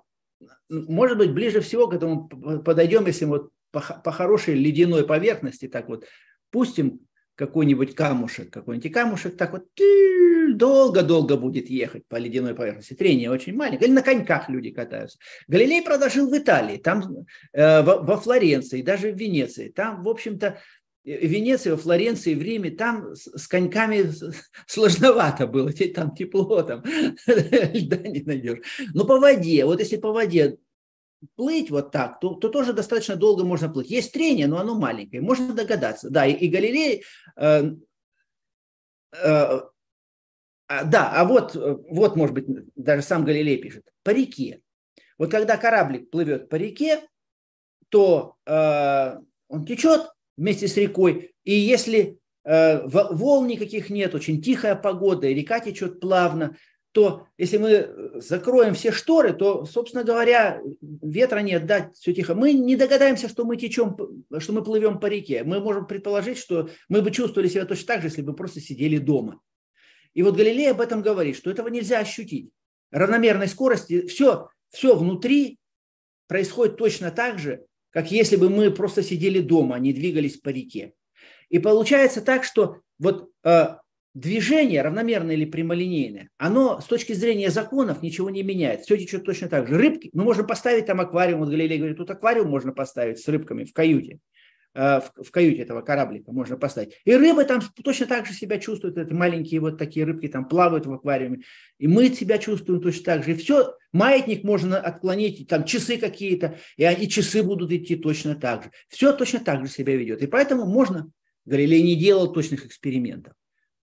может 0.69 1.17
быть, 1.17 1.33
ближе 1.33 1.61
всего 1.61 1.87
к 1.87 1.93
этому 1.93 2.27
подойдем, 2.63 3.05
если 3.05 3.25
вот 3.25 3.51
по, 3.71 3.79
по 3.79 4.11
хорошей 4.11 4.55
ледяной 4.55 5.05
поверхности 5.05 5.67
так 5.67 5.87
вот 5.87 6.05
пустим 6.49 7.01
какой-нибудь 7.35 7.95
камушек, 7.95 8.51
какой-нибудь 8.51 8.91
камушек 8.91 9.37
так 9.37 9.53
вот 9.53 9.65
долго-долго 10.53 11.37
будет 11.37 11.69
ехать 11.69 12.05
по 12.07 12.17
ледяной 12.17 12.53
поверхности. 12.53 12.93
Трение 12.93 13.31
очень 13.31 13.55
маленькое. 13.55 13.87
Или 13.87 13.95
на 13.95 14.03
коньках 14.03 14.49
люди 14.49 14.71
катаются. 14.71 15.17
Галилей 15.47 15.81
продолжил 15.81 16.29
в 16.29 16.37
Италии, 16.37 16.77
там 16.77 17.25
э, 17.53 17.81
во, 17.81 17.99
во 17.99 18.17
Флоренции, 18.17 18.81
даже 18.81 19.11
в 19.11 19.17
Венеции. 19.17 19.69
Там, 19.69 20.03
в 20.03 20.09
общем-то, 20.09 20.59
э, 21.05 21.17
в 21.27 21.29
Венеции, 21.29 21.71
во 21.71 21.77
Флоренции, 21.77 22.35
в 22.35 22.41
Риме, 22.41 22.71
там 22.71 23.15
с, 23.15 23.27
с 23.35 23.47
коньками 23.47 24.11
сложновато 24.67 25.47
было, 25.47 25.71
там 25.71 26.13
тепло, 26.13 26.61
там 26.61 26.83
льда 27.27 27.97
не 27.97 28.21
найдешь. 28.21 28.59
Но 28.93 29.05
по 29.05 29.19
воде, 29.19 29.65
вот 29.65 29.79
если 29.79 29.97
по 29.97 30.11
воде 30.11 30.57
плыть 31.35 31.69
вот 31.69 31.91
так, 31.91 32.19
то, 32.19 32.33
то 32.33 32.49
тоже 32.49 32.73
достаточно 32.73 33.15
долго 33.15 33.43
можно 33.43 33.69
плыть. 33.69 33.89
Есть 33.89 34.11
трение, 34.13 34.47
но 34.47 34.59
оно 34.59 34.75
маленькое, 34.75 35.21
можно 35.21 35.53
догадаться. 35.53 36.09
Да, 36.09 36.25
и, 36.25 36.33
и 36.33 36.49
Галилей, 36.49 37.03
э, 37.37 37.63
э, 39.13 39.61
а, 40.67 40.83
да, 40.85 41.11
а 41.13 41.25
вот, 41.25 41.55
вот, 41.55 42.15
может 42.15 42.33
быть, 42.33 42.45
даже 42.75 43.01
сам 43.01 43.25
Галилей 43.25 43.57
пишет, 43.57 43.91
по 44.03 44.11
реке. 44.11 44.61
Вот 45.17 45.29
когда 45.29 45.57
кораблик 45.57 46.09
плывет 46.09 46.49
по 46.49 46.55
реке, 46.55 47.01
то 47.89 48.37
э, 48.45 49.17
он 49.49 49.65
течет 49.65 50.09
вместе 50.37 50.67
с 50.67 50.77
рекой, 50.77 51.35
и 51.43 51.53
если 51.53 52.17
э, 52.45 52.87
волн 52.87 53.47
никаких 53.47 53.89
нет, 53.89 54.15
очень 54.15 54.41
тихая 54.41 54.75
погода, 54.75 55.27
и 55.27 55.33
река 55.33 55.59
течет 55.59 55.99
плавно, 55.99 56.55
то 56.91 57.27
если 57.37 57.57
мы 57.57 57.69
э, 57.69 58.19
закроем 58.19 58.73
все 58.73 58.91
шторы, 58.91 59.33
то, 59.33 59.65
собственно 59.65 60.03
говоря, 60.03 60.61
ветра 60.81 61.39
нет, 61.39 61.65
да, 61.65 61.91
все 61.93 62.13
тихо. 62.13 62.35
Мы 62.35 62.53
не 62.53 62.75
догадаемся, 62.75 63.29
что 63.29 63.45
мы 63.45 63.55
течем, 63.55 63.97
что 64.39 64.53
мы 64.53 64.63
плывем 64.63 64.99
по 64.99 65.05
реке. 65.05 65.43
Мы 65.43 65.61
можем 65.61 65.87
предположить, 65.87 66.37
что 66.37 66.69
мы 66.89 67.01
бы 67.01 67.11
чувствовали 67.11 67.47
себя 67.47 67.65
точно 67.65 67.87
так 67.87 68.01
же, 68.01 68.07
если 68.07 68.21
бы 68.21 68.33
просто 68.33 68.59
сидели 68.59 68.97
дома. 68.97 69.39
И 70.13 70.23
вот 70.23 70.35
Галилей 70.35 70.71
об 70.71 70.81
этом 70.81 71.01
говорит, 71.01 71.37
что 71.37 71.49
этого 71.49 71.69
нельзя 71.69 71.99
ощутить. 71.99 72.49
Равномерной 72.91 73.47
скорости, 73.47 74.05
все, 74.07 74.49
все 74.69 74.95
внутри 74.95 75.59
происходит 76.27 76.77
точно 76.77 77.11
так 77.11 77.39
же, 77.39 77.65
как 77.91 78.11
если 78.11 78.35
бы 78.35 78.49
мы 78.49 78.71
просто 78.71 79.01
сидели 79.01 79.39
дома, 79.39 79.75
а 79.75 79.79
не 79.79 79.93
двигались 79.93 80.37
по 80.37 80.49
реке. 80.49 80.93
И 81.49 81.59
получается 81.59 82.21
так, 82.21 82.43
что 82.43 82.77
вот 82.99 83.29
э, 83.43 83.75
движение, 84.13 84.81
равномерное 84.81 85.35
или 85.35 85.45
прямолинейное, 85.45 86.29
оно 86.37 86.81
с 86.81 86.85
точки 86.85 87.13
зрения 87.13 87.49
законов 87.49 88.01
ничего 88.01 88.29
не 88.29 88.43
меняет. 88.43 88.81
Все 88.81 88.97
течет 88.97 89.23
точно 89.23 89.47
так 89.47 89.67
же. 89.67 89.77
Рыбки, 89.77 90.09
мы 90.13 90.23
можем 90.23 90.47
поставить 90.47 90.85
там 90.85 90.99
аквариум, 90.99 91.39
вот 91.39 91.49
Галилей 91.49 91.77
говорит, 91.77 91.97
тут 91.97 92.09
аквариум 92.09 92.49
можно 92.49 92.73
поставить 92.73 93.19
с 93.19 93.27
рыбками 93.27 93.63
в 93.63 93.73
каюте. 93.73 94.19
Э, 94.73 95.01
в, 95.01 95.23
в 95.25 95.31
каюте 95.31 95.61
этого 95.61 95.81
кораблика 95.81 96.31
можно 96.31 96.57
поставить. 96.57 96.93
И 97.03 97.13
рыбы 97.13 97.43
там 97.43 97.61
точно 97.83 98.05
так 98.05 98.25
же 98.25 98.33
себя 98.33 98.57
чувствуют, 98.57 98.97
это 98.97 99.13
маленькие 99.13 99.59
вот 99.59 99.77
такие 99.77 100.05
рыбки 100.05 100.27
там 100.27 100.47
плавают 100.47 100.85
в 100.85 100.93
аквариуме. 100.93 101.41
И 101.77 101.87
мы 101.87 102.09
себя 102.09 102.37
чувствуем 102.37 102.81
точно 102.81 103.03
так 103.03 103.23
же. 103.23 103.31
И 103.31 103.35
все, 103.35 103.75
маятник 103.91 104.43
можно 104.43 104.79
отклонить, 104.79 105.47
там 105.47 105.65
часы 105.65 105.97
какие-то, 105.97 106.57
и 106.77 106.83
они 106.83 107.09
часы 107.09 107.43
будут 107.43 107.71
идти 107.71 107.95
точно 107.95 108.35
так 108.35 108.63
же. 108.63 108.71
Все 108.87 109.13
точно 109.13 109.39
так 109.39 109.65
же 109.65 109.71
себя 109.71 109.95
ведет. 109.95 110.21
И 110.21 110.27
поэтому 110.27 110.65
можно, 110.65 111.09
Галилей 111.45 111.81
не 111.81 111.95
делал 111.95 112.31
точных 112.31 112.65
экспериментов. 112.65 113.33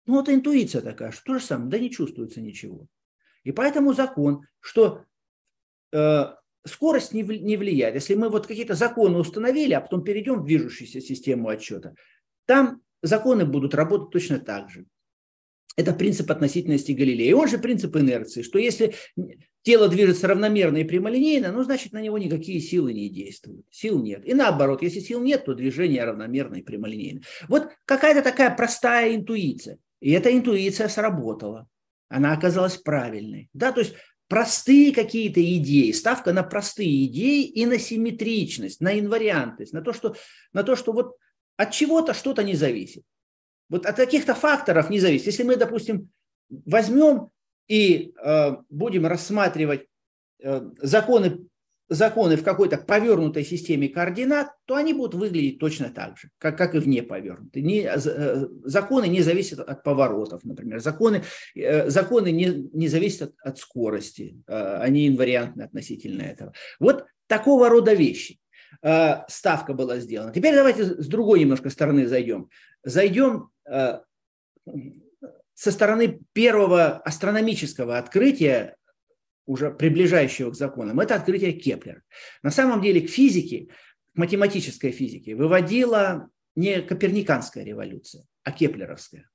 Ну, 0.08 0.14
вот 0.14 0.30
интуиция 0.30 0.80
такая, 0.80 1.12
что 1.12 1.22
то 1.22 1.38
же 1.38 1.44
самое, 1.44 1.70
да 1.70 1.78
не 1.78 1.90
чувствуется 1.90 2.40
ничего. 2.40 2.86
И 3.44 3.52
поэтому 3.52 3.92
закон, 3.92 4.46
что 4.58 5.04
э, 5.92 6.24
скорость 6.66 7.12
не, 7.12 7.22
не 7.22 7.58
влияет. 7.58 7.94
Если 7.94 8.14
мы 8.14 8.30
вот 8.30 8.46
какие-то 8.46 8.72
законы 8.72 9.18
установили, 9.18 9.74
а 9.74 9.82
потом 9.82 10.02
перейдем 10.02 10.40
в 10.40 10.46
движущуюся 10.46 11.02
систему 11.02 11.50
отчета, 11.50 11.94
там 12.46 12.80
законы 13.02 13.44
будут 13.44 13.74
работать 13.74 14.10
точно 14.10 14.38
так 14.38 14.70
же. 14.70 14.86
Это 15.76 15.92
принцип 15.92 16.30
относительности 16.30 16.92
Галилея. 16.92 17.30
И 17.30 17.34
он 17.34 17.46
же 17.46 17.58
принцип 17.58 17.94
инерции, 17.94 18.40
что 18.40 18.58
если 18.58 18.94
тело 19.60 19.88
движется 19.88 20.26
равномерно 20.26 20.78
и 20.78 20.84
прямолинейно, 20.84 21.52
ну, 21.52 21.64
значит, 21.64 21.92
на 21.92 22.00
него 22.00 22.16
никакие 22.16 22.60
силы 22.60 22.94
не 22.94 23.10
действуют. 23.10 23.66
Сил 23.70 24.02
нет. 24.02 24.26
И 24.26 24.32
наоборот, 24.32 24.80
если 24.80 25.00
сил 25.00 25.22
нет, 25.22 25.44
то 25.44 25.52
движение 25.52 26.02
равномерно 26.02 26.56
и 26.56 26.62
прямолинейно. 26.62 27.20
Вот 27.46 27.68
какая-то 27.84 28.22
такая 28.22 28.56
простая 28.56 29.14
интуиция. 29.14 29.78
И 30.00 30.12
эта 30.12 30.37
интуиция 30.37 30.88
сработала. 30.88 31.66
Она 32.08 32.32
оказалась 32.32 32.76
правильной. 32.76 33.48
Да, 33.52 33.72
то 33.72 33.80
есть 33.80 33.94
простые 34.28 34.94
какие-то 34.94 35.42
идеи, 35.56 35.90
ставка 35.92 36.32
на 36.32 36.42
простые 36.42 37.06
идеи 37.06 37.44
и 37.44 37.66
на 37.66 37.78
симметричность, 37.78 38.80
на 38.80 38.98
инвариантность, 38.98 39.72
на 39.72 39.82
то, 39.82 39.92
что, 39.92 40.14
на 40.52 40.62
то, 40.62 40.76
что 40.76 40.92
вот 40.92 41.16
от 41.56 41.72
чего-то 41.72 42.14
что-то 42.14 42.44
не 42.44 42.54
зависит. 42.54 43.02
Вот 43.68 43.84
от 43.87 43.96
каких-то 43.96 44.34
факторов 44.34 44.90
не 44.90 45.00
зависит. 45.00 45.26
Если 45.26 45.42
мы, 45.42 45.56
допустим, 45.56 46.11
возьмем 46.48 47.30
и 47.66 48.14
э, 48.22 48.56
будем 48.70 49.06
рассматривать 49.06 49.87
э, 50.42 50.70
законы 50.80 51.46
законы 51.88 52.37
в 52.37 52.44
какой-то 52.44 52.79
повернутой 52.79 53.44
системе 53.44 53.88
координат, 53.88 54.48
то 54.66 54.77
они 54.77 54.92
будут 54.92 55.14
выглядеть 55.14 55.59
точно 55.59 55.90
так 55.90 56.18
же, 56.18 56.31
как, 56.38 56.59
как 56.59 56.74
и 56.74 56.79
вне 56.79 57.03
повернутой. 57.03 57.62
Не, 57.62 57.83
э, 57.83 58.46
законы 58.64 59.09
не 59.09 59.22
зависят 59.22 59.61
от 59.61 59.83
поворотов, 59.83 60.44
например. 60.44 60.81
Законы, 60.81 61.22
э, 61.55 61.88
законы 61.88 62.31
не, 62.31 62.68
не 62.72 62.88
зависят 62.88 63.31
от, 63.31 63.35
от 63.40 63.59
скорости, 63.59 64.42
э, 64.46 64.77
они 64.81 65.09
инвариантны 65.09 65.62
относительно 65.62 66.22
этого. 66.22 66.53
Вот 66.79 67.07
такого 67.27 67.68
рода 67.68 67.94
вещи. 67.94 68.38
Ставка 69.29 69.72
была 69.72 69.98
сделана. 69.98 70.33
Теперь 70.33 70.55
давайте 70.55 70.85
с 70.85 71.07
другой 71.09 71.40
немножко 71.40 71.70
стороны 71.70 72.07
зайдем. 72.07 72.48
Зайдем 72.85 73.48
со 75.55 75.72
стороны 75.72 76.20
первого 76.33 76.98
астрономического 76.98 77.98
открытия 77.98 78.77
уже 79.48 79.70
приближающего 79.70 80.50
к 80.50 80.54
законам, 80.54 81.00
это 81.00 81.16
открытие 81.16 81.52
Кеплера. 81.52 82.02
На 82.42 82.50
самом 82.50 82.82
деле 82.82 83.00
к 83.00 83.11
физике, 83.11 83.68
к 84.14 84.18
математической 84.18 84.92
физике 84.92 85.34
выводила 85.34 86.28
не 86.54 86.82
коперниканская 86.82 87.64
революция, 87.64 88.24
а 88.44 88.52
кеплеровская. 88.52 89.28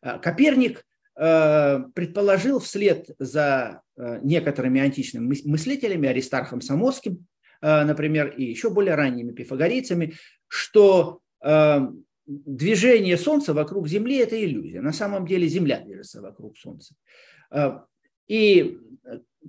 А, 0.00 0.18
Коперник 0.18 0.84
э, 1.16 1.80
предположил 1.94 2.60
вслед 2.60 3.10
за 3.18 3.82
э, 3.96 4.20
некоторыми 4.22 4.80
античными 4.80 5.36
мыслителями, 5.44 6.08
Аристархом 6.08 6.62
Самосским, 6.62 7.26
э, 7.60 7.84
например, 7.84 8.28
и 8.28 8.44
еще 8.44 8.70
более 8.70 8.94
ранними 8.94 9.32
пифагорейцами, 9.32 10.14
что 10.46 11.20
движение 12.26 13.16
Солнца 13.16 13.54
вокруг 13.54 13.86
Земли– 13.86 14.16
это 14.18 14.42
иллюзия. 14.42 14.80
На 14.80 14.92
самом 14.92 15.26
деле 15.26 15.46
Земля 15.46 15.80
движется 15.80 16.20
вокруг 16.20 16.56
Солнца. 16.58 16.94
И 18.26 18.78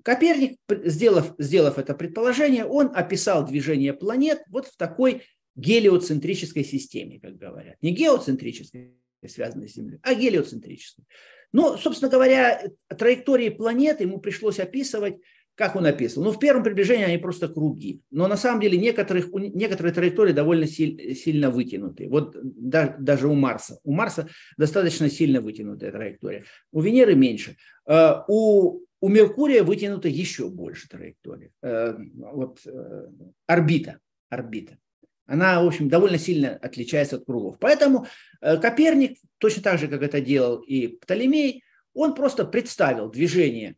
Коперник, 0.03 0.57
сделав, 0.83 1.33
сделав 1.37 1.77
это 1.77 1.93
предположение, 1.93 2.65
он 2.65 2.91
описал 2.93 3.45
движение 3.45 3.93
планет 3.93 4.41
вот 4.49 4.67
в 4.67 4.77
такой 4.77 5.23
гелиоцентрической 5.55 6.63
системе, 6.63 7.19
как 7.19 7.37
говорят. 7.37 7.75
Не 7.81 7.91
геоцентрической, 7.91 8.95
связанной 9.27 9.69
с 9.69 9.73
Землей, 9.73 9.99
а 10.03 10.13
гелиоцентрической. 10.13 11.05
Но, 11.51 11.77
собственно 11.77 12.11
говоря, 12.11 12.61
траектории 12.87 13.49
планет 13.49 14.01
ему 14.01 14.19
пришлось 14.19 14.59
описывать 14.59 15.15
как 15.59 15.75
он 15.75 15.85
описывал? 15.85 16.23
Ну, 16.23 16.31
в 16.31 16.39
первом 16.39 16.63
приближении 16.63 17.03
они 17.03 17.17
просто 17.17 17.49
круги. 17.49 18.01
Но 18.11 18.29
на 18.29 18.37
самом 18.37 18.61
деле 18.61 18.77
некоторых, 18.77 19.27
некоторые 19.33 19.93
траектории 19.93 20.31
довольно 20.31 20.65
силь, 20.65 21.13
сильно 21.15 21.49
вытянуты. 21.49 22.07
Вот 22.07 22.33
да, 22.41 22.95
даже 22.97 23.27
у 23.27 23.33
Марса. 23.33 23.77
У 23.83 23.91
Марса 23.91 24.29
достаточно 24.57 25.09
сильно 25.09 25.41
вытянутая 25.41 25.91
траектория. 25.91 26.45
У 26.71 26.79
Венеры 26.79 27.13
меньше. 27.13 27.57
Э, 27.85 28.21
у, 28.29 28.85
у 29.01 29.09
Меркурия 29.09 29.63
вытянута 29.63 30.09
еще 30.09 30.49
больше 30.49 30.87
траектория. 30.89 31.51
Э, 31.61 31.95
вот 31.97 32.59
э, 32.65 33.07
орбита. 33.47 33.99
Орбита. 34.29 34.77
Она, 35.25 35.61
в 35.63 35.67
общем, 35.67 35.89
довольно 35.89 36.17
сильно 36.17 36.55
отличается 36.55 37.17
от 37.17 37.25
кругов. 37.25 37.57
Поэтому 37.59 38.07
Коперник, 38.41 39.19
точно 39.37 39.61
так 39.61 39.79
же, 39.79 39.87
как 39.87 40.01
это 40.01 40.21
делал 40.21 40.57
и 40.57 40.87
Птолемей, 40.87 41.63
он 41.93 42.15
просто 42.15 42.45
представил 42.45 43.09
движение 43.09 43.75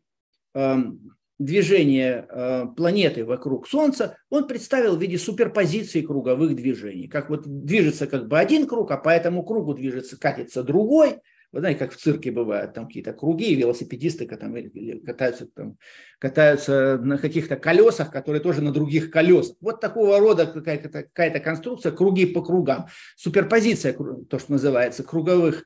эм, 0.54 1.14
движение 1.38 2.26
э, 2.28 2.66
планеты 2.76 3.24
вокруг 3.24 3.68
Солнца, 3.68 4.16
он 4.30 4.46
представил 4.46 4.96
в 4.96 5.00
виде 5.00 5.18
суперпозиции 5.18 6.02
круговых 6.02 6.54
движений. 6.54 7.08
Как 7.08 7.30
вот 7.30 7.46
движется 7.46 8.06
как 8.06 8.28
бы 8.28 8.38
один 8.38 8.66
круг, 8.66 8.90
а 8.90 8.96
по 8.96 9.10
этому 9.10 9.44
кругу 9.44 9.74
движется, 9.74 10.18
катится 10.18 10.62
другой. 10.62 11.20
Вы 11.52 11.60
знаете, 11.60 11.78
как 11.78 11.92
в 11.92 11.96
цирке 11.96 12.30
бывают 12.30 12.72
там 12.72 12.86
какие-то 12.86 13.12
круги, 13.12 13.54
велосипедисты 13.54 14.26
там, 14.26 14.56
катаются, 15.04 15.46
там, 15.46 15.76
катаются 16.18 16.98
на 16.98 17.18
каких-то 17.18 17.56
колесах, 17.56 18.10
которые 18.10 18.40
тоже 18.40 18.62
на 18.62 18.72
других 18.72 19.10
колесах. 19.10 19.56
Вот 19.60 19.80
такого 19.80 20.18
рода 20.18 20.46
какая-то, 20.46 20.88
какая-то 20.88 21.40
конструкция, 21.40 21.92
круги 21.92 22.26
по 22.26 22.42
кругам. 22.42 22.86
Суперпозиция, 23.16 23.92
то, 23.92 24.38
что 24.38 24.52
называется, 24.52 25.04
круговых 25.04 25.64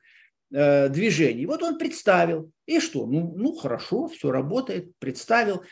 Э, 0.49 0.87
движений. 0.87 1.45
Вот 1.45 1.61
он 1.61 1.77
представил. 1.77 2.51
И 2.65 2.79
что? 2.79 3.05
Ну, 3.05 3.33
ну 3.35 3.53
хорошо, 3.53 4.07
все 4.07 4.31
работает, 4.31 4.95
представил. 4.97 5.63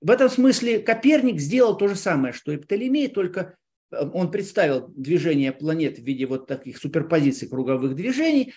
В 0.00 0.10
этом 0.10 0.28
смысле 0.28 0.78
Коперник 0.78 1.40
сделал 1.40 1.76
то 1.76 1.88
же 1.88 1.96
самое, 1.96 2.32
что 2.32 2.52
и 2.52 2.58
Птолемей, 2.58 3.08
только 3.08 3.56
э, 3.90 4.08
он 4.14 4.30
представил 4.30 4.86
движение 4.94 5.50
планет 5.50 5.98
в 5.98 6.04
виде 6.04 6.26
вот 6.26 6.46
таких 6.46 6.78
суперпозиций 6.78 7.48
круговых 7.48 7.96
движений, 7.96 8.54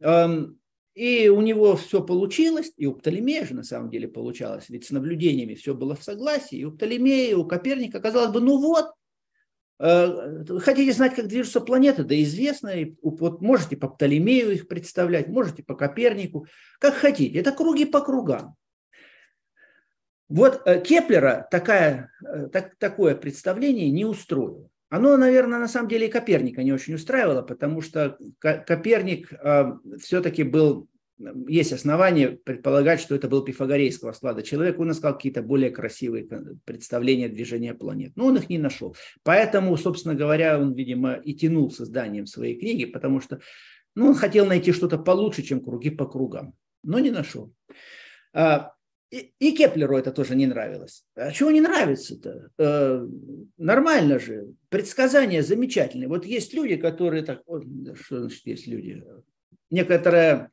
и 0.00 1.28
у 1.28 1.40
него 1.40 1.76
все 1.76 2.02
получилось, 2.02 2.72
и 2.76 2.86
у 2.86 2.94
Птолемея 2.94 3.46
же 3.46 3.54
на 3.54 3.62
самом 3.62 3.90
деле 3.90 4.08
получалось, 4.08 4.66
ведь 4.68 4.86
с 4.86 4.90
наблюдениями 4.90 5.54
все 5.54 5.74
было 5.74 5.94
в 5.94 6.02
согласии, 6.02 6.58
и 6.58 6.64
у 6.64 6.72
Птолемея, 6.72 7.30
и 7.30 7.34
у 7.34 7.44
Коперника 7.44 8.00
казалось 8.00 8.32
бы, 8.32 8.40
ну 8.40 8.58
вот, 8.58 8.86
Э, 9.80 10.44
хотите 10.60 10.92
знать, 10.92 11.14
как 11.14 11.28
движутся 11.28 11.60
планеты? 11.60 12.04
Да 12.04 12.20
известно. 12.22 12.72
Вот 13.02 13.40
можете 13.40 13.76
по 13.76 13.88
Птолемею 13.88 14.50
их 14.52 14.68
представлять, 14.68 15.28
можете 15.28 15.62
по 15.62 15.74
Копернику, 15.74 16.46
как 16.80 16.94
хотите. 16.94 17.38
Это 17.38 17.52
круги 17.52 17.84
по 17.84 18.00
кругам. 18.00 18.56
Вот 20.28 20.62
э, 20.66 20.82
Кеплера 20.82 21.46
такая, 21.50 22.10
э, 22.26 22.48
так, 22.48 22.76
такое 22.76 23.14
представление 23.14 23.90
не 23.90 24.04
устроило. 24.04 24.68
Оно, 24.90 25.16
наверное, 25.16 25.58
на 25.58 25.68
самом 25.68 25.88
деле 25.88 26.06
и 26.06 26.10
Коперника 26.10 26.62
не 26.62 26.72
очень 26.72 26.94
устраивало, 26.94 27.42
потому 27.42 27.80
что 27.82 28.18
Коперник 28.40 29.32
все-таки 30.00 30.42
был 30.42 30.88
есть 31.48 31.72
основания 31.72 32.30
предполагать, 32.30 33.00
что 33.00 33.14
это 33.14 33.28
был 33.28 33.42
пифагорейского 33.42 34.12
склада 34.12 34.42
человек. 34.42 34.78
Он 34.78 34.92
искал 34.92 35.14
какие-то 35.14 35.42
более 35.42 35.70
красивые 35.70 36.28
представления 36.64 37.28
движения 37.28 37.74
планет. 37.74 38.12
Но 38.14 38.26
он 38.26 38.36
их 38.36 38.48
не 38.48 38.58
нашел. 38.58 38.96
Поэтому, 39.24 39.76
собственно 39.76 40.14
говоря, 40.14 40.60
он, 40.60 40.74
видимо, 40.74 41.14
и 41.14 41.34
тянул 41.34 41.70
созданием 41.70 42.26
своей 42.26 42.58
книги, 42.58 42.84
потому 42.84 43.20
что 43.20 43.40
ну, 43.94 44.08
он 44.08 44.14
хотел 44.14 44.46
найти 44.46 44.72
что-то 44.72 44.96
получше, 44.98 45.42
чем 45.42 45.60
круги 45.60 45.90
по 45.90 46.06
кругам, 46.06 46.54
но 46.84 47.00
не 47.00 47.10
нашел. 47.10 47.52
А, 48.32 48.72
и, 49.10 49.32
и 49.38 49.52
Кеплеру 49.56 49.96
это 49.96 50.12
тоже 50.12 50.34
не 50.34 50.46
нравилось. 50.46 51.04
А 51.14 51.30
чего 51.30 51.50
не 51.50 51.60
нравится-то? 51.60 52.50
Э, 52.58 53.06
нормально 53.56 54.18
же. 54.18 54.48
Предсказания 54.68 55.42
замечательные. 55.42 56.08
Вот 56.08 56.26
есть 56.26 56.52
люди, 56.52 56.76
которые 56.76 57.22
так... 57.22 57.42
Что 57.94 58.20
значит 58.20 58.46
есть 58.46 58.66
люди? 58.66 59.02
Некоторая 59.70 60.50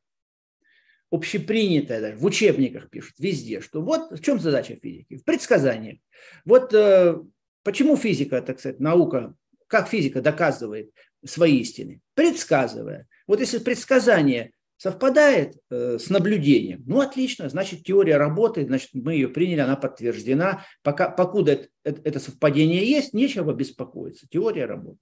общепринятое, 1.11 2.01
даже 2.01 2.17
в 2.17 2.25
учебниках 2.25 2.89
пишут, 2.89 3.15
везде, 3.19 3.61
что 3.61 3.81
вот 3.81 4.11
в 4.11 4.21
чем 4.21 4.39
задача 4.39 4.75
физики? 4.75 5.17
В 5.17 5.23
предсказаниях. 5.23 5.99
Вот 6.45 6.73
э, 6.73 7.19
почему 7.63 7.97
физика, 7.97 8.41
так 8.41 8.59
сказать, 8.59 8.79
наука, 8.79 9.35
как 9.67 9.89
физика 9.89 10.21
доказывает 10.21 10.91
свои 11.25 11.59
истины? 11.59 12.01
Предсказывая. 12.13 13.07
Вот 13.27 13.39
если 13.39 13.59
предсказание 13.59 14.51
совпадает 14.77 15.57
э, 15.69 15.97
с 15.99 16.09
наблюдением, 16.09 16.83
ну 16.85 16.99
отлично, 16.99 17.49
значит 17.49 17.83
теория 17.83 18.17
работает, 18.17 18.67
значит 18.67 18.89
мы 18.93 19.13
ее 19.13 19.29
приняли, 19.29 19.61
она 19.61 19.75
подтверждена. 19.75 20.65
Пока, 20.83 21.09
покуда 21.09 21.67
это, 21.83 22.19
совпадение 22.19 22.85
есть, 22.85 23.13
нечего 23.13 23.53
беспокоиться, 23.53 24.27
теория 24.29 24.65
работает. 24.65 24.99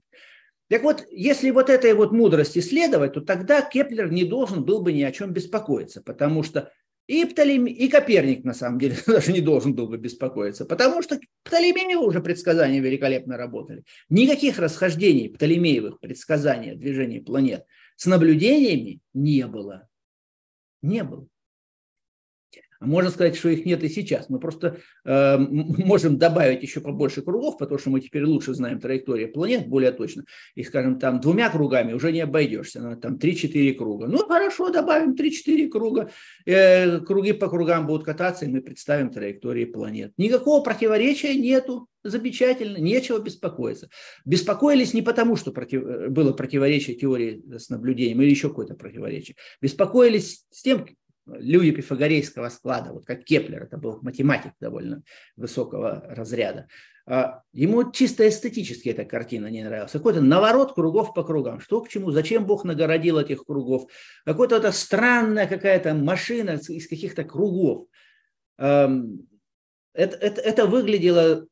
Так 0.69 0.83
вот, 0.83 1.05
если 1.12 1.51
вот 1.51 1.69
этой 1.69 1.93
вот 1.93 2.12
мудрости 2.12 2.59
следовать, 2.59 3.13
то 3.13 3.21
тогда 3.21 3.62
Кеплер 3.62 4.12
не 4.12 4.23
должен 4.23 4.63
был 4.63 4.81
бы 4.81 4.93
ни 4.93 5.03
о 5.03 5.12
чем 5.12 5.31
беспокоиться, 5.31 6.01
потому 6.01 6.43
что 6.43 6.71
и, 7.05 7.25
Птолемей, 7.25 7.73
и 7.73 7.89
Коперник, 7.89 8.45
на 8.45 8.53
самом 8.53 8.79
деле, 8.79 8.95
даже 9.07 9.33
не 9.33 9.41
должен 9.41 9.75
был 9.75 9.88
бы 9.88 9.97
беспокоиться, 9.97 10.65
потому 10.65 11.01
что 11.01 11.19
Птолемеевы 11.43 12.05
уже 12.05 12.21
предсказания 12.21 12.79
великолепно 12.79 13.38
работали. 13.38 13.83
Никаких 14.09 14.57
расхождений 14.59 15.29
Птолемеевых 15.29 15.99
предсказаний 15.99 16.75
движения 16.75 17.21
планет 17.21 17.65
с 18.03 18.05
наблюдениями 18.05 18.99
не 19.13 19.47
было. 19.47 19.87
Не 20.81 21.05
было. 21.05 21.25
А 22.84 22.86
можно 22.86 23.10
сказать, 23.10 23.38
что 23.38 23.48
их 23.48 23.65
нет 23.65 23.82
и 23.82 23.88
сейчас. 23.88 24.30
Мы 24.30 24.39
просто 24.39 24.78
э, 25.06 25.38
можем 25.38 26.17
добавить 26.17 26.63
еще 26.63 26.82
побольше 26.82 27.22
кругов, 27.22 27.58
потому 27.58 27.80
что 27.80 27.89
мы 27.91 28.02
теперь 28.02 28.26
лучше 28.26 28.54
знаем 28.54 28.82
траектории 28.82 29.26
планет 29.26 29.69
более 29.69 29.93
точно. 29.93 30.26
И, 30.56 30.63
скажем, 30.63 31.00
там 31.00 31.22
двумя 31.22 31.50
кругами 31.50 31.93
уже 31.93 32.12
не 32.12 32.19
обойдешься. 32.19 32.82
Надо 32.82 32.98
там 32.98 33.15
3-4 33.15 33.74
круга. 33.76 34.08
Ну, 34.08 34.17
хорошо, 34.17 34.69
добавим 34.69 35.13
3-4 35.13 35.69
круга. 35.69 36.10
Э, 36.46 37.00
круги 37.00 37.32
по 37.32 37.48
кругам 37.48 37.88
будут 37.88 38.04
кататься, 38.04 38.43
и 38.43 38.50
мы 38.50 38.62
представим 38.62 39.12
траектории 39.12 39.63
планет. 39.63 40.12
Никакого 40.17 40.62
противоречия 40.62 41.36
нету. 41.36 41.88
Замечательно, 42.06 42.80
нечего 42.80 43.19
беспокоиться. 43.19 43.88
Беспокоились 44.26 44.93
не 44.93 45.02
потому, 45.02 45.38
что 45.38 45.54
против, 45.54 46.10
было 46.10 46.34
противоречие 46.34 46.98
теории 46.98 47.41
с 47.58 47.69
наблюдением 47.69 48.22
или 48.22 48.30
еще 48.30 48.50
какое-то 48.50 48.76
противоречие. 48.76 49.38
Беспокоились 49.62 50.46
с 50.50 50.63
тем, 50.63 50.86
люди 51.25 51.71
пифагорейского 51.71 52.49
склада, 52.49 52.91
вот 52.91 53.05
как 53.05 53.23
Кеплер, 53.23 53.63
это 53.63 53.77
был 53.77 53.99
математик 54.01 54.53
довольно 54.59 55.03
высокого 55.36 56.03
разряда. 56.09 56.67
А, 57.05 57.41
ему 57.51 57.91
чисто 57.91 58.27
эстетически 58.27 58.89
эта 58.89 59.03
картина 59.03 59.47
не 59.47 59.63
нравилась. 59.63 59.91
Какой-то 59.91 60.21
наворот 60.21 60.73
кругов 60.73 61.13
по 61.13 61.23
кругам. 61.23 61.59
Что 61.59 61.81
к 61.81 61.89
чему? 61.89 62.12
Зачем 62.12 62.45
Бог 62.45 62.63
нагородил 62.63 63.17
этих 63.19 63.43
кругов? 63.43 63.91
Какая-то 64.25 64.55
это 64.55 64.71
странная 64.71 65.47
какая-то 65.47 65.93
машина 65.93 66.59
из 66.67 66.88
каких-то 66.88 67.23
кругов. 67.25 67.88
Это, 68.57 69.09
это, 69.93 70.41
это 70.41 70.65
выглядело 70.65 71.45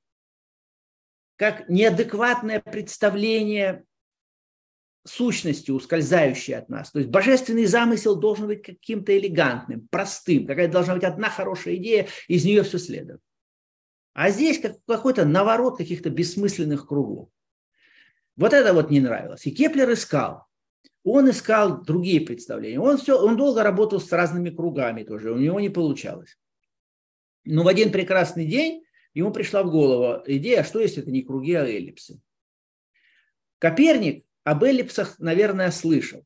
как 1.35 1.67
неадекватное 1.67 2.59
представление 2.59 3.83
сущностью, 5.03 5.75
ускользающей 5.75 6.55
от 6.55 6.69
нас. 6.69 6.91
То 6.91 6.99
есть 6.99 7.09
божественный 7.09 7.65
замысел 7.65 8.15
должен 8.15 8.47
быть 8.47 8.61
каким-то 8.61 9.17
элегантным, 9.17 9.87
простым. 9.89 10.45
Какая 10.45 10.67
должна 10.67 10.95
быть 10.95 11.03
одна 11.03 11.29
хорошая 11.29 11.75
идея, 11.75 12.07
из 12.27 12.45
нее 12.45 12.63
все 12.63 12.77
следует. 12.77 13.21
А 14.13 14.29
здесь 14.29 14.59
как, 14.59 14.77
какой-то 14.85 15.25
наворот 15.25 15.77
каких-то 15.77 16.09
бессмысленных 16.09 16.87
кругов. 16.87 17.29
Вот 18.35 18.53
это 18.53 18.73
вот 18.73 18.91
не 18.91 18.99
нравилось. 18.99 19.45
И 19.45 19.51
Кеплер 19.51 19.91
искал. 19.91 20.45
Он 21.03 21.29
искал 21.29 21.81
другие 21.81 22.21
представления. 22.21 22.79
Он, 22.79 22.97
все, 22.97 23.19
он 23.19 23.37
долго 23.37 23.63
работал 23.63 23.99
с 23.99 24.11
разными 24.11 24.49
кругами 24.49 25.03
тоже. 25.03 25.31
У 25.31 25.37
него 25.37 25.59
не 25.59 25.69
получалось. 25.69 26.37
Но 27.43 27.63
в 27.63 27.67
один 27.67 27.91
прекрасный 27.91 28.45
день 28.45 28.83
ему 29.13 29.31
пришла 29.31 29.63
в 29.63 29.71
голову 29.71 30.21
идея, 30.27 30.63
что 30.63 30.79
если 30.79 31.01
это 31.01 31.11
не 31.11 31.23
круги, 31.23 31.53
а 31.53 31.65
эллипсы. 31.65 32.21
Коперник 33.57 34.25
об 34.43 34.63
эллипсах, 34.63 35.19
наверное, 35.19 35.71
слышал. 35.71 36.23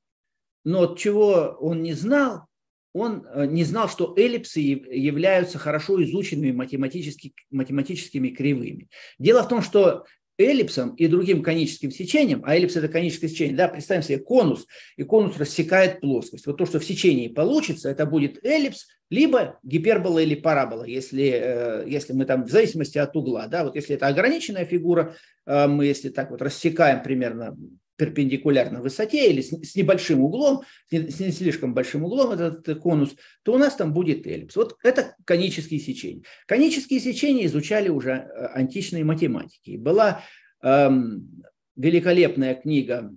Но 0.63 0.95
чего 0.95 1.58
он 1.60 1.84
не 1.84 1.93
знал, 1.93 2.45
он 2.93 3.25
э, 3.28 3.45
не 3.45 3.63
знал, 3.63 3.89
что 3.89 4.13
эллипсы 4.17 4.60
являются 4.62 5.58
хорошо 5.58 6.01
изученными 6.04 6.51
математически, 6.51 7.34
математическими 7.51 8.30
кривыми. 8.30 8.88
Дело 9.19 9.43
в 9.43 9.49
том, 9.49 9.62
что 9.62 10.06
эллипсом 10.38 10.95
и 10.95 11.08
другим 11.08 11.43
коническим 11.43 11.91
сечением, 11.91 12.41
а 12.45 12.56
эллипс 12.56 12.75
это 12.75 12.88
коническое 12.88 13.30
сечение, 13.30 13.56
да, 13.56 13.67
представим 13.67 14.04
себе 14.04 14.19
конус, 14.19 14.65
и 14.97 15.04
конус 15.04 15.38
рассекает 15.38 16.01
плоскость. 16.01 16.45
Вот 16.45 16.58
то, 16.58 16.65
что 16.65 16.80
в 16.80 16.86
сечении 16.86 17.28
получится, 17.28 17.89
это 17.89 18.06
будет 18.06 18.43
эллипс, 18.45 18.88
либо 19.10 19.60
гипербола 19.63 20.19
или 20.19 20.36
парабола, 20.36 20.84
если, 20.84 21.32
э, 21.34 21.84
если 21.88 22.13
мы 22.13 22.25
там 22.25 22.45
в 22.45 22.49
зависимости 22.49 22.97
от 22.97 23.15
угла, 23.15 23.47
да, 23.47 23.63
вот 23.65 23.75
если 23.75 23.95
это 23.95 24.08
ограниченная 24.08 24.65
фигура, 24.65 25.15
э, 25.45 25.67
мы 25.67 25.86
если 25.86 26.10
так 26.10 26.32
вот 26.32 26.41
рассекаем 26.41 27.04
примерно 27.04 27.58
перпендикулярно 27.97 28.81
высоте 28.81 29.29
или 29.29 29.41
с, 29.41 29.75
небольшим 29.75 30.21
углом, 30.21 30.63
с 30.91 31.19
не 31.19 31.31
слишком 31.31 31.73
большим 31.73 32.03
углом 32.03 32.31
этот 32.31 32.81
конус, 32.81 33.15
то 33.43 33.53
у 33.53 33.58
нас 33.58 33.75
там 33.75 33.93
будет 33.93 34.27
эллипс. 34.27 34.55
Вот 34.55 34.77
это 34.84 35.15
конические 35.25 35.79
сечения. 35.79 36.23
Конические 36.47 36.99
сечения 36.99 37.45
изучали 37.45 37.89
уже 37.89 38.12
э, 38.12 38.45
античные 38.53 39.03
математики. 39.03 39.77
Была 39.77 40.23
эм, 40.62 41.43
великолепная 41.75 42.55
книга 42.55 43.13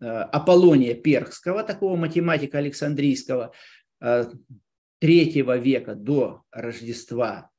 э, 0.00 0.06
Аполлония 0.06 0.94
Перхского, 0.94 1.62
такого 1.62 1.96
математика 1.96 2.58
Александрийского, 2.58 3.52
э, 4.00 4.26
третьего 5.00 5.58
века 5.58 5.94
до 5.94 6.42
Рождества 6.50 7.50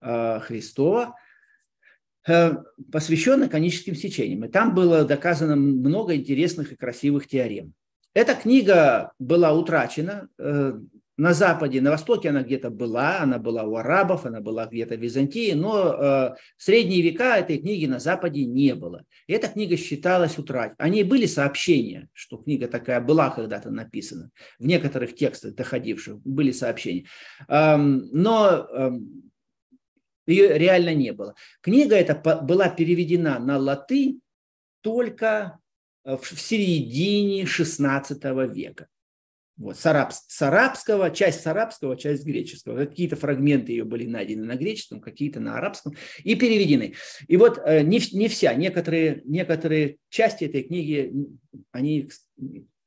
э, 0.00 0.40
Христова– 0.40 1.14
Э, 2.28 2.56
посвященная 2.92 3.48
коническим 3.48 3.94
сечениям. 3.94 4.44
И 4.44 4.48
там 4.48 4.74
было 4.74 5.04
доказано 5.04 5.56
много 5.56 6.14
интересных 6.14 6.72
и 6.72 6.76
красивых 6.76 7.26
теорем. 7.26 7.72
Эта 8.12 8.34
книга 8.34 9.12
была 9.18 9.52
утрачена 9.54 10.28
э, 10.38 10.78
на 11.16 11.32
Западе, 11.32 11.80
на 11.80 11.90
Востоке 11.90 12.28
она 12.28 12.42
где-то 12.42 12.70
была, 12.70 13.20
она 13.20 13.38
была 13.38 13.62
у 13.64 13.76
арабов, 13.76 14.26
она 14.26 14.40
была 14.40 14.66
где-то 14.66 14.96
в 14.96 15.00
Византии, 15.00 15.52
но 15.52 15.92
э, 15.92 16.34
в 16.56 16.62
средние 16.62 17.00
века 17.00 17.38
этой 17.38 17.58
книги 17.58 17.86
на 17.86 17.98
Западе 17.98 18.44
не 18.44 18.74
было. 18.74 19.04
И 19.26 19.32
эта 19.32 19.48
книга 19.48 19.76
считалась 19.78 20.38
утраченной. 20.38 20.76
О 20.78 20.88
ней 20.90 21.04
были 21.04 21.24
сообщения, 21.24 22.08
что 22.12 22.36
книга 22.36 22.68
такая 22.68 23.00
была 23.00 23.30
когда-то 23.30 23.70
написана. 23.70 24.30
В 24.58 24.66
некоторых 24.66 25.14
текстах 25.14 25.54
доходивших 25.54 26.20
были 26.22 26.52
сообщения. 26.52 27.06
Эм, 27.48 28.08
но 28.12 28.68
эм, 28.70 29.28
ее 30.28 30.58
реально 30.58 30.94
не 30.94 31.12
было. 31.12 31.34
Книга 31.60 31.96
эта 31.96 32.14
была 32.14 32.68
переведена 32.68 33.38
на 33.38 33.58
латынь 33.58 34.20
только 34.82 35.58
э, 36.04 36.16
в 36.16 36.40
середине 36.40 37.44
XVI 37.44 38.54
века. 38.54 38.88
Вот, 39.58 39.76
с, 39.76 39.84
араб, 39.86 40.12
с 40.12 40.42
арабского, 40.42 41.10
часть 41.10 41.40
с 41.40 41.46
арабского, 41.48 41.96
часть 41.96 42.22
с 42.22 42.24
греческого. 42.24 42.86
Какие-то 42.86 43.16
фрагменты 43.16 43.72
ее 43.72 43.82
были 43.84 44.06
найдены 44.06 44.44
на 44.44 44.54
греческом, 44.54 45.00
какие-то 45.00 45.40
на 45.40 45.58
арабском 45.58 45.94
и 46.22 46.36
переведены. 46.36 46.94
И 47.26 47.36
вот 47.36 47.58
э, 47.64 47.82
не, 47.82 48.00
не 48.12 48.28
вся, 48.28 48.54
некоторые, 48.54 49.22
некоторые 49.24 49.96
части 50.10 50.44
этой 50.44 50.62
книги, 50.62 51.12
они 51.72 52.08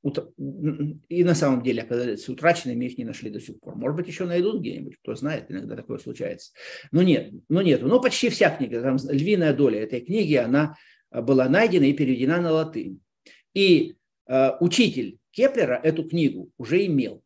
и 0.04 1.24
на 1.24 1.36
самом 1.36 1.62
деле 1.62 1.84
оказались 1.84 2.28
утраченными, 2.28 2.86
их 2.86 2.98
не 2.98 3.06
нашли 3.06 3.30
до 3.30 3.40
сих 3.40 3.60
пор. 3.60 3.76
Может 3.76 3.98
быть, 3.98 4.08
еще 4.08 4.26
найдут 4.26 4.62
где-нибудь, 4.62 4.98
кто 4.98 5.14
знает, 5.16 5.46
иногда 5.50 5.76
такое 5.76 6.00
случается. 6.00 6.54
Но 6.92 7.04
нет, 7.04 7.32
но 7.50 7.62
нет. 7.62 7.84
Но 7.84 8.02
почти 8.02 8.30
вся 8.30 8.56
книга, 8.56 8.82
там 8.82 8.98
львиная 9.10 9.54
доля 9.54 9.82
этой 9.82 10.02
книги, 10.02 10.34
она 10.34 10.76
а, 11.12 11.22
была 11.22 11.48
найдена 11.48 11.84
и 11.84 11.94
переведена 11.94 12.42
на 12.42 12.52
латынь. 12.52 13.00
И 13.54 13.96
э, 14.28 14.52
учитель 14.60 15.20
Кеплера 15.32 15.80
эту 15.84 16.08
книгу 16.08 16.52
уже 16.58 16.86
имел 16.86 17.22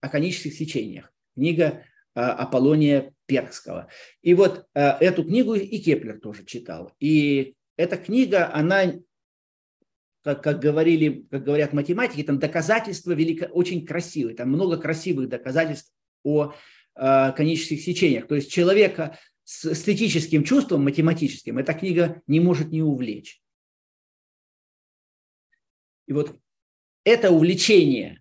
о 0.00 0.08
конических 0.08 0.54
сечениях. 0.54 1.12
Книга 1.34 1.84
э, 2.14 2.20
Аполлония 2.20 3.12
Пергского. 3.26 3.88
И 4.22 4.34
вот 4.34 4.66
э, 4.74 4.80
эту 5.00 5.24
книгу 5.24 5.54
и 5.54 5.78
Кеплер 5.78 6.18
тоже 6.20 6.44
читал. 6.44 6.92
И 6.98 7.54
эта 7.76 7.96
книга, 7.96 8.52
она 8.52 8.94
как, 10.22 10.42
как, 10.42 10.60
говорили, 10.60 11.26
как 11.30 11.44
говорят 11.44 11.72
математики, 11.72 12.22
там 12.22 12.38
доказательства 12.38 13.12
велико, 13.12 13.46
очень 13.46 13.84
красивые, 13.84 14.36
там 14.36 14.48
много 14.48 14.76
красивых 14.76 15.28
доказательств 15.28 15.92
о 16.22 16.52
э, 16.94 17.32
конических 17.32 17.80
сечениях. 17.80 18.26
То 18.28 18.34
есть 18.36 18.50
человека 18.50 19.18
с 19.44 19.72
эстетическим 19.72 20.44
чувством 20.44 20.84
математическим 20.84 21.58
эта 21.58 21.74
книга 21.74 22.22
не 22.26 22.40
может 22.40 22.68
не 22.68 22.82
увлечь. 22.82 23.40
И 26.06 26.12
вот 26.12 26.36
это 27.04 27.30
увлечение 27.30 28.20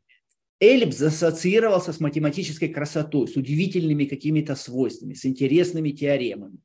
Эллипс 0.60 1.02
ассоциировался 1.02 1.94
с 1.94 2.00
математической 2.00 2.68
красотой, 2.68 3.28
с 3.28 3.36
удивительными 3.36 4.06
какими-то 4.06 4.56
свойствами, 4.56 5.14
с 5.14 5.26
интересными 5.26 5.90
теоремами. 5.90 6.60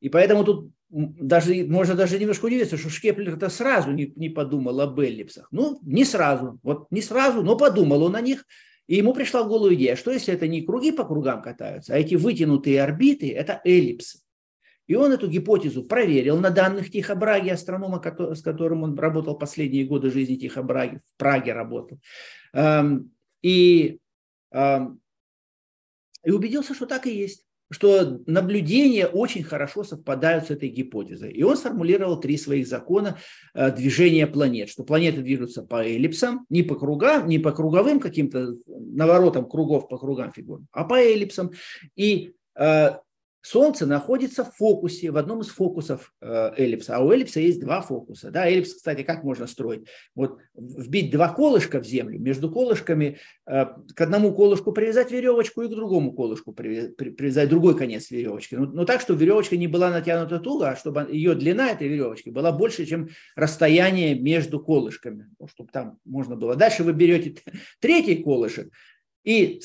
И 0.00 0.08
поэтому 0.08 0.44
тут 0.44 0.72
даже, 0.90 1.66
можно 1.66 1.94
даже 1.94 2.18
немножко 2.18 2.46
удивиться, 2.46 2.78
что 2.78 2.88
Шкеплер-то 2.88 3.48
сразу 3.48 3.92
не, 3.92 4.12
не 4.16 4.28
подумал 4.28 4.80
об 4.80 4.98
эллипсах. 5.00 5.48
Ну, 5.50 5.78
не 5.82 6.04
сразу, 6.04 6.58
вот 6.62 6.90
не 6.90 7.02
сразу, 7.02 7.42
но 7.42 7.56
подумал 7.56 8.04
он 8.04 8.16
о 8.16 8.20
них, 8.20 8.46
и 8.86 8.96
ему 8.96 9.12
пришла 9.12 9.42
в 9.42 9.48
голову 9.48 9.74
идея, 9.74 9.96
что 9.96 10.10
если 10.10 10.32
это 10.32 10.48
не 10.48 10.62
круги 10.62 10.92
по 10.92 11.04
кругам 11.04 11.42
катаются, 11.42 11.94
а 11.94 11.98
эти 11.98 12.14
вытянутые 12.14 12.82
орбиты– 12.82 13.30
это 13.34 13.60
эллипсы. 13.64 14.20
И 14.86 14.94
он 14.94 15.12
эту 15.12 15.28
гипотезу 15.28 15.84
проверил 15.84 16.38
на 16.38 16.48
данных 16.48 16.90
Тихо 16.90 17.14
Браги, 17.14 17.50
астронома, 17.50 18.02
с 18.34 18.40
которым 18.40 18.82
он 18.82 18.98
работал 18.98 19.36
последние 19.36 19.84
годы 19.84 20.10
жизни 20.10 20.36
Тихо 20.36 20.62
Браги, 20.62 21.02
в 21.04 21.18
Праге 21.18 21.52
работал. 21.52 22.00
Эм, 22.54 23.12
и, 23.42 23.98
эм, 24.50 25.02
и 26.24 26.30
убедился, 26.30 26.72
что 26.72 26.86
так 26.86 27.06
и 27.06 27.14
есть 27.14 27.44
что 27.70 28.20
наблюдения 28.26 29.06
очень 29.06 29.42
хорошо 29.42 29.84
совпадают 29.84 30.46
с 30.46 30.50
этой 30.50 30.68
гипотезой. 30.68 31.32
И 31.32 31.42
он 31.42 31.56
сформулировал 31.56 32.18
три 32.18 32.36
своих 32.38 32.66
закона 32.66 33.18
э, 33.54 33.70
движения 33.72 34.26
планет, 34.26 34.68
что 34.68 34.84
планеты 34.84 35.22
движутся 35.22 35.62
по 35.62 35.84
эллипсам, 35.84 36.46
не 36.48 36.62
по 36.62 36.74
кругам, 36.76 37.28
не 37.28 37.38
по 37.38 37.52
круговым 37.52 38.00
каким-то 38.00 38.54
наворотам 38.66 39.48
кругов 39.48 39.88
по 39.88 39.98
кругам 39.98 40.32
фигур, 40.32 40.62
а 40.72 40.84
по 40.84 40.94
эллипсам. 40.94 41.52
И 41.96 42.32
э, 42.58 42.90
Солнце 43.40 43.86
находится 43.86 44.44
в 44.44 44.54
фокусе, 44.54 45.10
в 45.10 45.16
одном 45.16 45.40
из 45.40 45.48
фокусов 45.48 46.12
э, 46.20 46.52
эллипса. 46.56 46.96
А 46.96 47.00
у 47.00 47.12
эллипса 47.12 47.40
есть 47.40 47.60
два 47.60 47.82
фокуса. 47.82 48.30
Да? 48.30 48.46
Эллипс, 48.48 48.74
кстати, 48.74 49.02
как 49.02 49.22
можно 49.22 49.46
строить? 49.46 49.86
Вот 50.14 50.38
вбить 50.54 51.10
два 51.12 51.32
колышка 51.32 51.80
в 51.80 51.86
землю, 51.86 52.18
между 52.18 52.50
колышками 52.50 53.18
э, 53.46 53.66
к 53.94 54.00
одному 54.00 54.34
колышку 54.34 54.72
привязать 54.72 55.12
веревочку 55.12 55.62
и 55.62 55.68
к 55.68 55.70
другому 55.70 56.12
колышку 56.12 56.52
привязать 56.52 57.48
другой 57.48 57.76
конец 57.76 58.10
веревочки. 58.10 58.56
Но, 58.56 58.66
но 58.66 58.84
так, 58.84 59.00
чтобы 59.00 59.20
веревочка 59.20 59.56
не 59.56 59.68
была 59.68 59.90
натянута 59.90 60.40
туго, 60.40 60.70
а 60.70 60.76
чтобы 60.76 61.06
ее 61.10 61.34
длина 61.34 61.70
этой 61.70 61.86
веревочки 61.86 62.30
была 62.30 62.50
больше, 62.50 62.86
чем 62.86 63.08
расстояние 63.36 64.18
между 64.18 64.60
колышками. 64.60 65.28
Чтобы 65.46 65.70
там 65.70 65.98
можно 66.04 66.34
было. 66.34 66.56
Дальше 66.56 66.82
вы 66.82 66.92
берете 66.92 67.36
третий 67.80 68.16
колышек, 68.16 68.72
и 69.22 69.60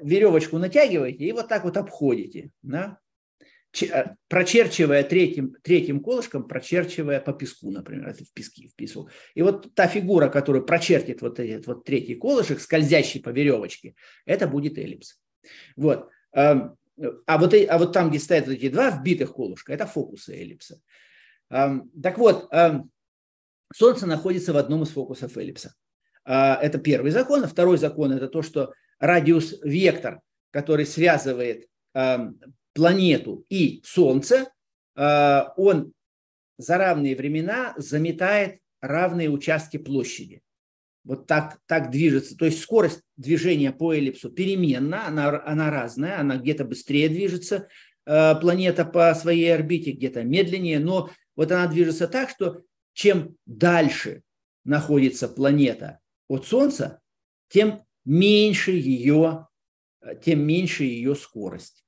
веревочку 0.00 0.58
натягиваете 0.58 1.24
и 1.24 1.32
вот 1.32 1.48
так 1.48 1.64
вот 1.64 1.76
обходите. 1.76 2.50
Да? 2.62 2.98
Э, 3.82 4.14
прочерчивая 4.28 5.02
третьим, 5.02 5.54
третьим 5.62 6.00
колышком, 6.00 6.48
прочерчивая 6.48 7.20
по 7.20 7.32
песку, 7.32 7.70
например, 7.70 8.08
это 8.08 8.24
в 8.24 8.32
песке, 8.32 8.68
в 8.68 8.74
песок. 8.74 9.10
И 9.34 9.42
вот 9.42 9.74
та 9.74 9.86
фигура, 9.86 10.28
которая 10.28 10.62
прочертит 10.62 11.20
вот 11.20 11.38
этот 11.38 11.66
вот 11.66 11.84
третий 11.84 12.14
колышек, 12.14 12.60
скользящий 12.60 13.20
по 13.20 13.28
веревочке, 13.28 13.94
это 14.24 14.48
будет 14.48 14.78
эллипс. 14.78 15.20
Вот. 15.76 16.08
Эм, 16.32 16.76
а 17.26 17.38
вот, 17.38 17.54
а 17.54 17.78
вот 17.78 17.92
там, 17.92 18.08
где 18.08 18.18
стоят 18.18 18.48
эти 18.48 18.68
два 18.68 18.90
вбитых 18.90 19.34
колышка, 19.34 19.72
это 19.72 19.86
фокусы 19.86 20.34
эллипса. 20.34 20.80
Эм, 21.50 21.90
так 22.02 22.16
вот, 22.18 22.48
эм, 22.50 22.90
Солнце 23.72 24.06
находится 24.06 24.54
в 24.54 24.56
одном 24.56 24.82
из 24.82 24.88
фокусов 24.88 25.36
эллипса. 25.36 25.74
Э, 26.24 26.54
это 26.54 26.78
первый 26.78 27.10
закон. 27.10 27.44
А 27.44 27.48
второй 27.48 27.76
закон– 27.76 28.12
это 28.14 28.28
то, 28.28 28.40
что 28.40 28.72
радиус-вектор, 28.98 30.20
который 30.50 30.86
связывает 30.86 31.68
планету 32.78 33.44
и 33.48 33.82
Солнце, 33.84 34.52
э, 34.94 35.40
он 35.56 35.92
за 36.58 36.78
равные 36.78 37.16
времена 37.16 37.74
заметает 37.76 38.60
равные 38.80 39.30
участки 39.30 39.78
площади. 39.78 40.42
Вот 41.02 41.26
так, 41.26 41.58
так 41.66 41.90
движется. 41.90 42.36
То 42.36 42.44
есть 42.44 42.60
скорость 42.60 43.02
движения 43.16 43.72
по 43.72 43.92
эллипсу 43.92 44.30
переменна, 44.30 45.08
она, 45.08 45.42
она 45.44 45.70
разная, 45.70 46.20
она 46.20 46.36
где-то 46.36 46.64
быстрее 46.64 47.08
движется, 47.08 47.66
э, 48.06 48.36
планета 48.40 48.84
по 48.84 49.12
своей 49.16 49.52
орбите, 49.52 49.90
где-то 49.90 50.22
медленнее, 50.22 50.78
но 50.78 51.10
вот 51.34 51.50
она 51.50 51.66
движется 51.66 52.06
так, 52.06 52.30
что 52.30 52.62
чем 52.92 53.36
дальше 53.44 54.22
находится 54.64 55.26
планета 55.28 55.98
от 56.28 56.46
Солнца, 56.46 57.00
тем 57.48 57.82
меньше 58.04 58.70
ее, 58.70 59.48
э, 60.00 60.14
тем 60.24 60.46
меньше 60.46 60.84
ее 60.84 61.16
скорость 61.16 61.82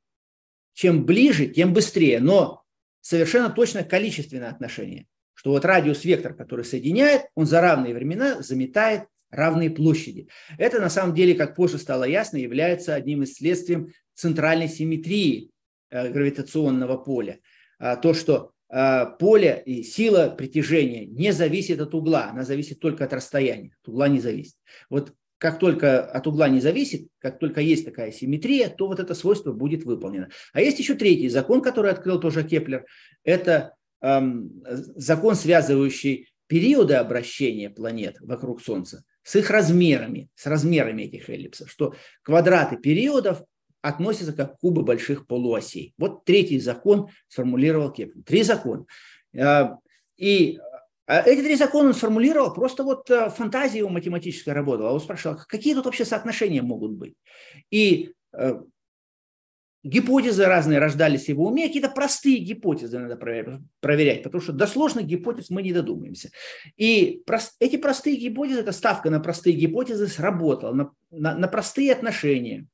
чем 0.73 1.05
ближе, 1.05 1.47
тем 1.47 1.73
быстрее. 1.73 2.21
Но 2.21 2.63
совершенно 3.01 3.51
точно 3.51 3.85
количественное 3.85 4.51
отношение. 4.51 5.07
Что 5.35 5.51
вот 5.51 5.65
радиус-вектор, 5.65 6.35
который 6.35 6.65
соединяет, 6.65 7.23
он 7.35 7.47
за 7.47 7.61
равные 7.61 7.95
времена 7.95 8.43
заметает 8.43 9.05
равные 9.31 9.71
площади. 9.71 10.29
Это 10.59 10.81
на 10.81 10.91
самом 10.91 11.15
деле, 11.15 11.35
как 11.35 11.55
позже 11.55 11.79
стало 11.79 12.05
ясно, 12.05 12.37
является 12.37 12.95
одним 12.95 13.23
из 13.23 13.35
следствий 13.35 13.93
центральной 14.15 14.69
симметрии 14.69 15.51
э, 15.91 16.11
гравитационного 16.11 16.97
поля. 16.99 17.39
А, 17.79 17.97
то, 17.97 18.13
что 18.13 18.53
э, 18.69 19.07
поле 19.19 19.63
и 19.65 19.83
сила 19.83 20.29
притяжения 20.37 21.07
не 21.07 21.33
зависит 21.33 21.81
от 21.81 21.95
угла, 21.95 22.31
она 22.31 22.45
зависит 22.45 22.81
только 22.81 23.05
от 23.05 23.13
расстояния, 23.13 23.77
от 23.83 23.89
угла 23.89 24.09
не 24.09 24.21
зависит. 24.21 24.57
Вот 24.91 25.15
как 25.41 25.59
только 25.59 26.05
от 26.05 26.27
угла 26.27 26.51
не 26.51 26.61
зависит, 26.61 27.09
как 27.19 27.39
только 27.39 27.63
есть 27.63 27.87
такая 27.87 28.13
симметрия, 28.13 28.69
то 28.69 28.87
вот 28.87 29.01
это 29.01 29.15
свойство 29.15 29.53
будет 29.53 29.85
выполнено. 29.85 30.29
А 30.53 30.61
есть 30.61 30.79
еще 30.79 30.95
третий 30.95 31.31
закон, 31.31 31.63
который 31.63 31.91
открыл 31.91 32.21
тоже 32.21 32.45
Кеплер. 32.45 32.85
Это 33.25 33.75
эм, 34.03 34.63
закон, 34.67 35.35
связывающий 35.35 36.29
периоды 36.47 36.95
обращения 36.95 37.71
планет 37.71 38.17
вокруг 38.21 38.61
Солнца 38.61 39.03
с 39.23 39.35
их 39.35 39.49
размерами, 39.49 40.29
с 40.35 40.45
размерами 40.45 41.05
этих 41.05 41.31
эллипсов, 41.31 41.71
что 41.71 41.95
квадраты 42.23 42.77
периодов 42.77 43.43
относятся 43.81 44.35
как 44.35 44.59
кубы 44.59 44.83
больших 44.83 45.27
полуосей. 45.27 45.95
Вот 45.97 46.27
третий 46.27 46.61
закон 46.61 47.09
сформулировал 47.29 47.91
Кеплер. 47.91 48.23
Три 48.25 48.43
закона. 48.43 48.85
А, 49.35 49.79
и 50.19 50.61
эти 51.11 51.43
три 51.43 51.57
закона 51.57 51.89
он 51.89 51.95
сформулировал, 51.95 52.55
просто 52.55 52.85
вот 52.85 53.11
э, 53.11 53.31
фантазия 53.31 53.79
его 53.79 53.89
математическая 53.89 54.55
работала. 54.55 54.93
Он 54.93 55.01
спрашивал, 55.01 55.39
какие 55.49 55.75
тут 55.75 55.87
вообще 55.87 56.05
соотношения 56.05 56.63
могут 56.63 56.93
быть. 56.93 57.15
И 57.71 58.13
э, 58.33 58.61
гипотезы 59.83 60.45
разные 60.45 60.79
рождались 60.79 61.25
в 61.25 61.29
его 61.29 61.47
уме, 61.47 61.67
какие-то 61.67 61.89
простые 61.89 62.39
гипотезы 62.39 62.99
надо 62.99 63.17
проверять, 63.17 64.23
потому 64.23 64.43
что 64.43 64.53
до 64.53 64.67
сложных 64.67 65.07
гипотез 65.07 65.51
мы 65.51 65.63
не 65.63 65.73
додумаемся. 65.73 66.31
И 66.77 67.23
эти 67.59 67.77
простые 67.77 68.17
гипотезы, 68.17 68.61
эта 68.61 68.73
ставка 68.73 69.11
на 69.11 69.21
простые 69.21 69.57
гипотезы 69.57 70.07
сработала, 70.07 70.75
на, 70.75 70.91
на, 71.11 71.35
на 71.35 71.49
простые 71.49 71.93
отношения. 71.93 72.67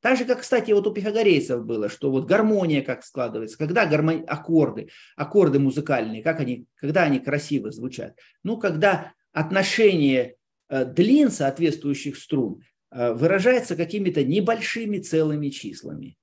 Так 0.00 0.18
же, 0.18 0.24
как, 0.24 0.40
кстати, 0.40 0.72
вот 0.72 0.86
у 0.86 0.92
пифагорейцев 0.92 1.64
было, 1.64 1.88
что 1.88 2.10
вот 2.10 2.26
гармония 2.26 2.82
как 2.82 3.04
складывается, 3.04 3.58
когда 3.58 3.86
гармони... 3.86 4.24
аккорды, 4.26 4.88
аккорды 5.16 5.58
музыкальные, 5.58 6.22
как 6.22 6.40
они, 6.40 6.66
когда 6.76 7.04
они 7.04 7.18
красиво 7.18 7.70
звучат. 7.70 8.16
Ну, 8.42 8.56
когда 8.56 9.12
отношение 9.32 10.36
э, 10.68 10.84
длин 10.84 11.30
соответствующих 11.30 12.16
струн 12.16 12.62
Э, 12.90 13.12
выражается 13.12 13.76
какими-то 13.76 14.24
небольшими 14.24 14.98
целыми 14.98 15.50
числами. 15.50 16.16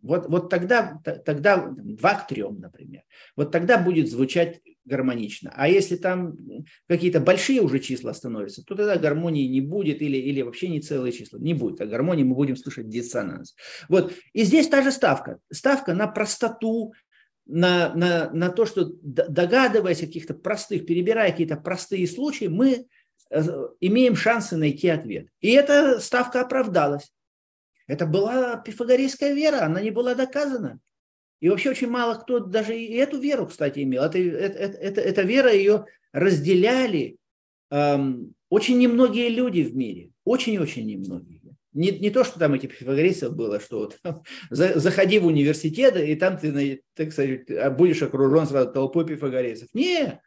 Вот, 0.00 0.26
вот 0.28 0.48
тогда, 0.48 1.00
тогда 1.04 1.68
2 1.68 2.14
к 2.14 2.28
3, 2.28 2.44
например. 2.58 3.02
Вот 3.36 3.52
тогда 3.52 3.78
будет 3.78 4.10
звучать 4.10 4.60
гармонично. 4.84 5.52
А 5.54 5.68
если 5.68 5.96
там 5.96 6.36
какие-то 6.88 7.20
большие 7.20 7.60
уже 7.60 7.78
числа 7.78 8.14
становятся, 8.14 8.64
то 8.64 8.74
тогда 8.74 8.96
гармонии 8.96 9.46
не 9.46 9.60
будет 9.60 10.02
или, 10.02 10.16
или 10.16 10.42
вообще 10.42 10.68
не 10.68 10.80
целые 10.80 11.12
числа. 11.12 11.38
Не 11.38 11.54
будет. 11.54 11.80
А 11.80 11.86
гармонии 11.86 12.24
мы 12.24 12.34
будем 12.34 12.56
слышать 12.56 12.88
диссонанс. 12.88 13.54
Вот. 13.88 14.12
И 14.32 14.44
здесь 14.44 14.68
та 14.68 14.82
же 14.82 14.92
ставка. 14.92 15.38
Ставка 15.52 15.94
на 15.94 16.06
простоту, 16.06 16.92
на, 17.46 17.94
на, 17.94 18.30
на 18.30 18.50
то, 18.50 18.66
что 18.66 18.90
догадываясь 19.02 20.02
о 20.02 20.06
каких-то 20.06 20.34
простых, 20.34 20.86
перебирая 20.86 21.30
какие-то 21.30 21.56
простые 21.56 22.06
случаи, 22.06 22.46
мы 22.46 22.86
Э, 23.32 23.68
имеем 23.80 24.14
шансы 24.14 24.56
найти 24.58 24.88
ответ. 24.88 25.28
И 25.40 25.50
эта 25.52 26.00
ставка 26.00 26.42
оправдалась. 26.42 27.10
Это 27.86 28.06
была 28.06 28.56
пифагорейская 28.56 29.32
вера, 29.32 29.62
она 29.64 29.80
не 29.80 29.90
была 29.90 30.14
доказана. 30.14 30.78
И 31.42 31.48
вообще 31.48 31.70
очень 31.70 31.88
мало 31.88 32.14
кто 32.14 32.38
даже 32.38 32.78
и 32.78 32.94
эту 32.94 33.18
веру, 33.18 33.48
кстати, 33.48 33.82
имел. 33.82 34.04
Это, 34.04 34.16
это, 34.16 34.58
это, 34.58 35.00
эта 35.00 35.22
вера 35.22 35.52
ее 35.52 35.86
разделяли 36.12 37.16
эм, 37.70 38.34
очень 38.48 38.78
немногие 38.78 39.28
люди 39.28 39.62
в 39.62 39.74
мире. 39.74 40.10
Очень-очень 40.24 40.86
немногие. 40.86 41.40
Не, 41.72 41.90
не 41.90 42.10
то, 42.10 42.22
что 42.22 42.38
там 42.38 42.54
этих 42.54 42.78
пифагорейцев 42.78 43.34
было, 43.34 43.58
что 43.58 43.80
вот, 43.80 43.98
заходи 44.50 45.18
в 45.18 45.26
университет, 45.26 45.96
и 45.96 46.14
там 46.14 46.38
ты, 46.38 46.82
так 46.94 47.10
сказать, 47.12 47.76
будешь 47.76 48.02
окружен 48.02 48.46
сразу 48.46 48.70
толпой 48.70 49.04
пифагорейцев. 49.04 49.68
Нет, 49.74 50.20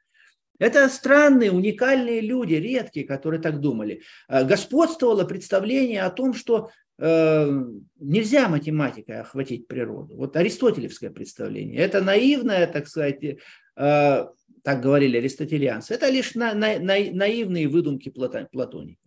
это 0.60 0.90
странные, 0.90 1.52
уникальные 1.52 2.20
люди, 2.20 2.56
редкие, 2.56 3.06
которые 3.06 3.42
так 3.42 3.62
думали. 3.62 4.02
Э, 4.28 4.44
господствовало 4.44 5.24
представление 5.24 6.02
о 6.02 6.10
том, 6.10 6.34
что 6.34 6.72
нельзя 6.98 8.48
математикой 8.48 9.20
охватить 9.20 9.68
природу. 9.68 10.16
Вот 10.16 10.36
аристотелевское 10.38 11.12
представление. 11.12 11.80
Это 11.80 12.02
наивное, 12.02 12.68
так 12.68 12.88
сказать, 12.88 13.24
э, 13.24 13.38
так 13.76 14.82
говорили 14.82 15.18
аристотелианцы, 15.18 15.94
это 15.94 16.10
лишь 16.10 16.36
на, 16.36 16.54
на, 16.54 16.80
на, 16.80 16.96
наивные 17.12 17.68
выдумки 17.68 18.10
платоника. 18.10 19.05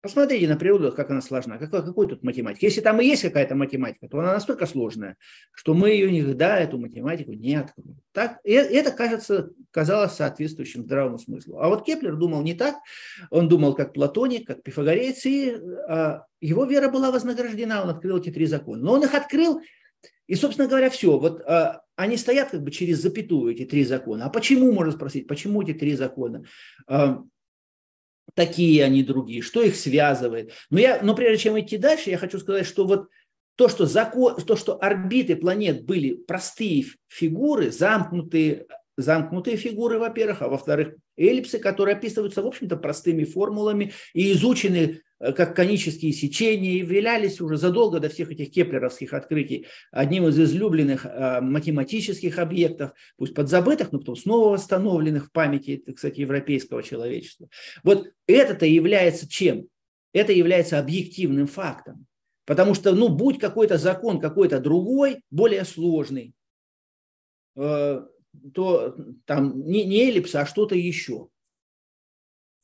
Посмотрите 0.00 0.46
на 0.46 0.56
природу, 0.56 0.92
как 0.92 1.10
она 1.10 1.20
сложна. 1.20 1.58
Какой, 1.58 1.84
какой 1.84 2.06
тут 2.06 2.22
математика? 2.22 2.66
Если 2.66 2.80
там 2.80 3.00
и 3.00 3.06
есть 3.06 3.22
какая-то 3.22 3.56
математика, 3.56 4.08
то 4.08 4.20
она 4.20 4.32
настолько 4.32 4.66
сложная, 4.66 5.16
что 5.52 5.74
мы 5.74 5.90
ее 5.90 6.10
никогда, 6.12 6.56
эту 6.58 6.78
математику, 6.78 7.32
не 7.32 7.56
откроем. 7.56 7.98
Так, 8.12 8.38
и 8.44 8.52
это, 8.52 8.92
кажется, 8.92 9.50
казалось 9.72 10.12
соответствующим 10.12 10.84
здравому 10.84 11.18
смыслу. 11.18 11.58
А 11.58 11.68
вот 11.68 11.84
Кеплер 11.84 12.14
думал 12.14 12.42
не 12.42 12.54
так. 12.54 12.76
Он 13.30 13.48
думал 13.48 13.74
как 13.74 13.92
платоник, 13.92 14.46
как 14.46 14.62
пифагореец, 14.62 15.26
и 15.26 15.56
а, 15.88 16.26
его 16.40 16.64
вера 16.64 16.88
была 16.88 17.10
вознаграждена. 17.10 17.82
Он 17.82 17.90
открыл 17.90 18.18
эти 18.18 18.30
три 18.30 18.46
закона. 18.46 18.80
Но 18.80 18.92
он 18.92 19.02
их 19.02 19.14
открыл, 19.14 19.60
и, 20.28 20.34
собственно 20.36 20.68
говоря, 20.68 20.90
все. 20.90 21.18
Вот 21.18 21.42
а, 21.44 21.82
они 21.96 22.16
стоят 22.16 22.50
как 22.50 22.62
бы 22.62 22.70
через 22.70 23.02
запятую, 23.02 23.52
эти 23.52 23.64
три 23.64 23.84
закона. 23.84 24.26
А 24.26 24.30
почему, 24.30 24.70
можно 24.70 24.92
спросить, 24.92 25.26
почему 25.26 25.62
эти 25.62 25.72
три 25.72 25.96
закона? 25.96 26.44
А, 26.86 27.24
такие 28.34 28.84
они 28.84 29.02
другие, 29.02 29.42
что 29.42 29.62
их 29.62 29.76
связывает. 29.76 30.52
Но, 30.70 30.78
я, 30.78 31.00
но 31.02 31.14
прежде 31.14 31.44
чем 31.44 31.58
идти 31.58 31.76
дальше, 31.76 32.10
я 32.10 32.18
хочу 32.18 32.38
сказать, 32.38 32.66
что 32.66 32.86
вот 32.86 33.08
то, 33.56 33.68
что, 33.68 33.86
закон, 33.86 34.36
то, 34.36 34.56
что 34.56 34.76
орбиты 34.80 35.34
планет 35.34 35.84
были 35.84 36.14
простые 36.14 36.84
фигуры, 37.08 37.72
замкнутые, 37.72 38.66
замкнутые 38.96 39.56
фигуры, 39.56 39.98
во-первых, 39.98 40.42
а 40.42 40.48
во-вторых, 40.48 40.94
эллипсы, 41.16 41.58
которые 41.58 41.96
описываются, 41.96 42.42
в 42.42 42.46
общем-то, 42.46 42.76
простыми 42.76 43.24
формулами 43.24 43.92
и 44.14 44.32
изучены 44.32 45.00
как 45.18 45.56
конические 45.56 46.12
сечения, 46.12 46.78
являлись 46.78 47.40
уже 47.40 47.56
задолго 47.56 47.98
до 47.98 48.08
всех 48.08 48.30
этих 48.30 48.50
кеплеровских 48.52 49.12
открытий 49.12 49.66
одним 49.90 50.28
из 50.28 50.38
излюбленных 50.38 51.06
э, 51.06 51.40
математических 51.40 52.38
объектов, 52.38 52.92
пусть 53.16 53.34
подзабытых, 53.34 53.90
но 53.92 53.98
потом 53.98 54.16
снова 54.16 54.50
восстановленных 54.50 55.26
в 55.26 55.32
памяти, 55.32 55.82
кстати, 55.94 56.20
европейского 56.20 56.82
человечества. 56.82 57.48
Вот 57.82 58.08
это-то 58.26 58.66
является 58.66 59.28
чем? 59.28 59.66
Это 60.12 60.32
является 60.32 60.78
объективным 60.78 61.46
фактом. 61.46 62.06
Потому 62.46 62.74
что, 62.74 62.94
ну, 62.94 63.08
будь 63.08 63.38
какой-то 63.38 63.76
закон 63.76 64.20
какой-то 64.20 64.60
другой, 64.60 65.22
более 65.30 65.64
сложный, 65.64 66.32
э, 67.56 68.02
то 68.54 68.96
там 69.26 69.66
не, 69.66 69.84
не 69.84 70.08
эллипс, 70.08 70.34
а 70.34 70.46
что-то 70.46 70.74
еще. 70.74 71.28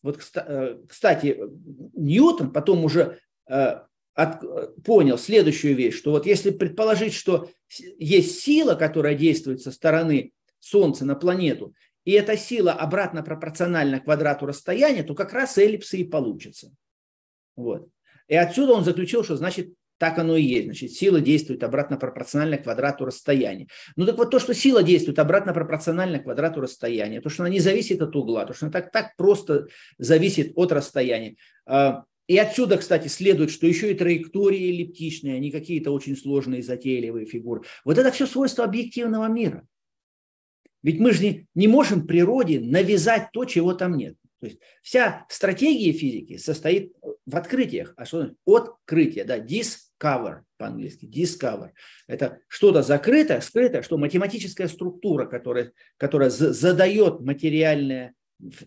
Вот, 0.05 0.21
э, 0.35 0.77
кстати, 0.87 1.41
Ньютон 1.95 2.53
потом 2.53 2.85
уже 2.85 3.21
э, 3.49 3.81
понял 4.85 5.17
следующую 5.17 5.75
вещь, 5.75 5.97
что 5.97 6.11
вот 6.11 6.27
если 6.27 6.51
предположить, 6.51 7.15
что 7.15 7.49
есть 7.71 8.41
сила, 8.41 8.75
которая 8.75 9.15
действует 9.15 9.63
со 9.63 9.73
стороны 9.73 10.35
Солнца 10.61 11.07
на 11.07 11.15
планету, 11.15 11.75
и 12.05 12.13
эта 12.13 12.37
сила 12.37 12.73
обратно 12.73 13.23
пропорциональна 13.23 13.99
квадрату 13.99 14.45
расстояния, 14.45 15.05
то 15.05 15.15
как 15.15 15.33
раз 15.33 15.57
эллипсы 15.57 15.97
и 15.97 16.05
получится. 16.05 16.71
Вот. 17.57 17.89
И 18.29 18.35
отсюда 18.35 18.75
он 18.75 18.85
заключил, 18.85 19.25
что 19.25 19.37
значит 19.37 19.73
так 19.99 20.19
оно 20.19 20.37
и 20.37 20.43
есть. 20.43 20.65
Значит, 20.65 20.93
сила 20.93 21.21
действует 21.21 21.63
обратно 21.63 21.97
пропорционально 21.97 22.59
квадрату 22.59 23.05
расстояния. 23.05 23.69
Ну 23.97 24.07
так 24.07 24.17
вот 24.17 24.31
то, 24.31 24.39
что 24.39 24.55
сила 24.55 24.83
действует 24.83 25.19
обратно 25.19 25.53
пропорционально 25.53 26.19
квадрату 26.19 26.61
расстояния, 26.61 27.21
то, 27.21 27.29
что 27.29 27.43
она 27.43 27.51
не 27.51 27.61
зависит 27.61 28.03
от 28.03 28.15
угла, 28.17 28.45
то, 28.45 28.55
что 28.55 28.67
она 28.67 28.73
так, 28.73 28.91
так 28.91 29.17
просто 29.17 29.69
зависит 29.99 30.53
от 30.57 30.73
расстояния. 30.73 31.37
А, 31.67 32.05
и 32.27 32.39
отсюда, 32.39 32.79
кстати, 32.79 33.09
следует, 33.09 33.51
что 33.51 33.67
еще 33.67 33.93
и 33.93 33.95
траектории 33.95 34.71
эллиптичные, 34.71 35.37
они 35.37 35.51
какие-то 35.51 35.91
очень 35.91 36.17
сложные, 36.17 36.63
затейливые 36.63 37.27
фигуры. 37.27 37.63
Вот 37.85 37.99
это 37.99 38.11
все 38.11 38.27
свойства 38.27 38.65
объективного 38.65 39.27
мира. 39.27 39.67
Ведь 40.83 41.01
мы 41.01 41.13
же 41.13 41.23
не, 41.23 41.47
не 41.55 41.69
можем 41.69 42.07
природе 42.07 42.61
навязать 42.61 43.29
то, 43.33 43.45
чего 43.45 43.75
там 43.75 43.97
нет. 43.97 44.17
То 44.45 44.49
есть 44.51 44.61
вся 44.83 45.27
стратегия 45.31 45.93
физики 45.93 46.37
состоит 46.37 46.93
в 47.25 47.35
открытиях. 47.35 47.95
А 47.97 48.05
что 48.05 48.31
открытие, 48.45 49.25
да, 49.25 49.39
discover 49.39 50.43
по-английски, 50.59 51.07
discover. 51.07 51.71
Это 52.07 52.41
что-то 52.49 52.83
закрытое, 52.83 53.41
скрытое, 53.41 53.81
что 53.81 53.97
математическая 53.97 54.69
структура, 54.69 55.25
которая, 55.25 55.73
которая 55.97 56.29
задает 56.29 57.21
материальные 57.21 58.13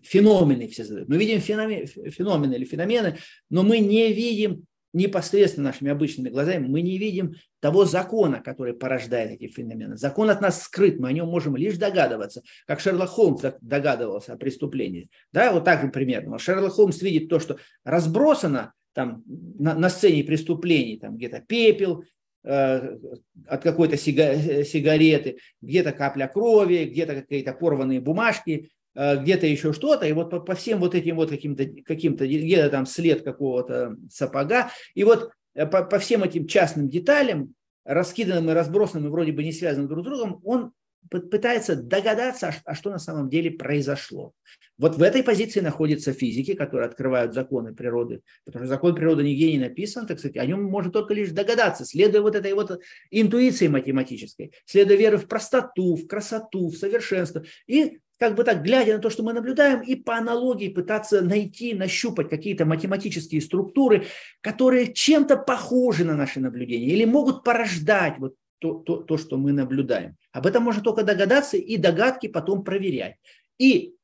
феномены 0.02 0.66
все 0.66 0.82
задают. 0.82 1.08
Мы 1.08 1.16
видим 1.16 1.38
феномен, 1.38 1.86
феномены 1.86 2.54
или 2.54 2.64
феномены, 2.64 3.18
но 3.50 3.62
мы 3.62 3.78
не 3.78 4.12
видим 4.12 4.64
непосредственно 4.98 5.68
нашими 5.68 5.90
обычными 5.90 6.28
глазами, 6.28 6.66
мы 6.66 6.82
не 6.82 6.98
видим 6.98 7.34
того 7.60 7.84
закона, 7.84 8.40
который 8.40 8.74
порождает 8.74 9.30
эти 9.30 9.50
феномены. 9.50 9.96
Закон 9.96 10.28
от 10.28 10.40
нас 10.40 10.62
скрыт, 10.62 10.98
мы 10.98 11.08
о 11.08 11.12
нем 11.12 11.28
можем 11.28 11.56
лишь 11.56 11.78
догадываться, 11.78 12.42
как 12.66 12.80
Шерлок 12.80 13.08
Холмс 13.08 13.42
догадывался 13.60 14.34
о 14.34 14.36
преступлении. 14.36 15.08
Да, 15.32 15.52
вот 15.52 15.64
так 15.64 15.80
же 15.80 15.88
примерно. 15.88 16.38
Шерлок 16.38 16.72
Холмс 16.72 17.00
видит 17.00 17.28
то, 17.28 17.40
что 17.40 17.58
разбросано 17.84 18.74
там 18.92 19.22
на, 19.26 19.74
на 19.74 19.88
сцене 19.88 20.24
преступлений, 20.24 20.98
там 20.98 21.16
где-то 21.16 21.40
пепел, 21.46 22.04
э, 22.44 22.98
от 23.46 23.62
какой-то 23.62 23.96
сигареты, 23.96 25.38
где-то 25.62 25.92
капля 25.92 26.26
крови, 26.26 26.84
где-то 26.84 27.14
какие-то 27.14 27.52
порванные 27.52 28.00
бумажки, 28.00 28.70
Э, 28.77 28.77
где-то 28.98 29.46
еще 29.46 29.72
что-то, 29.72 30.06
и 30.06 30.12
вот 30.12 30.30
по, 30.30 30.40
по 30.40 30.54
всем 30.54 30.80
вот 30.80 30.94
этим 30.94 31.16
вот 31.16 31.30
каким-то, 31.30 31.64
каким-то 31.84 32.26
где-то 32.26 32.68
там 32.68 32.84
след 32.84 33.22
какого-то 33.22 33.96
сапога, 34.10 34.70
и 34.94 35.04
вот 35.04 35.30
э, 35.54 35.66
по, 35.66 35.84
по 35.84 35.98
всем 36.00 36.24
этим 36.24 36.48
частным 36.48 36.88
деталям, 36.88 37.54
раскиданным 37.84 38.50
и 38.50 38.54
разбросанным, 38.54 39.06
и 39.06 39.10
вроде 39.10 39.32
бы 39.32 39.44
не 39.44 39.52
связанным 39.52 39.88
друг 39.88 40.04
с 40.04 40.08
другом, 40.08 40.40
он 40.44 40.72
пытается 41.10 41.76
догадаться, 41.76 42.52
а 42.64 42.74
что 42.74 42.90
на 42.90 42.98
самом 42.98 43.30
деле 43.30 43.52
произошло. 43.52 44.32
Вот 44.78 44.96
в 44.96 45.02
этой 45.02 45.22
позиции 45.22 45.60
находятся 45.60 46.12
физики, 46.12 46.54
которые 46.54 46.88
открывают 46.88 47.34
законы 47.34 47.74
природы, 47.74 48.20
потому 48.44 48.64
что 48.64 48.74
закон 48.74 48.94
природы 48.94 49.22
нигде 49.22 49.52
не 49.52 49.58
написан, 49.58 50.06
так 50.06 50.18
сказать, 50.18 50.36
о 50.36 50.46
нем 50.46 50.62
можно 50.64 50.92
только 50.92 51.14
лишь 51.14 51.30
догадаться, 51.30 51.84
следуя 51.84 52.20
вот 52.20 52.34
этой 52.34 52.52
вот 52.52 52.80
интуиции 53.10 53.68
математической, 53.68 54.52
следуя 54.66 54.96
веры 54.96 55.18
в 55.18 55.26
простоту, 55.26 55.96
в 55.96 56.06
красоту, 56.06 56.68
в 56.68 56.76
совершенство. 56.76 57.44
И 57.66 58.00
как 58.18 58.34
бы 58.34 58.44
так, 58.44 58.62
глядя 58.62 58.96
на 58.96 58.98
то, 58.98 59.10
что 59.10 59.22
мы 59.22 59.32
наблюдаем, 59.32 59.80
и 59.80 59.94
по 59.94 60.16
аналогии 60.16 60.68
пытаться 60.68 61.22
найти, 61.22 61.72
нащупать 61.72 62.28
какие-то 62.28 62.66
математические 62.66 63.40
структуры, 63.40 64.06
которые 64.40 64.92
чем-то 64.92 65.36
похожи 65.36 66.04
на 66.04 66.16
наши 66.16 66.40
наблюдения 66.40 66.88
или 66.88 67.04
могут 67.04 67.44
порождать 67.44 68.18
вот 68.18 68.34
то, 68.58 68.74
то, 68.74 68.96
то, 68.96 69.16
что 69.16 69.36
мы 69.36 69.52
наблюдаем. 69.52 70.16
Об 70.32 70.46
этом 70.46 70.64
можно 70.64 70.82
только 70.82 71.04
догадаться 71.04 71.56
и 71.56 71.76
догадки 71.76 72.26
потом 72.26 72.64
проверять. 72.64 73.16
И 73.56 73.94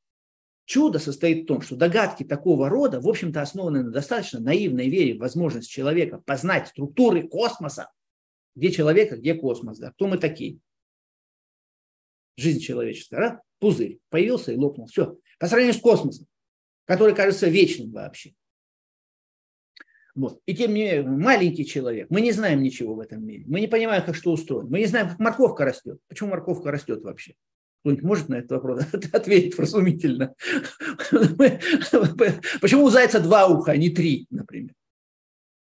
чудо 0.63 0.97
состоит 0.99 1.43
в 1.43 1.47
том, 1.47 1.61
что 1.61 1.75
догадки 1.75 2.23
такого 2.23 2.69
рода, 2.69 3.01
в 3.01 3.07
общем-то, 3.07 3.41
основаны 3.41 3.83
на 3.83 3.91
достаточно 3.91 4.39
наивной 4.39 4.89
вере 4.89 5.15
в 5.15 5.19
возможность 5.19 5.69
человека 5.69 6.21
познать 6.25 6.69
структуры 6.69 7.27
космоса. 7.27 7.91
Где 8.55 8.71
человек, 8.71 9.11
где 9.11 9.33
космос, 9.33 9.77
да? 9.77 9.91
Кто 9.91 10.07
мы 10.07 10.17
такие? 10.17 10.59
Жизнь 12.37 12.61
человеческая, 12.61 13.17
да? 13.17 13.41
Пузырь. 13.59 13.99
Появился 14.09 14.51
и 14.51 14.57
лопнул. 14.57 14.87
Все. 14.87 15.17
По 15.39 15.47
сравнению 15.47 15.75
с 15.75 15.81
космосом, 15.81 16.27
который 16.85 17.15
кажется 17.15 17.47
вечным 17.47 17.91
вообще. 17.91 18.33
Вот. 20.15 20.41
И 20.45 20.55
тем 20.55 20.73
не 20.73 20.81
менее, 20.81 21.03
маленький 21.03 21.65
человек, 21.65 22.07
мы 22.09 22.21
не 22.21 22.31
знаем 22.31 22.63
ничего 22.63 22.95
в 22.95 23.01
этом 23.01 23.25
мире. 23.25 23.43
Мы 23.47 23.59
не 23.59 23.67
понимаем, 23.67 24.05
как 24.05 24.15
что 24.15 24.31
устроено. 24.31 24.69
Мы 24.69 24.79
не 24.79 24.85
знаем, 24.85 25.09
как 25.09 25.19
морковка 25.19 25.65
растет. 25.65 25.99
Почему 26.07 26.29
морковка 26.29 26.71
растет 26.71 27.03
вообще? 27.03 27.35
Кто-нибудь 27.81 28.03
может 28.03 28.29
на 28.29 28.35
этот 28.35 28.51
вопрос 28.51 28.81
ответить 29.11 29.57
вразумительно? 29.57 30.33
Почему 32.61 32.85
у 32.85 32.89
зайца 32.89 33.19
два 33.19 33.47
уха, 33.47 33.73
а 33.73 33.77
не 33.77 33.89
три, 33.89 34.25
например? 34.29 34.73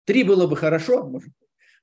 Три 0.06 0.24
было 0.24 0.46
бы 0.48 0.56
хорошо, 0.56 1.04
может 1.08 1.32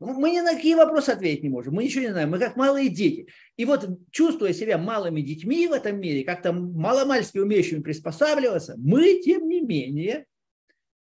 мы 0.01 0.31
ни 0.31 0.41
на 0.41 0.55
какие 0.55 0.75
вопросы 0.75 1.11
ответить 1.11 1.43
не 1.43 1.51
можем, 1.51 1.75
мы 1.75 1.85
ничего 1.85 2.05
не 2.05 2.11
знаем, 2.11 2.31
мы 2.31 2.39
как 2.39 2.57
малые 2.57 2.89
дети. 2.89 3.29
И 3.61 3.67
вот 3.67 3.87
чувствуя 4.11 4.55
себя 4.55 4.79
малыми 4.79 5.21
детьми 5.21 5.69
в 5.69 5.73
этом 5.73 6.01
мире, 6.01 6.25
как-то 6.25 6.51
маломальски 6.51 7.37
умеющими 7.37 7.83
приспосабливаться, 7.83 8.75
мы, 8.79 9.21
тем 9.23 9.47
не 9.51 9.61
менее, 9.61 10.25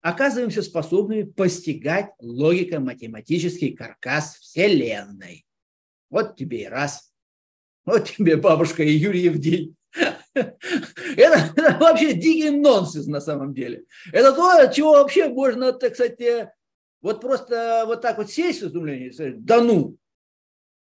оказываемся 0.02 0.62
способными 0.62 1.24
постигать 1.24 2.12
логико-математический 2.20 3.74
каркас 3.74 4.36
Вселенной. 4.36 5.44
Вот 6.12 6.36
тебе 6.36 6.66
и 6.66 6.68
раз. 6.68 7.12
Вот 7.84 8.12
тебе 8.12 8.38
бабушка 8.38 8.84
и 8.84 8.92
Юрьев 8.92 9.40
день. 9.40 9.76
Это, 10.36 11.52
это 11.56 11.78
вообще 11.80 12.14
дикий 12.14 12.52
нонсенс 12.52 13.08
на 13.08 13.22
самом 13.22 13.56
деле. 13.56 13.86
Это 14.14 14.34
то, 14.34 14.72
чего 14.72 14.92
вообще 14.92 15.30
можно, 15.30 15.74
так 15.74 15.96
сказать, 15.96 16.22
э, 16.22 16.54
вот 17.02 17.22
просто 17.22 17.86
вот 17.88 18.02
так 18.02 18.20
вот 18.20 18.30
сесть 18.30 18.62
в 18.62 18.68
изумлении 18.68 19.08
и 19.08 19.14
сказать, 19.14 19.44
да 19.44 19.62
ну, 19.62 19.98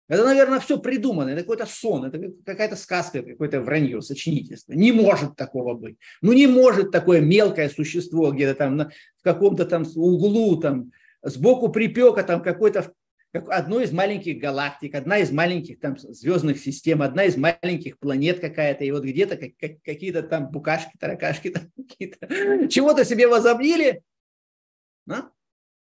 это, 0.09 0.25
наверное, 0.25 0.61
все 0.61 0.79
придумано, 0.79 1.31
это 1.31 1.41
какой-то 1.41 1.67
сон, 1.67 2.05
это 2.05 2.33
какая-то 2.45 2.77
сказка, 2.77 3.23
какое-то 3.23 3.61
вранье, 3.61 4.03
сочинительство. 4.03 4.73
Не 4.73 4.93
может 4.93 5.37
такого 5.37 5.75
быть. 5.75 5.97
Ну 6.21 6.33
не 6.33 6.47
может 6.47 6.91
такое 6.91 7.21
мелкое 7.21 7.69
существо 7.69 8.33
где-то 8.33 8.55
там 8.55 8.77
на, 8.77 8.91
в 9.19 9.23
каком-то 9.23 9.65
там 9.65 9.87
углу, 9.95 10.57
там 10.57 10.93
сбоку 11.23 11.69
припека 11.69 12.25
там 12.25 12.43
какой-то 12.43 12.93
как 13.33 13.49
одно 13.49 13.81
из 13.81 13.93
маленьких 13.93 14.39
галактик, 14.39 14.95
одна 14.95 15.19
из 15.19 15.31
маленьких 15.33 15.81
там 15.81 15.97
звездных 15.97 16.59
систем, 16.59 17.01
одна 17.01 17.25
из 17.25 17.39
маленьких 17.39 17.99
планет 17.99 18.41
какая-то, 18.41 18.85
и 18.85 18.91
вот 18.91 19.05
где-то 19.05 19.39
как, 19.39 19.57
как, 19.59 19.83
какие-то 19.83 20.23
там 20.23 20.51
букашки, 20.51 20.93
таракашки, 20.99 21.49
там 21.49 21.71
какие-то, 21.75 22.69
чего-то 22.69 23.07
себе 23.07 23.29
возомнили. 23.29 24.03
А? 25.09 25.31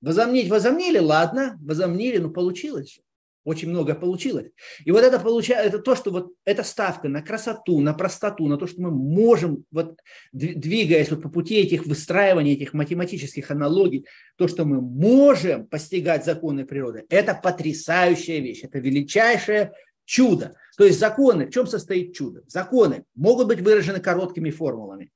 Возомнить 0.00 0.48
возомнили, 0.48 0.98
ладно, 0.98 1.58
возомнили, 1.60 2.18
но 2.18 2.30
получилось 2.30 3.00
очень 3.44 3.70
много 3.70 3.94
получилось. 3.94 4.50
И 4.84 4.90
вот 4.90 5.02
это 5.02 5.18
получается, 5.18 5.68
это 5.68 5.78
то, 5.78 5.94
что 5.94 6.10
вот 6.10 6.32
эта 6.44 6.62
ставка 6.62 7.08
на 7.08 7.22
красоту, 7.22 7.80
на 7.80 7.94
простоту, 7.94 8.46
на 8.48 8.56
то, 8.56 8.66
что 8.66 8.82
мы 8.82 8.90
можем, 8.90 9.64
вот 9.70 9.98
двигаясь 10.32 11.10
вот 11.10 11.22
по 11.22 11.28
пути 11.28 11.56
этих 11.56 11.86
выстраиваний, 11.86 12.54
этих 12.54 12.74
математических 12.74 13.50
аналогий, 13.50 14.06
то, 14.36 14.46
что 14.48 14.64
мы 14.64 14.80
можем 14.80 15.66
постигать 15.66 16.24
законы 16.24 16.66
природы, 16.66 17.06
это 17.08 17.34
потрясающая 17.34 18.40
вещь, 18.40 18.60
это 18.62 18.78
величайшее 18.78 19.72
чудо. 20.04 20.54
То 20.76 20.84
есть 20.84 20.98
законы, 20.98 21.46
в 21.46 21.50
чем 21.50 21.66
состоит 21.66 22.14
чудо? 22.14 22.42
Законы 22.46 23.04
могут 23.14 23.48
быть 23.48 23.60
выражены 23.60 24.00
короткими 24.00 24.50
формулами. 24.50 25.10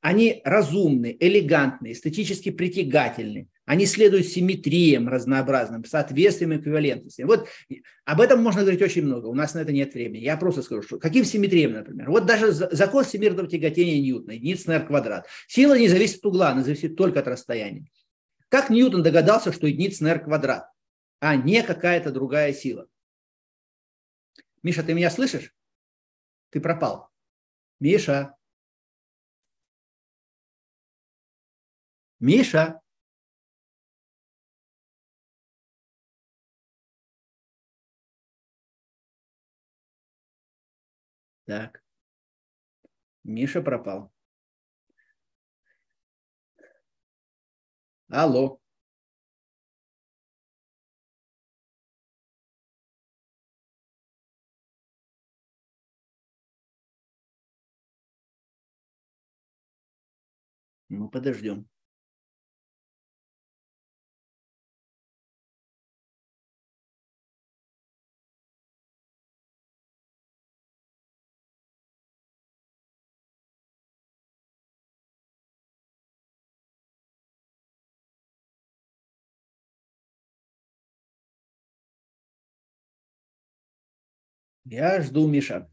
Они 0.00 0.40
разумны, 0.44 1.16
элегантны, 1.18 1.92
эстетически 1.92 2.50
притягательны, 2.50 3.48
они 3.70 3.86
следуют 3.86 4.26
симметриям 4.26 5.08
разнообразным, 5.08 5.84
соответствием 5.84 6.56
эквивалентности. 6.56 7.22
Вот 7.22 7.46
об 8.04 8.20
этом 8.20 8.42
можно 8.42 8.62
говорить 8.62 8.82
очень 8.82 9.04
много, 9.04 9.26
у 9.26 9.34
нас 9.34 9.54
на 9.54 9.60
это 9.60 9.70
нет 9.70 9.94
времени. 9.94 10.24
Я 10.24 10.36
просто 10.36 10.62
скажу, 10.62 10.82
что 10.82 10.98
каким 10.98 11.24
симметриям, 11.24 11.74
например. 11.74 12.10
Вот 12.10 12.26
даже 12.26 12.50
закон 12.50 13.04
всемирного 13.04 13.48
тяготения 13.48 14.00
Ньютона, 14.00 14.32
единица 14.32 14.70
на 14.70 14.72
r 14.74 14.86
квадрат. 14.88 15.28
Сила 15.46 15.78
не 15.78 15.86
зависит 15.86 16.18
от 16.18 16.26
угла, 16.26 16.50
она 16.50 16.64
зависит 16.64 16.96
только 16.96 17.20
от 17.20 17.28
расстояния. 17.28 17.88
Как 18.48 18.70
Ньютон 18.70 19.04
догадался, 19.04 19.52
что 19.52 19.68
единица 19.68 20.02
на 20.02 20.08
r 20.08 20.18
квадрат, 20.18 20.68
а 21.20 21.36
не 21.36 21.62
какая-то 21.62 22.10
другая 22.10 22.52
сила? 22.52 22.88
Миша, 24.64 24.82
ты 24.82 24.94
меня 24.94 25.10
слышишь? 25.10 25.54
Ты 26.50 26.60
пропал. 26.60 27.08
Миша. 27.78 28.34
Миша. 32.18 32.79
Так. 41.50 41.82
Миша 43.24 43.60
пропал. 43.62 44.12
Алло. 48.10 48.60
Мы 60.88 61.08
подождем. 61.08 61.69
Я 84.70 85.02
жду 85.02 85.26
Миша. 85.26 85.66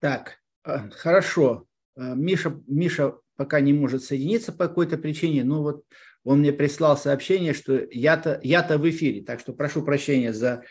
Так, 0.00 0.38
а, 0.64 0.88
хорошо. 0.90 1.66
А, 1.96 2.14
Миша, 2.14 2.60
Миша 2.66 3.14
пока 3.36 3.60
не 3.60 3.72
может 3.72 4.04
соединиться 4.04 4.52
по 4.52 4.68
какой-то 4.68 4.98
причине, 4.98 5.44
но 5.44 5.62
вот 5.62 5.84
он 6.24 6.40
мне 6.40 6.52
прислал 6.52 6.96
сообщение, 6.96 7.54
что 7.54 7.86
я-то 7.90 8.40
я 8.42 8.62
в 8.62 8.90
эфире, 8.90 9.22
так 9.22 9.40
что 9.40 9.52
прошу 9.52 9.82
прощения 9.82 10.32
за 10.32 10.48
э, 10.48 10.62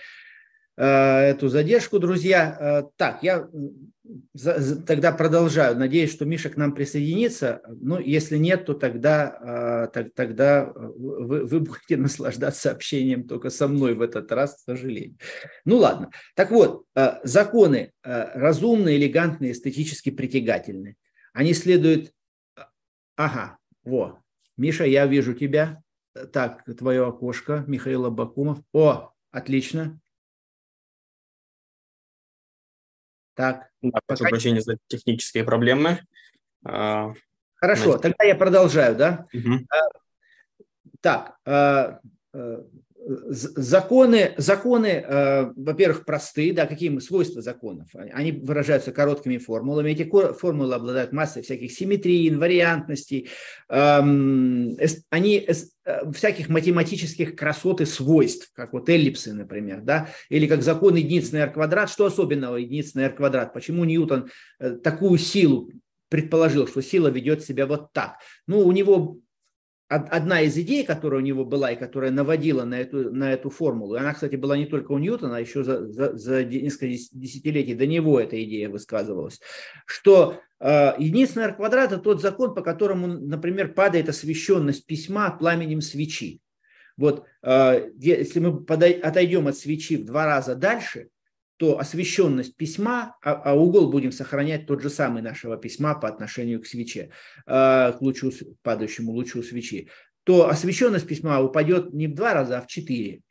эту 0.84 1.50
задержку, 1.50 2.00
друзья. 2.00 2.58
Э, 2.60 2.90
так, 2.98 3.24
я 3.24 3.48
тогда 4.86 5.12
продолжаю. 5.12 5.78
Надеюсь, 5.78 6.12
что 6.12 6.26
Миша 6.26 6.50
к 6.50 6.58
нам 6.58 6.74
присоединится. 6.74 7.62
Ну, 7.68 8.00
если 8.00 8.38
нет, 8.38 8.66
то 8.66 8.74
тогда, 8.74 9.90
э, 9.94 10.04
тогда 10.16 10.72
вы, 10.76 11.46
вы 11.46 11.60
будете 11.60 11.98
наслаждаться 11.98 12.72
общением 12.72 13.28
только 13.28 13.50
со 13.50 13.68
мной 13.68 13.96
в 13.96 14.02
этот 14.02 14.32
раз, 14.32 14.56
к 14.56 14.60
сожалению. 14.60 15.18
Ну 15.66 15.78
ладно. 15.78 16.12
Так 16.36 16.52
вот, 16.52 16.86
э, 16.96 17.20
законы 17.24 17.92
э, 18.04 18.40
разумные, 18.40 18.98
элегантные, 18.98 19.52
эстетически 19.52 20.10
притягательные. 20.10 20.96
Они 21.34 21.54
следуют... 21.54 22.12
Ага, 23.16 23.58
во, 23.84 24.22
Миша, 24.58 24.86
я 24.86 25.08
вижу 25.08 25.34
тебя. 25.34 25.82
Так, 26.32 26.64
твое 26.78 27.06
окошко, 27.08 27.64
Михаил 27.68 28.06
Абакумов. 28.06 28.60
О, 28.74 29.12
отлично. 29.32 30.00
Так. 33.38 33.70
Да, 33.84 34.00
прошу 34.08 34.24
пока... 34.24 34.32
прощения 34.32 34.62
за 34.62 34.78
технические 34.88 35.44
проблемы. 35.44 36.00
А, 36.66 37.14
Хорошо, 37.56 37.84
Значит... 37.84 38.02
тогда 38.02 38.24
я 38.26 38.36
продолжаю, 38.36 38.96
да? 38.96 39.28
Угу. 39.32 39.68
Так, 41.02 41.38
а, 41.46 42.00
законы, 43.08 44.34
законы 44.38 44.88
э, 44.88 45.52
во-первых, 45.56 46.04
простые, 46.04 46.54
да, 46.54 46.66
какие 46.66 46.98
свойства 47.00 47.42
законов? 47.42 47.88
Они 47.94 48.34
выражаются 48.34 48.92
короткими 48.92 49.38
формулами. 49.38 49.92
Эти 49.92 50.10
формулы 50.34 50.76
обладают 50.76 51.14
массой 51.14 51.44
всяких 51.44 51.72
симметрий, 51.72 52.28
инвариантностей, 52.28 53.30
эм, 53.70 54.78
они 55.10 55.48
э, 55.48 56.12
всяких 56.12 56.50
математических 56.50 57.36
красот 57.36 57.82
и 57.82 57.86
свойств, 57.86 58.52
как 58.54 58.74
вот 58.74 58.90
эллипсы, 58.90 59.34
например, 59.34 59.82
да, 59.82 60.10
или 60.30 60.48
как 60.48 60.62
закон 60.62 60.96
единиц 60.96 61.32
на 61.32 61.38
r 61.38 61.52
квадрат. 61.52 61.90
Что 61.90 62.08
особенного 62.08 62.58
единиц 62.58 62.94
на 62.94 63.06
r 63.06 63.14
квадрат? 63.14 63.54
Почему 63.54 63.86
Ньютон 63.86 64.30
э, 64.60 64.72
такую 64.72 65.18
силу 65.18 65.72
предположил, 66.10 66.68
что 66.68 66.82
сила 66.82 67.08
ведет 67.08 67.44
себя 67.44 67.68
вот 67.68 67.94
так? 67.94 68.18
Ну, 68.48 68.60
у 68.60 68.72
него 68.72 69.20
одна 69.88 70.42
из 70.42 70.58
идей, 70.58 70.84
которая 70.84 71.22
у 71.22 71.24
него 71.24 71.46
была 71.46 71.72
и 71.72 71.78
которая 71.78 72.12
наводила 72.12 72.64
на 72.66 72.80
эту, 72.80 73.14
на 73.14 73.32
эту 73.32 73.50
формулу, 73.50 73.96
она, 73.96 74.14
кстати, 74.14 74.36
была 74.36 74.58
не 74.58 74.66
только 74.66 74.92
у 74.92 74.98
Ньютона, 74.98 75.38
а 75.38 75.40
еще 75.40 75.64
за, 75.64 75.88
за, 75.88 76.18
за 76.18 76.44
несколько 76.44 76.88
десятилетий 76.88 77.74
до 77.74 77.88
него 77.88 78.20
эта 78.20 78.42
идея 78.44 78.70
высказывалась, 78.70 79.40
что 79.86 80.40
э, 80.60 80.94
единственный 80.98 81.54
квадрат– 81.54 81.92
это 81.94 82.02
тот 82.02 82.22
закон, 82.22 82.54
по 82.54 82.62
которому, 82.62 83.08
например, 83.08 83.74
падает 83.74 84.10
освещенность 84.10 84.86
письма 84.86 85.32
пламенем 85.32 85.82
свечи. 85.82 86.42
Вот 86.98 87.26
э, 87.44 87.90
если 87.98 88.40
мы 88.40 88.66
отойдем 88.68 89.48
от 89.48 89.58
свечи 89.58 89.96
в 89.96 90.06
два 90.06 90.26
раза 90.26 90.56
дальше, 90.56 91.08
то 91.58 91.80
освещенность 91.80 92.56
письма, 92.56 93.18
а, 93.24 93.34
а 93.34 93.54
угол 93.56 93.90
будем 93.90 94.12
сохранять 94.12 94.68
тот 94.68 94.82
же 94.82 94.90
самый 94.90 95.22
нашего 95.22 95.58
письма 95.58 95.96
по 95.96 96.08
отношению 96.08 96.62
к 96.62 96.68
свече, 96.68 97.10
э, 97.46 97.92
к 97.94 97.98
лучу, 98.00 98.32
падающему 98.62 99.12
лучу 99.12 99.42
свечи, 99.44 99.90
то 100.24 100.50
освещенность 100.50 101.08
письма 101.08 101.42
упадет 101.42 101.94
не 101.94 102.08
в 102.08 102.14
два 102.14 102.34
раза, 102.34 102.60
а 102.60 102.62
в 102.62 102.68
четыре. 102.68 103.22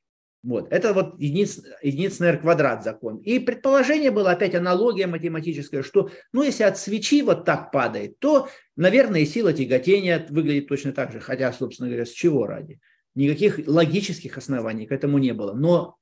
Вот. 0.42 0.72
Это 0.72 0.92
вот 0.92 1.18
единиц, 1.18 1.60
единицный 1.82 2.28
r 2.28 2.38
квадрат 2.38 2.84
закон. 2.84 3.18
И 3.18 3.38
предположение 3.38 4.10
было 4.12 4.30
опять 4.30 4.54
аналогия 4.54 5.06
математическая, 5.06 5.82
что 5.82 6.10
ну, 6.32 6.42
если 6.42 6.62
от 6.62 6.78
свечи 6.78 7.22
вот 7.22 7.44
так 7.44 7.72
падает, 7.72 8.18
то, 8.20 8.48
наверное, 8.76 9.20
и 9.20 9.26
сила 9.26 9.52
тяготения 9.52 10.24
выглядит 10.30 10.68
точно 10.68 10.92
так 10.92 11.12
же. 11.12 11.18
Хотя, 11.20 11.52
собственно 11.52 11.88
говоря, 11.88 12.06
с 12.06 12.10
чего 12.10 12.46
ради? 12.46 12.78
Никаких 13.16 13.66
логических 13.66 14.38
оснований 14.38 14.86
к 14.86 14.92
этому 14.92 15.18
не 15.18 15.32
было. 15.32 15.52
Но 15.52 15.96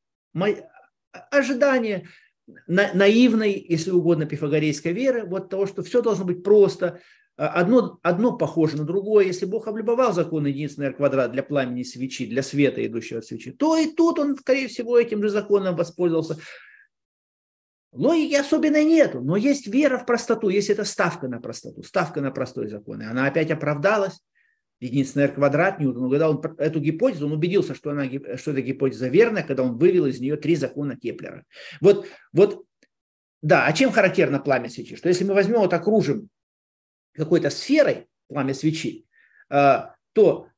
ожидание 1.31 2.09
на, 2.67 2.93
наивной, 2.93 3.65
если 3.69 3.91
угодно, 3.91 4.27
пифагорейской 4.27 4.93
веры, 4.93 5.25
вот 5.25 5.49
того, 5.49 5.67
что 5.67 5.83
все 5.83 6.03
должно 6.03 6.25
быть 6.25 6.43
просто, 6.43 7.01
а, 7.37 7.49
одно, 7.49 7.99
одно 8.03 8.37
похоже 8.37 8.77
на 8.77 8.85
другое. 8.85 9.27
Если 9.27 9.47
Бог 9.47 9.67
облюбовал 9.67 10.13
закон 10.13 10.47
единственный 10.47 10.93
квадрат 10.93 11.33
для 11.33 11.43
пламени 11.43 11.83
свечи, 11.83 12.27
для 12.27 12.43
света, 12.43 12.85
идущего 12.87 13.19
от 13.19 13.27
свечи, 13.27 13.51
то 13.51 13.77
и 13.77 13.87
тут 13.87 14.19
он, 14.19 14.37
скорее 14.37 14.69
всего, 14.69 14.99
этим 14.99 15.23
же 15.23 15.29
законом 15.31 15.77
воспользовался. 15.77 16.39
Логики 17.93 18.35
особенной 18.35 18.85
нету, 18.85 19.21
но 19.21 19.37
есть 19.37 19.69
вера 19.69 19.99
в 19.99 20.07
простоту, 20.07 20.49
есть 20.49 20.69
эта 20.69 20.85
ставка 20.85 21.29
на 21.29 21.41
простоту, 21.41 21.85
ставка 21.85 22.21
на 22.21 22.33
простой 22.33 22.69
закон. 22.69 23.01
И 23.01 23.05
она 23.05 23.27
опять 23.27 23.53
оправдалась 23.53 24.21
единица 24.81 25.21
r 25.21 25.33
квадрат 25.33 25.81
Ньютона. 25.81 26.11
Когда 26.11 26.31
он 26.31 26.43
эту 26.59 26.81
гипотезу, 26.81 27.27
он 27.27 27.33
убедился, 27.33 27.75
что, 27.75 27.91
она, 27.91 28.07
что 28.37 28.53
эта 28.53 28.61
гипотеза 28.61 29.09
верная, 29.09 29.43
когда 29.43 29.63
он 29.63 29.79
вывел 29.79 30.07
из 30.07 30.21
нее 30.21 30.37
три 30.37 30.57
закона 30.57 30.97
Кеплера. 30.97 31.45
Вот, 31.81 32.07
вот 32.33 32.65
да, 33.43 33.67
а 33.67 33.73
чем 33.73 33.93
характерно 33.93 34.39
пламя 34.39 34.71
свечи? 34.71 34.97
Что 34.97 35.09
если 35.09 35.25
мы 35.25 35.35
возьмем 35.35 35.59
вот 35.59 35.73
окружим 35.73 36.29
какой-то 37.13 37.51
сферой 37.51 38.07
пламя 38.29 38.55
свечи, 38.55 39.07
э, 39.51 39.83
то 40.15 40.49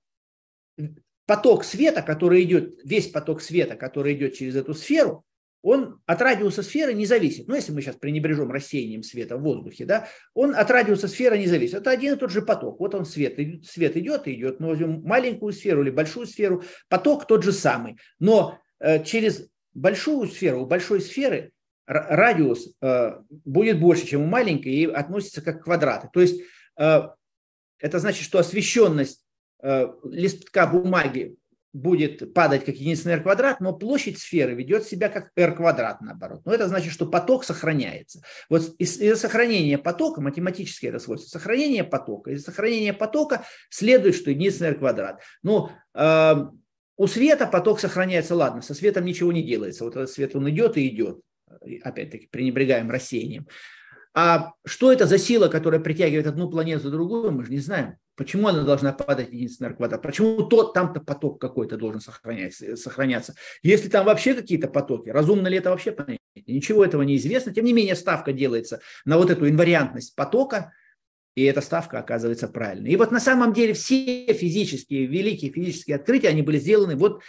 поток 1.27 1.65
света, 1.65 2.03
который 2.03 2.43
идет, 2.45 2.81
весь 2.85 3.09
поток 3.09 3.43
света, 3.43 3.77
который 3.77 4.15
идет 4.15 4.35
через 4.35 4.57
эту 4.57 4.75
сферу, 4.75 5.25
он 5.67 6.01
от 6.07 6.23
радиуса 6.23 6.63
сферы 6.63 6.95
не 6.95 7.07
зависит. 7.07 7.49
Ну, 7.49 7.57
если 7.57 7.73
мы 7.73 7.83
сейчас 7.83 7.97
пренебрежем 7.97 8.53
рассеянием 8.53 9.03
света 9.03 9.37
в 9.37 9.43
воздухе, 9.43 9.85
да, 9.85 10.07
он 10.33 10.55
от 10.55 10.71
радиуса 10.71 11.09
сферы 11.09 11.39
не 11.39 11.49
зависит. 11.49 11.75
Это 11.75 11.91
один 11.91 12.15
и 12.15 12.17
тот 12.17 12.31
же 12.31 12.41
поток. 12.41 12.79
Вот 12.79 12.95
он 12.95 13.05
свет, 13.05 13.37
свет 13.67 13.97
идет 13.97 14.29
и 14.29 14.35
идет. 14.35 14.61
Мы 14.61 14.69
возьмем 14.69 15.03
маленькую 15.03 15.53
сферу 15.53 15.83
или 15.83 15.91
большую 15.91 16.29
сферу, 16.29 16.63
поток 16.89 17.27
тот 17.27 17.43
же 17.43 17.51
самый. 17.51 17.99
Но 18.21 18.61
э, 18.79 19.03
через 19.03 19.49
большую 19.75 20.29
сферу, 20.29 20.63
у 20.63 20.67
большой 20.67 21.01
сферы 21.01 21.51
радиус 21.87 22.73
э, 22.81 23.15
будет 23.29 23.81
больше, 23.81 24.07
чем 24.07 24.23
у 24.23 24.27
маленькой, 24.27 24.73
и 24.73 24.87
относится 24.87 25.43
как 25.43 25.65
квадраты. 25.65 26.09
То 26.13 26.21
есть 26.21 26.43
э, 26.79 27.09
это 27.81 27.99
значит, 27.99 28.25
что 28.25 28.39
освещенность 28.39 29.25
листка 30.05 30.67
бумаги 30.69 31.35
будет 31.77 32.33
падать 32.33 32.65
как 32.65 32.77
единственный 32.77 33.15
r 33.15 33.23
квадрат, 33.23 33.61
но 33.61 33.73
площадь 33.73 34.19
сферы 34.19 34.55
ведет 34.55 34.85
себя 34.85 35.09
как 35.09 35.31
r 35.37 35.55
квадрат 35.55 36.01
наоборот. 36.01 36.43
Но 36.45 36.53
это 36.53 36.69
значит, 36.69 36.93
что 36.93 37.07
поток 37.07 37.45
сохраняется. 37.45 38.23
Вот 38.49 38.75
из, 38.79 38.99
из 38.99 39.21
сохранения 39.21 39.79
потока, 39.79 40.21
математически 40.21 40.87
это 40.87 40.99
свойство, 40.99 41.29
сохранение 41.29 41.85
потока, 41.85 42.31
из 42.31 42.45
сохранения 42.45 42.93
потока 42.93 43.45
следует, 43.69 44.15
что 44.15 44.31
единственный 44.31 44.71
r 44.71 44.79
квадрат. 44.79 45.21
Но 45.43 45.71
э, 45.95 46.35
у 46.97 47.07
света 47.07 47.47
поток 47.47 47.81
сохраняется, 47.81 48.35
ладно, 48.35 48.63
со 48.63 48.75
светом 48.75 49.05
ничего 49.05 49.33
не 49.33 49.43
делается. 49.43 49.85
Вот 49.85 49.97
этот 49.97 50.11
свет, 50.11 50.35
он 50.35 50.49
идет 50.49 50.77
и 50.77 50.89
идет. 50.89 51.21
Опять-таки, 51.83 52.27
пренебрегаем 52.27 52.91
рассеянием. 52.91 53.47
А 54.15 54.53
что 54.65 54.91
это 54.91 55.07
за 55.07 55.19
сила, 55.19 55.49
которая 55.49 55.81
притягивает 55.81 56.27
одну 56.27 56.51
планету 56.51 56.85
за 56.85 56.91
другую, 56.91 57.33
мы 57.33 57.45
же 57.45 57.51
не 57.51 57.59
знаем. 57.59 57.97
Почему 58.17 58.49
она 58.49 58.63
должна 58.63 58.93
падать 58.93 59.31
единственный 59.31 59.75
квадрат? 59.75 60.01
Почему 60.01 60.43
тот, 60.43 60.73
там-то 60.73 61.01
поток 61.01 61.39
какой-то 61.39 61.77
должен 61.77 62.01
сохраняться, 62.01 62.77
сохраняться? 62.77 63.35
Если 63.63 63.89
там 63.89 64.07
вообще 64.07 64.35
какие-то 64.35 64.69
потоки, 64.69 65.11
разумно 65.11 65.49
ли 65.49 65.59
это 65.59 65.69
вообще 65.69 65.93
понять? 65.93 66.19
Ничего 66.35 66.85
этого 66.85 67.03
не 67.03 67.17
известно. 67.17 67.53
Тем 67.53 67.67
не 67.67 67.75
менее, 67.75 67.95
ставка 67.95 68.33
делается 68.33 68.81
на 69.05 69.19
вот 69.19 69.31
эту 69.31 69.49
инвариантность 69.49 70.15
потока, 70.17 70.73
и 71.35 71.45
эта 71.45 71.61
ставка 71.61 71.99
оказывается 71.99 72.49
правильной. 72.49 72.91
И 72.91 72.97
вот 72.97 73.11
на 73.11 73.21
самом 73.21 73.53
деле 73.53 73.75
все 73.75 74.33
физические, 74.33 75.05
великие 75.05 75.53
физические 75.53 75.97
открытия, 75.97 76.29
они 76.29 76.41
были 76.41 76.59
сделаны 76.59 76.97
вот, 76.97 77.23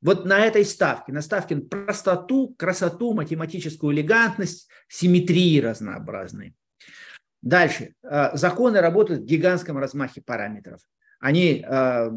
вот 0.00 0.24
на 0.24 0.40
этой 0.46 0.64
ставке, 0.64 1.12
на 1.12 1.20
ставке 1.20 1.56
на 1.56 1.62
простоту, 1.62 2.54
красоту, 2.58 3.12
математическую 3.12 3.94
элегантность, 3.94 4.68
симметрии 4.88 5.60
разнообразной. 5.60 6.54
Дальше. 7.42 7.94
Э, 8.02 8.30
законы 8.34 8.80
работают 8.80 9.22
в 9.22 9.24
гигантском 9.24 9.78
размахе 9.78 10.20
параметров. 10.20 10.80
Они 11.20 11.64
э, 11.66 12.10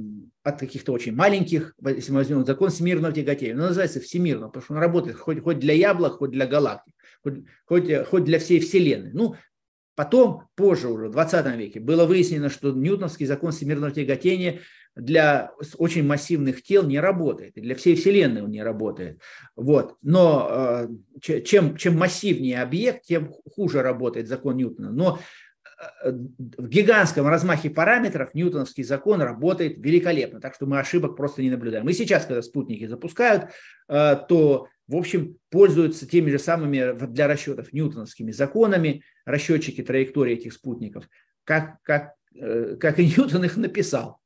от 0.44 0.60
каких-то 0.60 0.94
очень 0.94 1.14
маленьких, 1.14 1.76
если 1.86 2.12
мы 2.12 2.20
возьмем 2.20 2.46
закон 2.46 2.70
всемирного 2.70 3.14
тяготения, 3.14 3.54
он 3.54 3.62
называется 3.62 4.00
всемирным, 4.00 4.50
потому 4.50 4.64
что 4.64 4.74
он 4.74 4.80
работает 4.80 5.18
хоть, 5.18 5.42
хоть 5.42 5.60
для 5.60 5.74
яблок, 5.74 6.20
хоть 6.20 6.32
для 6.32 6.48
галактик, 6.48 6.94
хоть, 7.22 7.44
хоть, 7.66 8.08
хоть 8.08 8.24
для 8.24 8.40
всей 8.40 8.60
Вселенной. 8.60 9.12
Ну, 9.14 9.36
потом, 9.96 10.48
позже 10.56 10.88
уже, 10.88 11.10
в 11.10 11.12
20 11.12 11.58
веке, 11.58 11.80
было 11.82 12.06
выяснено, 12.06 12.50
что 12.50 12.72
ньютоновский 12.72 13.26
закон 13.26 13.52
всемирного 13.52 13.92
тяготения– 13.92 14.60
для 14.96 15.52
очень 15.78 16.06
массивных 16.06 16.64
тел 16.64 16.84
не 16.84 17.00
работает, 17.00 17.54
для 17.56 17.76
всей 17.76 17.96
Вселенной 17.96 18.44
он 18.44 18.52
не 18.52 18.64
работает. 18.64 19.22
Вот. 19.56 19.98
Но 20.02 20.88
э, 21.22 21.42
чем, 21.42 21.78
чем 21.78 21.98
массивнее 21.98 22.62
объект, 22.62 23.04
тем 23.04 23.34
хуже 23.56 23.82
работает 23.82 24.28
закон 24.28 24.58
Ньютона. 24.58 24.92
Но 24.92 25.20
в 26.58 26.68
гигантском 26.68 27.28
размахе 27.28 27.70
параметров 27.70 28.34
ньютоновский 28.34 28.84
закон 28.84 29.22
работает 29.22 29.78
великолепно, 29.78 30.40
так 30.40 30.56
что 30.56 30.66
мы 30.66 30.80
ошибок 30.80 31.16
просто 31.16 31.42
не 31.42 31.50
наблюдаем. 31.50 31.88
И 31.90 31.94
сейчас, 31.94 32.26
когда 32.26 32.42
спутники 32.42 32.86
запускают, 32.86 33.50
то, 33.88 34.68
в 34.88 34.96
общем, 34.96 35.38
пользуются 35.50 36.08
теми 36.08 36.32
же 36.32 36.40
самыми 36.40 36.94
для 37.08 37.28
расчетов 37.28 37.74
ньютоновскими 37.74 38.32
законами 38.32 39.04
расчетчики 39.26 39.82
траектории 39.82 40.36
этих 40.36 40.54
спутников, 40.54 41.10
как, 41.44 41.82
как, 41.84 42.14
как 42.80 43.00
и 43.00 43.06
Ньютон 43.06 43.44
их 43.44 43.58
написал. 43.58 44.20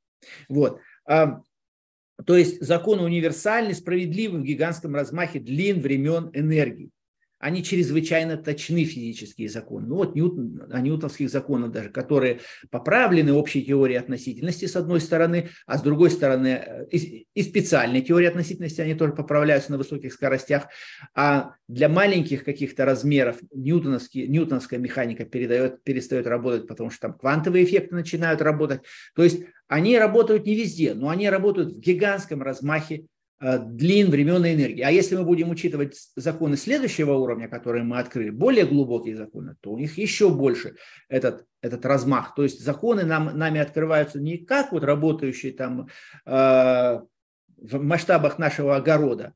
Вот. 0.50 0.80
То 1.06 2.36
есть 2.36 2.62
закон 2.62 3.00
универсальный, 3.00 3.76
справедливый 3.76 4.42
в 4.42 4.44
гигантском 4.44 4.96
размахе 4.96 5.40
длин, 5.40 5.82
времен, 5.82 6.32
энергии 6.34 6.92
они 7.40 7.64
чрезвычайно 7.64 8.38
точны 8.38 8.84
физические 8.86 9.50
законы. 9.50 9.88
Ну 9.88 9.96
вот 9.96 10.16
Ньютон, 10.16 10.64
о 10.72 10.82
ньютонских 10.82 11.30
законах 11.30 11.72
даже, 11.72 11.90
которые 11.90 12.40
поправлены 12.72 13.34
общей 13.34 13.64
теорией 13.64 14.00
относительности 14.00 14.66
с 14.66 14.76
одной 14.76 15.02
стороны, 15.02 15.50
а 15.66 15.78
с 15.78 15.82
другой 15.82 16.10
стороны 16.10 16.48
э, 16.48 16.88
и, 16.92 17.28
и 17.34 17.44
специальной 17.44 18.02
теорией 18.02 18.30
относительности, 18.30 18.82
они 18.82 18.96
тоже 18.96 19.14
поправляются 19.14 19.72
на 19.72 19.78
высоких 19.78 20.14
скоростях. 20.14 20.68
А 21.14 21.54
для 21.68 21.90
маленьких 21.90 22.44
каких-то 22.44 22.86
размеров 22.86 23.38
ньютоновская 23.54 24.80
механика 24.80 25.26
передает, 25.26 25.84
перестает 25.84 26.26
работать, 26.26 26.68
потому 26.68 26.90
что 26.90 27.02
там 27.02 27.18
квантовые 27.18 27.66
эффекты 27.66 27.94
начинают 27.94 28.42
работать. 28.42 28.82
То 29.16 29.24
есть 29.24 29.44
они 29.68 29.98
работают 30.00 30.46
не 30.46 30.56
везде, 30.56 30.94
но 30.94 31.10
они 31.10 31.30
работают 31.30 31.74
в 31.74 31.80
гигантском 31.80 32.42
размахе 32.42 33.06
длин, 33.40 34.10
времен 34.10 34.44
и 34.46 34.54
энергии. 34.54 34.82
А 34.82 34.90
если 34.90 35.16
мы 35.16 35.24
будем 35.24 35.50
учитывать 35.50 35.96
законы 36.16 36.58
следующего 36.58 37.14
уровня, 37.14 37.48
которые 37.48 37.84
мы 37.84 38.00
открыли, 38.00 38.32
более 38.32 38.66
глубокие 38.66 39.16
законы, 39.16 39.56
то 39.62 39.72
у 39.72 39.78
них 39.78 39.98
еще 39.98 40.30
больше 40.30 40.76
этот, 41.08 41.46
этот 41.62 41.86
размах. 41.86 42.34
То 42.36 42.44
есть 42.44 42.64
законы 42.64 43.04
нам, 43.04 43.38
нами 43.38 43.60
открываются 43.60 44.20
не 44.20 44.38
как 44.38 44.72
вот 44.72 44.84
работающие 44.84 45.54
там 45.54 45.88
э, 46.26 46.32
в 46.32 47.84
масштабах 47.84 48.40
нашего 48.40 48.76
огорода, 48.76 49.34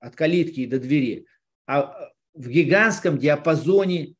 от 0.00 0.16
калитки 0.16 0.66
до 0.66 0.78
двери, 0.78 1.26
а 1.66 2.10
в 2.32 2.48
гигантском 2.48 3.18
диапазоне 3.18 4.14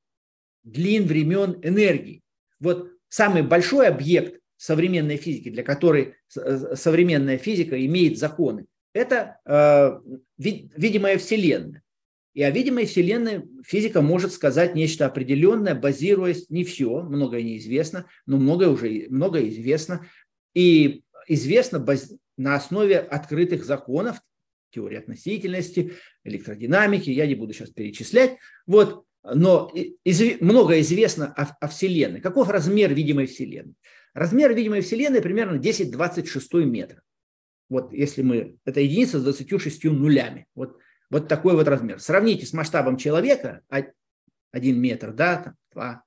длин, 0.63 1.07
времен, 1.07 1.59
энергии. 1.63 2.23
Вот 2.61 2.91
самый 3.09 3.43
большой 3.43 3.89
объект 3.89 4.41
современной 4.57 5.17
физики, 5.17 5.51
для 5.51 5.63
которой 5.63 6.17
э, 6.37 6.75
современная 6.75 7.39
физика 7.39 7.83
имеет 7.87 8.19
законы, 8.19 8.67
это 8.97 9.39
э, 9.45 10.01
видимая 10.39 11.19
Вселенная. 11.19 11.83
И 12.35 12.43
о 12.43 12.51
видимой 12.51 12.85
Вселенной 12.85 13.45
физика 13.65 14.03
может 14.03 14.33
сказать 14.33 14.75
нечто 14.75 15.07
определенное, 15.07 15.75
базируясь 15.75 16.51
не 16.51 16.65
все, 16.65 17.03
многое 17.03 17.43
неизвестно, 17.43 18.07
но 18.27 18.37
многое 18.37 18.69
уже 18.69 19.07
многое 19.09 19.49
известно. 19.49 20.07
И 20.55 21.03
известно 21.29 21.79
баз, 21.79 22.13
на 22.37 22.55
основе 22.55 22.99
открытых 22.99 23.65
законов, 23.65 24.21
теории 24.71 24.99
относительности, 24.99 25.95
электродинамики, 26.25 27.09
я 27.09 27.27
не 27.27 27.35
буду 27.35 27.55
сейчас 27.55 27.71
перечислять. 27.71 28.37
Вот, 28.67 29.05
но 29.25 29.73
из, 30.05 30.41
много 30.41 30.81
известно 30.81 31.33
о, 31.33 31.57
о 31.59 31.69
Вселенной. 31.69 32.21
Каков 32.21 32.51
размер 32.51 32.93
видимой 32.93 33.27
Вселенной? 33.27 33.75
Размер 34.13 34.55
видимой 34.55 34.83
Вселенной 34.83 35.23
примерно 35.23 35.59
10-26 35.59 36.65
метра. 36.65 37.01
Вот 37.69 37.93
если 37.93 38.23
мы, 38.23 38.57
это 38.65 38.81
единица 38.81 39.19
с 39.19 39.23
26 39.23 39.85
нулями. 39.85 40.47
Вот, 40.55 40.79
вот 41.11 41.29
такой 41.29 41.55
вот 41.55 41.69
размер. 41.69 42.01
Сравните 42.01 42.47
с 42.47 42.53
масштабом 42.53 42.97
человека, 42.97 43.63
один 44.53 44.81
метр, 44.81 45.13
да, 45.13 45.37
там, 45.43 45.55
два. 45.73 46.05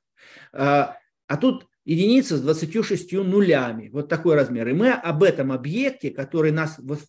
А, 0.54 0.98
а 1.28 1.38
тут 1.38 1.68
единица 1.86 2.38
с 2.38 2.42
26 2.42 3.14
нулями. 3.14 3.90
Вот 3.90 4.10
такой 4.10 4.36
размер. 4.36 4.68
И 4.68 4.74
мы 4.74 4.92
об 4.92 5.24
этом 5.24 5.52
объекте, 5.52 6.12
который 6.12 6.52
нас 6.52 6.76
вот 6.80 7.00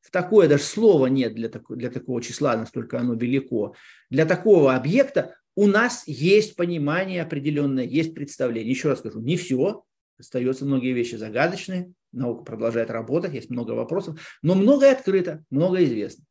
в 0.00 0.10
такое 0.10 0.48
даже 0.48 0.62
слова 0.62 1.06
нет 1.06 1.34
для, 1.34 1.48
такого, 1.48 1.78
для 1.78 1.90
такого 1.90 2.22
числа, 2.22 2.56
настолько 2.56 2.98
оно 2.98 3.14
велико. 3.14 3.74
Для 4.10 4.26
такого 4.26 4.74
объекта 4.74 5.36
у 5.54 5.66
нас 5.66 6.04
есть 6.06 6.56
понимание 6.56 7.22
определенное, 7.22 7.84
есть 7.84 8.14
представление. 8.14 8.70
Еще 8.70 8.88
раз 8.88 9.00
скажу, 9.00 9.20
не 9.20 9.36
все, 9.36 9.84
остаются 10.18 10.64
многие 10.64 10.92
вещи 10.92 11.16
загадочные, 11.16 11.92
наука 12.12 12.44
продолжает 12.44 12.90
работать, 12.90 13.34
есть 13.34 13.50
много 13.50 13.72
вопросов, 13.72 14.20
но 14.42 14.54
многое 14.54 14.92
открыто, 14.92 15.44
многое 15.50 15.84
известно. 15.84 16.24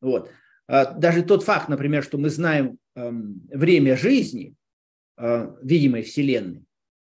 Вот. 0.00 0.30
А 0.68 0.92
даже 0.92 1.22
тот 1.22 1.44
факт, 1.44 1.68
например, 1.68 2.02
что 2.02 2.18
мы 2.18 2.28
знаем 2.28 2.78
эм, 2.94 3.40
время 3.48 3.96
жизни 3.96 4.54
э, 5.16 5.54
видимой 5.62 6.02
Вселенной, 6.02 6.64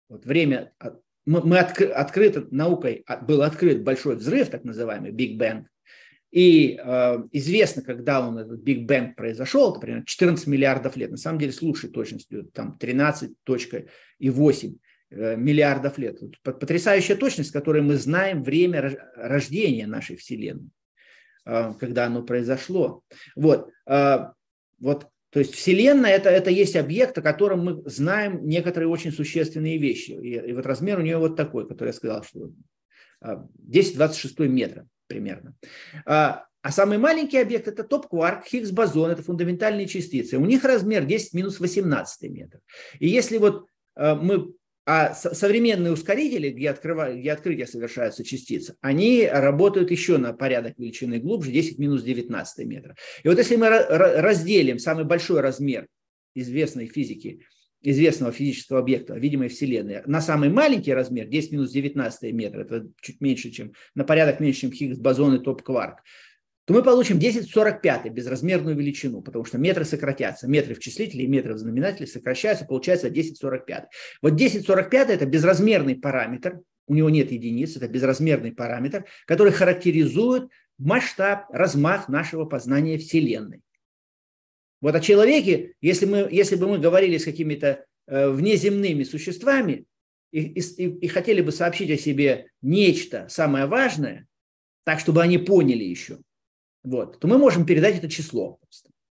вот 0.09 0.25
время, 0.25 0.73
мы, 1.25 1.43
мы 1.43 1.59
откры, 1.59 1.87
открыто 1.87 2.47
наукой, 2.51 3.03
а, 3.07 3.17
был 3.19 3.43
открыт 3.43 3.83
большой 3.83 4.17
взрыв, 4.17 4.49
так 4.51 4.65
называемый 4.65 5.13
Big 5.13 5.39
Bang, 5.39 5.65
и 6.33 6.79
э, 6.83 7.19
известно, 7.33 7.83
когда 7.83 8.27
он, 8.27 8.39
этот 8.39 8.63
Big 8.63 8.87
Bang 8.87 9.15
произошел, 9.15 9.71
это 9.71 9.81
примерно 9.81 10.05
14 10.07 10.47
миллиардов 10.49 10.97
лет, 10.97 11.11
на 11.11 11.17
самом 11.17 11.39
деле 11.39 11.53
с 11.53 11.63
лучшей 11.63 11.91
точностью, 11.91 12.45
там 12.53 12.77
13.8 12.81 13.87
Э, 14.19 14.86
миллиардов 15.11 15.99
лет. 15.99 16.19
Потрясающая 16.43 17.17
точность, 17.17 17.51
с 17.51 17.53
которой 17.53 17.83
мы 17.83 17.97
знаем 17.97 18.43
время 18.43 18.99
рождения 19.15 19.87
нашей 19.87 20.17
Вселенной, 20.17 20.71
э, 21.45 21.75
когда 21.79 22.07
оно 22.07 22.23
произошло. 22.23 23.03
Вот, 23.37 23.71
э, 23.87 24.19
вот 24.81 25.09
то 25.31 25.41
есть 25.41 25.55
Вселенная 25.55 26.13
это, 26.13 26.31
это 26.31 26.51
есть 26.51 26.77
объект, 26.77 27.19
о 27.19 27.23
котором 27.23 27.65
мы 27.65 27.83
знаем 27.89 28.47
некоторые 28.47 28.89
очень 28.89 29.13
существенные 29.13 29.77
вещи. 29.79 30.13
И, 30.13 30.35
и 30.35 30.53
вот 30.53 30.67
размер 30.67 30.99
у 30.99 31.03
нее 31.03 31.19
вот 31.19 31.37
такой, 31.37 31.69
который 31.69 31.89
я 31.89 31.93
сказал, 31.93 32.25
что 32.25 32.53
10-26 33.23 34.49
метра 34.49 34.87
примерно. 35.09 35.55
А, 36.07 36.47
самый 36.69 36.99
маленький 36.99 37.39
объект 37.39 37.69
это 37.69 37.85
топ-кварк, 37.85 38.47
Хиггс-бозон, 38.47 39.11
это 39.11 39.23
фундаментальные 39.23 39.89
частицы. 39.89 40.39
У 40.39 40.47
них 40.47 40.65
размер 40.65 41.05
10 41.05 41.35
минус 41.35 41.61
18 41.61 42.31
метр. 42.31 42.61
И 42.99 43.09
если 43.09 43.37
вот 43.39 43.67
мы 43.97 44.55
а 44.87 45.14
современные 45.14 45.93
ускорители, 45.93 46.51
где, 46.51 46.70
открывают, 46.70 47.18
где 47.18 47.32
открытия 47.32 47.66
совершаются 47.66 48.22
частицы, 48.22 48.76
они 48.80 49.28
работают 49.30 49.91
еще 49.91 50.16
на 50.16 50.32
порядок 50.32 50.78
величины 50.78 51.18
глубже, 51.18 51.51
10 51.51 51.78
минус 51.78 52.05
19 52.05 52.66
метра. 52.66 52.95
И 53.24 53.28
вот 53.28 53.37
если 53.37 53.57
мы 53.57 53.68
разделим 53.68 54.78
самый 54.78 55.05
большой 55.05 55.41
размер 55.41 55.89
известной 56.37 56.87
физики, 56.87 57.41
известного 57.82 58.32
физического 58.32 58.78
объекта, 58.78 59.14
видимой 59.14 59.49
Вселенной, 59.49 60.03
на 60.07 60.20
самый 60.20 60.51
маленький 60.51 60.95
размер, 60.95 61.26
10 61.26 61.51
минус 61.51 61.72
19 61.72 62.32
метра, 62.32 62.62
это 62.62 62.89
чуть 63.01 63.20
меньше, 63.20 63.51
чем 63.51 63.72
на 63.97 64.05
порядок 64.05 64.39
меньше, 64.39 64.61
чем 64.62 64.72
Хиггс, 64.72 64.99
бозон 64.99 65.34
и 65.34 65.43
топ-кварк, 65.43 65.99
то 66.67 66.75
мы 66.75 66.83
получим 66.83 67.21
10 67.21 67.49
в 67.49 67.53
45 67.53 68.11
безразмерную 68.11 68.77
величину, 68.77 69.23
потому 69.23 69.45
что 69.45 69.57
метры 69.57 69.85
сократятся. 69.85 70.49
Метры 70.49 70.75
в 70.75 70.81
числителе 70.81 71.25
и 71.25 71.29
метры 71.29 71.55
в 71.55 71.59
знаменателе 71.59 72.09
сокращаются, 72.09 72.64
получается 72.64 73.09
10 73.09 73.37
в 73.37 73.41
45. 73.41 73.85
Вот 74.21 74.35
10 74.35 74.64
в 74.64 74.67
45 74.67 75.11
это 75.11 75.27
безразмерный 75.27 75.95
параметр, 75.95 76.61
у 76.89 76.95
него 76.95 77.09
нет 77.09 77.31
единиц, 77.31 77.77
это 77.77 77.87
безразмерный 77.87 78.51
параметр, 78.51 79.05
который 79.27 79.53
характеризует 79.53 80.49
масштаб, 80.77 81.47
размах 81.51 82.09
нашего 82.09 82.45
познания 82.47 82.99
Вселенной. 82.99 83.62
Вот 84.81 84.97
о 84.97 85.01
человеке, 85.01 85.75
если, 85.81 86.07
мы, 86.07 86.29
если 86.31 86.57
бы 86.57 86.67
мы 86.67 86.79
говорили 86.79 87.17
с 87.17 87.25
какими-то 87.25 87.85
э, 88.09 88.29
внеземными 88.29 89.05
существами 89.05 89.85
и, 90.33 90.41
и, 90.41 90.62
и 90.62 91.07
хотели 91.07 91.43
бы 91.43 91.53
сообщить 91.53 91.91
о 91.93 91.97
себе 91.97 92.49
нечто 92.61 93.27
самое 93.29 93.67
важное, 93.67 94.27
так, 94.85 94.99
чтобы 94.99 95.23
они 95.23 95.39
поняли 95.39 95.85
еще, 95.85 96.19
вот, 96.87 97.18
то 97.18 97.26
мы 97.26 97.37
можем 97.37 97.66
передать 97.66 97.99
это 97.99 98.09
число. 98.09 98.61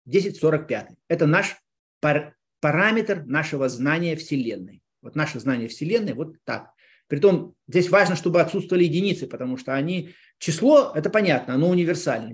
1045. 0.07 0.91
Это 1.09 1.27
наш 1.27 1.57
пар, 2.01 2.37
параметр 2.61 3.25
нашего 3.27 3.68
знания 3.68 4.14
Вселенной. 4.14 4.81
Вот 5.03 5.16
наше 5.16 5.41
знание 5.41 5.66
Вселенной 5.66 6.12
вот 6.12 6.37
так. 6.45 6.70
Притом 7.09 7.57
здесь 7.66 7.91
важно, 7.91 8.14
чтобы 8.14 8.41
отсутствовали 8.41 8.85
единицы, 8.85 9.27
потому 9.27 9.57
что 9.57 9.75
они... 9.75 10.11
Число, 10.39 10.93
это 10.95 11.11
понятно, 11.11 11.55
оно 11.55 11.68
универсально. 11.68 12.33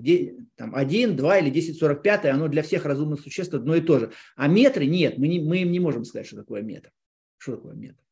Там 0.55 0.75
1, 0.75 1.15
2 1.15 1.37
или 1.39 1.49
1045, 1.49 2.25
оно 2.25 2.47
для 2.47 2.61
всех 2.61 2.85
разумных 2.85 3.21
существ 3.21 3.53
одно 3.55 3.75
и 3.75 3.81
то 3.81 3.99
же. 3.99 4.11
А 4.35 4.47
метры 4.47 4.85
нет, 4.85 5.17
мы, 5.17 5.27
не, 5.27 5.39
мы 5.39 5.63
им 5.63 5.71
не 5.71 5.79
можем 5.79 6.05
сказать, 6.05 6.27
что 6.27 6.37
такое 6.37 6.61
метр. 6.61 6.91
Что 7.37 7.55
такое 7.55 7.73
метр? 7.73 8.03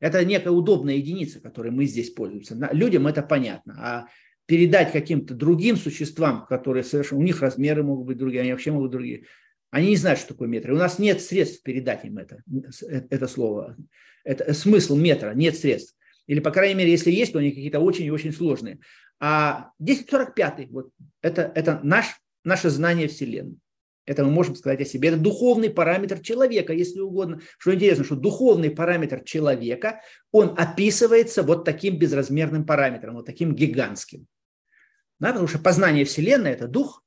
Это 0.00 0.22
некая 0.24 0.50
удобная 0.50 0.96
единица, 0.96 1.40
которой 1.40 1.72
мы 1.72 1.86
здесь 1.86 2.10
пользуемся. 2.10 2.56
Людям 2.72 3.06
это 3.06 3.22
понятно. 3.22 3.74
А 3.78 4.06
передать 4.50 4.90
каким-то 4.90 5.32
другим 5.32 5.76
существам, 5.76 6.44
которые 6.44 6.82
совершенно, 6.82 7.20
у 7.20 7.24
них 7.24 7.40
размеры 7.40 7.84
могут 7.84 8.08
быть 8.08 8.16
другие, 8.16 8.40
они 8.40 8.50
вообще 8.50 8.72
могут 8.72 8.90
другие. 8.90 9.26
Они 9.70 9.90
не 9.90 9.96
знают, 9.96 10.18
что 10.18 10.30
такое 10.30 10.48
метр. 10.48 10.72
У 10.72 10.76
нас 10.76 10.98
нет 10.98 11.22
средств 11.22 11.62
передать 11.62 12.04
им 12.04 12.18
это, 12.18 12.42
это 12.88 13.28
слово. 13.28 13.76
Это 14.24 14.52
смысл 14.52 14.96
метра, 14.96 15.34
нет 15.34 15.56
средств. 15.56 15.94
Или, 16.26 16.40
по 16.40 16.50
крайней 16.50 16.74
мере, 16.74 16.90
если 16.90 17.12
есть, 17.12 17.32
то 17.32 17.38
они 17.38 17.50
какие-то 17.50 17.78
очень 17.78 18.06
и 18.06 18.10
очень 18.10 18.32
сложные. 18.32 18.80
А 19.20 19.70
1045, 19.78 20.68
вот, 20.70 20.90
это, 21.22 21.52
это 21.54 21.78
наш, 21.84 22.06
наше 22.42 22.70
знание 22.70 23.06
Вселенной. 23.06 23.56
Это 24.04 24.24
мы 24.24 24.32
можем 24.32 24.56
сказать 24.56 24.80
о 24.80 24.84
себе. 24.84 25.10
Это 25.10 25.18
духовный 25.18 25.70
параметр 25.70 26.18
человека, 26.18 26.72
если 26.72 26.98
угодно. 26.98 27.40
Что 27.56 27.72
интересно, 27.72 28.02
что 28.02 28.16
духовный 28.16 28.70
параметр 28.70 29.22
человека, 29.22 30.00
он 30.32 30.56
описывается 30.58 31.44
вот 31.44 31.64
таким 31.64 32.00
безразмерным 32.00 32.66
параметром, 32.66 33.14
вот 33.14 33.26
таким 33.26 33.54
гигантским. 33.54 34.26
Да, 35.20 35.28
потому 35.28 35.46
что 35.46 35.58
познание 35.58 36.04
Вселенной– 36.04 36.50
это 36.52 36.66
дух, 36.66 37.04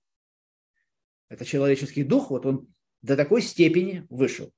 это 1.30 1.46
человеческий 1.46 2.04
дух, 2.04 2.30
вот 2.30 2.46
он 2.46 2.68
до 3.02 3.18
такой 3.18 3.42
степени 3.42 4.06
вышел. 4.10 4.54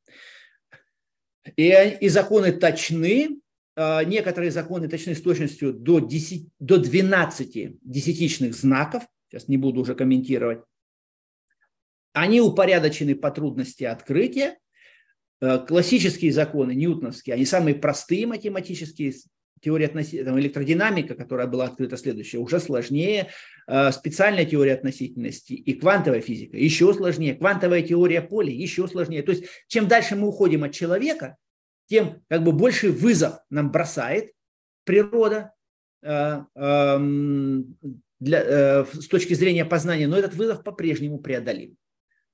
И, 1.56 1.72
и 2.02 2.10
законы 2.10 2.52
точны, 2.52 3.40
а, 3.76 4.04
некоторые 4.04 4.52
законы 4.52 4.90
точны 4.90 5.16
с 5.16 5.22
точностью 5.22 5.74
до, 5.74 6.00
10, 6.00 6.50
до 6.60 6.78
12 6.78 7.80
десятичных 7.82 8.54
знаков, 8.56 9.04
сейчас 9.30 9.48
не 9.48 9.58
буду 9.58 9.82
уже 9.82 9.96
комментировать, 9.96 10.60
они 12.12 12.42
упорядочены 12.42 13.16
по 13.16 13.30
трудности 13.32 13.84
открытия. 13.84 14.58
Э, 15.42 15.60
классические 15.60 16.32
законы 16.32 16.74
ньютоновские, 16.74 17.34
они 17.34 17.46
самые 17.46 17.76
простые 17.76 18.26
математические, 18.26 19.14
теория 19.66 19.88
относительности, 19.88 20.40
электродинамика, 20.40 21.16
которая 21.16 21.48
была 21.48 21.66
открыта 21.66 21.98
следующая, 21.98 22.38
уже 22.38 22.60
сложнее, 22.60 23.30
э, 23.68 23.92
специальная 23.92 24.46
теория 24.46 24.76
относительности 24.76 25.54
и 25.54 25.74
квантовая 25.74 26.22
физика 26.22 26.56
еще 26.56 26.94
сложнее, 26.94 27.34
квантовая 27.34 27.82
теория 27.82 28.22
поля 28.22 28.52
еще 28.52 28.88
сложнее. 28.88 29.24
То 29.24 29.32
есть 29.32 29.46
чем 29.68 29.88
дальше 29.88 30.16
мы 30.16 30.28
уходим 30.28 30.64
от 30.64 30.72
человека, 30.72 31.36
тем 31.88 32.22
как 32.30 32.44
бы 32.44 32.52
больше 32.52 32.92
вызов 32.92 33.40
нам 33.50 33.72
бросает 33.72 34.32
природа 34.84 35.52
э, 36.04 36.42
эм, 36.56 37.76
для, 38.20 38.86
с 38.86 39.08
точки 39.08 39.34
зрения 39.34 39.66
познания, 39.66 40.08
но 40.08 40.18
этот 40.18 40.36
вызов 40.36 40.64
по-прежнему 40.64 41.18
преодолим 41.18 41.76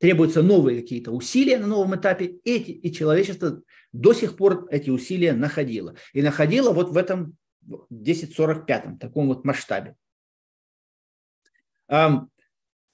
требуются 0.01 0.41
новые 0.41 0.81
какие-то 0.81 1.11
усилия 1.11 1.59
на 1.59 1.67
новом 1.67 1.95
этапе, 1.95 2.39
эти, 2.43 2.71
и 2.71 2.91
человечество 2.91 3.61
до 3.93 4.13
сих 4.13 4.35
пор 4.35 4.67
эти 4.71 4.89
усилия 4.89 5.33
находило. 5.33 5.95
И 6.13 6.23
находило 6.23 6.73
вот 6.73 6.89
в 6.89 6.97
этом 6.97 7.37
1045, 7.67 8.99
таком 8.99 9.27
вот 9.27 9.45
масштабе. 9.45 9.95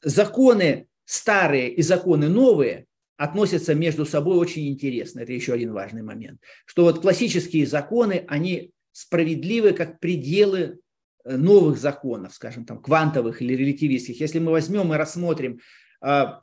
Законы 0.01 0.88
старые 1.05 1.74
и 1.74 1.82
законы 1.82 2.28
новые 2.28 2.86
относятся 3.16 3.74
между 3.74 4.05
собой 4.05 4.38
очень 4.38 4.68
интересно. 4.68 5.22
Это 5.22 5.32
еще 5.32 5.53
один 5.53 5.72
важный 5.72 6.03
момент. 6.03 6.41
Что 6.66 6.84
вот 6.84 6.99
классические 6.99 7.66
законы, 7.66 8.26
они 8.28 8.72
справедливы 8.91 9.72
как 9.72 9.99
пределы 9.99 10.80
э, 11.24 11.38
новых 11.38 11.78
законов, 11.78 12.34
скажем, 12.34 12.66
там, 12.66 12.82
квантовых 12.82 13.41
или 13.41 13.55
релятивистских. 13.55 14.20
Если 14.20 14.39
мы 14.39 14.51
возьмем 14.51 14.93
и 14.93 14.97
рассмотрим 14.97 15.60
а, 16.01 16.41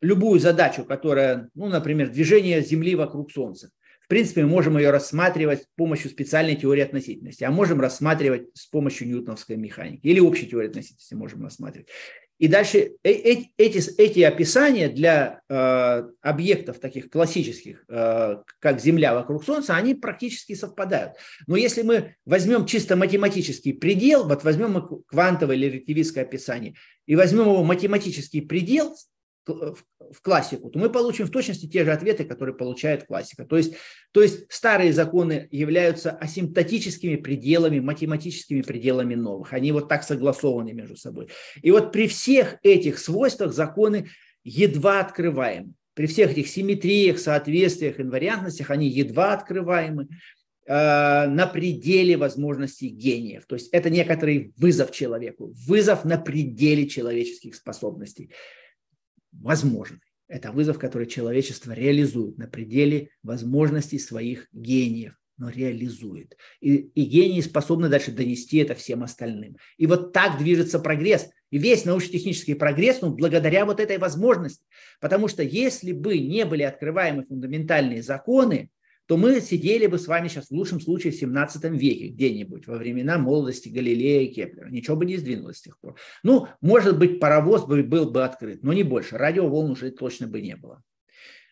любую 0.00 0.40
задачу, 0.40 0.84
которая, 0.84 1.50
ну, 1.54 1.66
например, 1.66 2.10
движение 2.10 2.62
Земли 2.62 2.94
вокруг 2.94 3.32
Солнца. 3.32 3.70
В 4.00 4.08
принципе, 4.08 4.42
мы 4.42 4.48
можем 4.48 4.78
ее 4.78 4.90
рассматривать 4.90 5.64
с 5.64 5.66
помощью 5.76 6.10
специальной 6.10 6.56
теории 6.56 6.82
относительности, 6.82 7.44
а 7.44 7.50
можем 7.50 7.78
рассматривать 7.78 8.48
с 8.54 8.66
помощью 8.66 9.06
ньютоновской 9.06 9.56
механики 9.56 10.06
или 10.06 10.18
общей 10.18 10.46
теории 10.46 10.68
относительности 10.68 11.12
можем 11.12 11.42
рассматривать. 11.42 11.88
И 12.38 12.46
дальше 12.46 12.92
э, 13.02 13.10
э, 13.10 13.44
эти, 13.56 14.00
эти 14.00 14.20
описания 14.20 14.88
для 14.88 15.40
э, 15.48 16.08
объектов 16.22 16.78
таких 16.78 17.10
классических, 17.10 17.84
э, 17.88 18.36
как 18.60 18.80
Земля 18.80 19.14
вокруг 19.14 19.44
Солнца, 19.44 19.74
они 19.74 19.94
практически 19.94 20.54
совпадают. 20.54 21.14
Но 21.48 21.56
если 21.56 21.82
мы 21.82 22.14
возьмем 22.24 22.64
чисто 22.64 22.94
математический 22.94 23.74
предел, 23.74 24.26
вот 24.26 24.44
возьмем 24.44 25.02
квантовое 25.06 25.56
или 25.56 25.66
релятивистское 25.66 26.24
описание, 26.24 26.74
и 27.06 27.16
возьмем 27.16 27.42
его 27.42 27.64
математический 27.64 28.42
предел, 28.42 28.94
в 29.48 30.22
классику, 30.22 30.70
то 30.70 30.78
мы 30.78 30.90
получим 30.90 31.26
в 31.26 31.30
точности 31.30 31.66
те 31.66 31.84
же 31.84 31.92
ответы, 31.92 32.24
которые 32.24 32.54
получает 32.54 33.06
классика. 33.06 33.44
То 33.44 33.56
есть, 33.56 33.74
то 34.12 34.22
есть 34.22 34.50
старые 34.50 34.92
законы 34.92 35.48
являются 35.50 36.10
асимптотическими 36.10 37.16
пределами, 37.16 37.80
математическими 37.80 38.62
пределами 38.62 39.14
новых. 39.14 39.52
Они 39.52 39.72
вот 39.72 39.88
так 39.88 40.02
согласованы 40.02 40.72
между 40.72 40.96
собой. 40.96 41.28
И 41.62 41.70
вот 41.70 41.92
при 41.92 42.08
всех 42.08 42.56
этих 42.62 42.98
свойствах 42.98 43.52
законы 43.52 44.08
едва 44.44 45.00
открываемы. 45.00 45.72
При 45.94 46.06
всех 46.06 46.30
этих 46.30 46.48
симметриях, 46.48 47.18
соответствиях, 47.18 48.00
инвариантностях 48.00 48.70
они 48.70 48.88
едва 48.88 49.32
открываемы 49.32 50.04
э, 50.66 51.26
на 51.26 51.46
пределе 51.52 52.16
возможностей 52.16 52.88
гениев. 52.88 53.46
То 53.46 53.56
есть 53.56 53.68
это 53.72 53.90
некоторый 53.90 54.52
вызов 54.56 54.92
человеку, 54.92 55.52
вызов 55.66 56.04
на 56.04 56.16
пределе 56.16 56.86
человеческих 56.86 57.56
способностей 57.56 58.30
возможный. 59.32 60.00
Это 60.28 60.52
вызов, 60.52 60.78
который 60.78 61.06
человечество 61.06 61.72
реализует 61.72 62.36
на 62.36 62.46
пределе 62.46 63.10
возможностей 63.22 63.98
своих 63.98 64.46
гениев, 64.52 65.14
но 65.38 65.48
реализует. 65.48 66.36
И, 66.60 66.76
и 66.76 67.04
гении 67.04 67.40
способны 67.40 67.88
дальше 67.88 68.12
донести 68.12 68.58
это 68.58 68.74
всем 68.74 69.02
остальным. 69.02 69.56
И 69.78 69.86
вот 69.86 70.12
так 70.12 70.38
движется 70.38 70.78
прогресс. 70.78 71.30
И 71.50 71.56
весь 71.56 71.86
научно-технический 71.86 72.54
прогресс, 72.54 73.00
ну, 73.00 73.14
благодаря 73.14 73.64
вот 73.64 73.80
этой 73.80 73.96
возможности. 73.96 74.66
Потому 75.00 75.28
что 75.28 75.42
если 75.42 75.92
бы 75.92 76.18
не 76.18 76.44
были 76.44 76.62
открываемы 76.62 77.24
фундаментальные 77.24 78.02
законы, 78.02 78.70
то 79.08 79.16
мы 79.16 79.40
сидели 79.40 79.86
бы 79.86 79.98
с 79.98 80.06
вами 80.06 80.28
сейчас 80.28 80.48
в 80.48 80.52
лучшем 80.52 80.82
случае 80.82 81.14
в 81.14 81.16
17 81.16 81.64
веке 81.64 82.08
где-нибудь, 82.08 82.66
во 82.66 82.76
времена 82.76 83.16
молодости 83.16 83.70
Галилея 83.70 84.20
и 84.20 84.26
Кеплера. 84.26 84.68
Ничего 84.68 84.96
бы 84.96 85.06
не 85.06 85.16
сдвинулось 85.16 85.56
с 85.56 85.62
тех 85.62 85.78
пор. 85.78 85.96
Ну, 86.22 86.46
может 86.60 86.98
быть, 86.98 87.18
паровоз 87.18 87.64
бы, 87.64 87.82
был 87.82 88.10
бы 88.10 88.22
открыт, 88.22 88.62
но 88.62 88.74
не 88.74 88.82
больше. 88.82 89.16
Радиоволн 89.16 89.70
уже 89.70 89.90
точно 89.92 90.26
бы 90.26 90.42
не 90.42 90.56
было. 90.56 90.82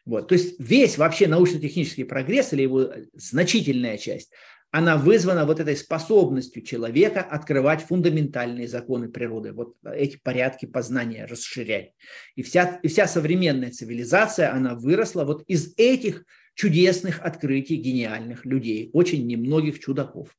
Вот. 0.04 0.28
То 0.28 0.34
есть 0.34 0.60
весь 0.60 0.98
вообще 0.98 1.28
научно-технический 1.28 2.04
прогресс 2.04 2.52
или 2.52 2.60
его 2.60 2.90
значительная 3.14 3.96
часть, 3.96 4.30
она 4.70 4.98
вызвана 4.98 5.46
вот 5.46 5.58
этой 5.58 5.78
способностью 5.78 6.62
человека 6.62 7.22
открывать 7.22 7.82
фундаментальные 7.82 8.68
законы 8.68 9.08
природы, 9.08 9.54
вот 9.54 9.76
эти 9.82 10.18
порядки 10.18 10.66
познания 10.66 11.24
расширять. 11.24 11.92
И 12.34 12.42
вся, 12.42 12.80
и 12.82 12.88
вся 12.88 13.06
современная 13.06 13.70
цивилизация, 13.70 14.52
она 14.52 14.74
выросла 14.74 15.24
вот 15.24 15.42
из 15.46 15.72
этих 15.78 16.26
чудесных 16.56 17.20
открытий 17.20 17.76
гениальных 17.76 18.44
людей, 18.44 18.90
очень 18.92 19.26
немногих 19.26 19.78
чудаков. 19.78 20.36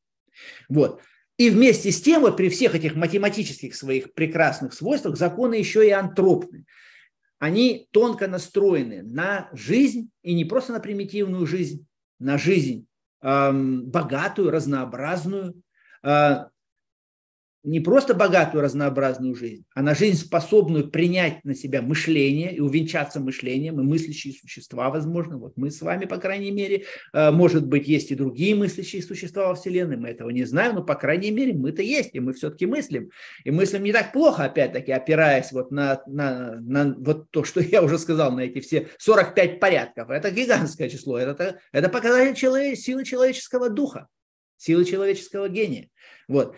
Вот. 0.68 1.02
И 1.38 1.52
вместе 1.52 1.92
с 1.92 2.02
тем, 2.02 2.22
вот 2.22 2.36
при 2.36 2.50
всех 2.50 2.74
этих 2.74 2.96
математических 2.96 3.76
своих 3.76 4.14
прекрасных 4.14 4.74
свойствах, 4.74 5.16
законы 5.16 5.54
еще 5.54 5.88
и 5.88 5.92
антропны. 5.92 6.66
Они 7.38 7.88
тонко 7.92 8.28
настроены 8.28 9.04
на 9.04 9.48
жизнь, 9.54 10.10
и 10.24 10.34
не 10.34 10.44
просто 10.44 10.74
на 10.74 10.80
примитивную 10.80 11.46
жизнь, 11.46 11.86
на 12.20 12.40
жизнь 12.40 12.88
эм, 13.22 13.86
богатую, 13.86 14.50
разнообразную, 14.50 15.62
э, 16.04 16.46
не 17.68 17.82
просто 17.82 18.14
богатую 18.14 18.62
разнообразную 18.62 19.36
жизнь, 19.36 19.66
а 19.76 19.82
на 19.82 19.94
жизнь, 19.94 20.18
способную 20.18 20.90
принять 20.90 21.44
на 21.44 21.54
себя 21.54 21.82
мышление 21.82 22.56
и 22.56 22.62
увенчаться 22.62 23.20
мышлением, 23.20 23.82
и 23.82 23.84
мыслящие 23.84 24.34
существа, 24.34 24.90
возможно. 24.90 25.38
Вот 25.38 25.58
мы 25.58 25.70
с 25.70 25.82
вами, 25.82 26.06
по 26.06 26.16
крайней 26.16 26.52
мере, 26.52 26.86
э, 27.14 27.30
может 27.30 27.68
быть, 27.68 27.86
есть 27.86 28.10
и 28.12 28.16
другие 28.16 28.56
мыслящие 28.56 29.04
существа 29.04 29.50
во 29.50 29.56
Вселенной, 29.56 29.98
мы 29.98 30.08
этого 30.08 30.30
не 30.30 30.46
знаем, 30.46 30.76
но, 30.76 30.84
по 30.84 30.96
крайней 30.96 31.30
мере, 31.30 31.54
мы-то 31.54 31.82
есть, 31.82 32.12
и 32.14 32.22
мы 32.22 32.32
все-таки 32.32 32.66
мыслим. 32.66 33.12
И 33.44 33.52
мыслим 33.52 33.84
не 33.84 33.92
так 33.92 34.14
плохо, 34.14 34.46
опять-таки, 34.46 34.94
опираясь 34.94 35.52
вот 35.52 35.70
на, 35.70 36.02
на, 36.08 36.56
на 36.62 36.96
вот 36.98 37.30
то, 37.32 37.44
что 37.44 37.60
я 37.60 37.84
уже 37.84 38.00
сказал, 38.00 38.32
на 38.32 38.42
эти 38.42 38.62
все 38.62 38.88
45 38.98 39.60
порядков. 39.60 40.10
Это 40.10 40.32
гигантское 40.32 40.88
число, 40.88 41.18
это, 41.18 41.60
это 41.74 41.90
показатель 41.90 42.36
человек, 42.36 42.80
силы 42.80 43.04
человеческого 43.04 43.70
духа, 43.70 44.08
силы 44.56 44.86
человеческого 44.86 45.50
гения. 45.50 45.90
Вот. 46.30 46.56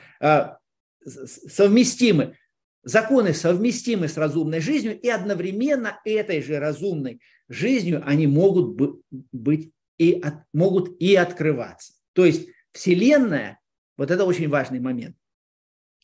Совместимы, 1.06 2.36
законы 2.84 3.34
совместимы 3.34 4.08
с 4.08 4.18
разумной 4.18 4.60
жизнью, 4.60 5.00
и 5.00 5.10
одновременно 5.10 6.00
этой 6.06 6.42
же 6.42 6.60
разумной 6.60 7.22
жизнью 7.48 8.04
они 8.06 8.28
могут 8.28 9.02
быть 9.32 9.72
и 9.98 10.14
от, 10.14 10.44
могут 10.54 11.02
и 11.02 11.16
открываться. 11.16 11.94
То 12.14 12.26
есть 12.26 12.48
Вселенная, 12.72 13.60
вот 13.98 14.12
это 14.12 14.26
очень 14.26 14.50
важный 14.50 14.80
момент. 14.80 15.16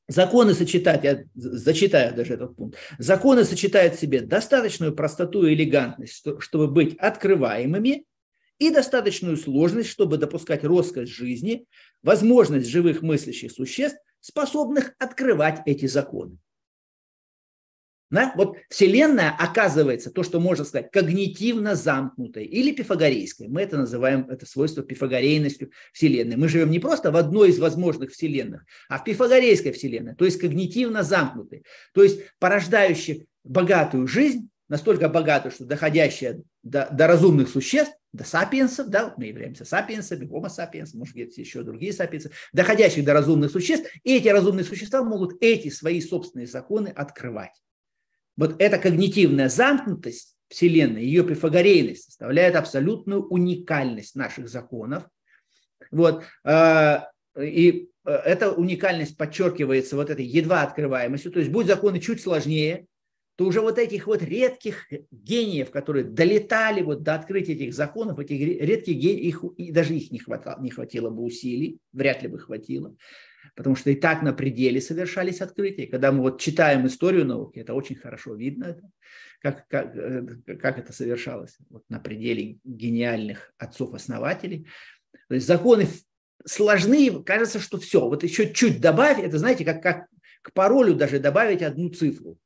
Законы 0.07 0.53
сочетают, 0.53 1.03
я 1.03 1.23
зачитаю 1.33 2.15
даже 2.15 2.33
этот 2.33 2.55
пункт, 2.55 2.77
законы 2.99 3.43
сочетают 3.43 3.95
в 3.95 3.99
себе 3.99 4.21
достаточную 4.21 4.95
простоту 4.95 5.47
и 5.47 5.55
элегантность, 5.55 6.23
чтобы 6.39 6.67
быть 6.67 6.95
открываемыми, 6.97 8.05
и 8.57 8.69
достаточную 8.69 9.37
сложность, 9.37 9.89
чтобы 9.89 10.17
допускать 10.17 10.63
роскошь 10.63 11.09
жизни, 11.09 11.65
возможность 12.03 12.69
живых 12.69 13.01
мыслящих 13.01 13.51
существ 13.51 13.99
способных 14.25 14.95
открывать 14.97 15.61
эти 15.67 15.85
законы. 15.85 16.39
Да? 18.09 18.33
Вот 18.35 18.57
Вселенная 18.69 19.35
оказывается 19.37 20.09
то, 20.09 20.23
что 20.23 20.39
можно 20.39 20.65
сказать, 20.65 20.89
когнитивно 20.91 21.75
замкнутой 21.75 22.45
или 22.45 22.71
пифагорейской. 22.71 23.47
Мы 23.47 23.61
это 23.61 23.77
называем, 23.77 24.27
это 24.29 24.47
свойство 24.47 24.81
пифагорейностью 24.83 25.71
Вселенной. 25.93 26.37
Мы 26.37 26.47
живем 26.47 26.71
не 26.71 26.79
просто 26.79 27.11
в 27.11 27.17
одной 27.17 27.49
из 27.49 27.59
возможных 27.59 28.11
Вселенных, 28.11 28.65
а 28.89 28.97
в 28.97 29.03
пифагорейской 29.03 29.71
Вселенной, 29.73 30.15
то 30.15 30.25
есть 30.25 30.39
когнитивно 30.39 31.03
замкнутой, 31.03 31.63
то 31.93 32.01
есть 32.01 32.21
порождающей 32.39 33.27
богатую 33.43 34.07
жизнь, 34.07 34.49
настолько 34.69 35.07
богатую, 35.07 35.51
что 35.51 35.65
доходящая 35.65 36.41
до, 36.63 36.87
до 36.91 37.05
разумных 37.05 37.49
существ, 37.49 37.93
до 38.15 38.23
сапиенсов, 38.23 38.87
да, 38.87 39.13
мы 39.17 39.25
являемся 39.25 39.65
сапиенсами, 39.65 40.25
homo 40.25 40.47
sapiens, 40.47 40.89
может 40.93 41.15
быть, 41.15 41.37
еще 41.37 41.63
другие 41.63 41.93
сапиенсы, 41.93 42.31
доходящих 42.53 43.03
до 43.03 43.13
разумных 43.13 43.51
существ, 43.51 43.89
и 44.03 44.15
эти 44.17 44.27
разумные 44.27 44.63
существа 44.63 45.03
могут 45.03 45.35
эти 45.41 45.69
свои 45.69 46.01
собственные 46.01 46.47
законы 46.47 46.89
открывать. 46.89 47.61
Вот 48.37 48.55
эта 48.59 48.77
когнитивная 48.77 49.49
замкнутость 49.49 50.35
Вселенной, 50.47 51.03
ее 51.03 51.23
пифагорейность 51.23 52.05
составляет 52.05 52.55
абсолютную 52.55 53.25
уникальность 53.27 54.15
наших 54.15 54.47
законов. 54.47 55.07
Вот. 55.91 56.23
А, 56.43 57.09
и 57.37 57.89
э, 58.05 58.11
эта 58.11 58.51
уникальность 58.51 59.17
подчеркивается 59.17 59.95
вот 59.95 60.09
этой 60.09 60.25
едва 60.25 60.61
открываемостью. 60.61 61.31
То 61.31 61.39
есть 61.39 61.51
будь 61.51 61.67
законы 61.67 61.99
чуть 61.99 62.21
сложнее, 62.21 62.85
то 63.35 63.45
уже 63.45 63.59
вот 63.59 63.77
этих 63.77 64.07
вот 64.07 64.21
редких 64.21 64.87
гениев, 65.11 65.69
которые 65.69 66.05
долетали 66.05 66.81
вот 66.81 67.03
до 67.03 67.15
открытия 67.15 67.53
этих 67.53 67.73
законов, 67.73 68.19
этих 68.19 68.39
редких 68.39 68.95
гениев, 68.95 69.43
их, 69.57 69.73
даже 69.73 69.95
их 69.95 70.11
не 70.11 70.19
хватало, 70.19 70.61
не 70.61 70.69
хватило 70.69 71.09
бы 71.09 71.23
усилий, 71.23 71.79
вряд 71.91 72.23
ли 72.23 72.29
бы 72.29 72.39
хватило, 72.39 72.95
потому 73.55 73.75
что 73.75 73.89
и 73.89 73.95
так 73.95 74.21
на 74.21 74.31
пределе 74.31 74.79
совершались 74.79 75.41
открытия. 75.41 75.87
Когда 75.87 76.13
мы 76.13 76.21
вот 76.21 76.39
читаем 76.39 76.87
историю 76.87 77.25
науки, 77.25 77.59
это 77.59 77.73
очень 77.73 77.97
хорошо 77.97 78.35
видно, 78.35 78.79
как, 79.41 79.67
как, 79.67 79.95
э, 79.95 80.55
как 80.57 80.79
это 80.79 80.93
совершалось 80.93 81.57
вот 81.69 81.83
на 81.89 81.99
пределе 81.99 82.59
гениальных 82.63 83.53
отцов-основателей. 83.57 84.65
То 85.27 85.35
есть 85.35 85.45
законы 85.45 85.87
сложны, 86.45 87.21
кажется, 87.23 87.59
что 87.59 87.79
все. 87.79 87.99
Вот 87.99 88.23
еще 88.23 88.53
чуть 88.53 88.79
добавь, 88.79 89.19
это 89.19 89.37
знаете, 89.39 89.65
как, 89.65 89.83
как 89.83 90.05
к 90.41 90.53
паролю 90.53 90.93
даже 90.93 91.19
добавить 91.19 91.61
одну 91.61 91.89
цифру 91.89 92.37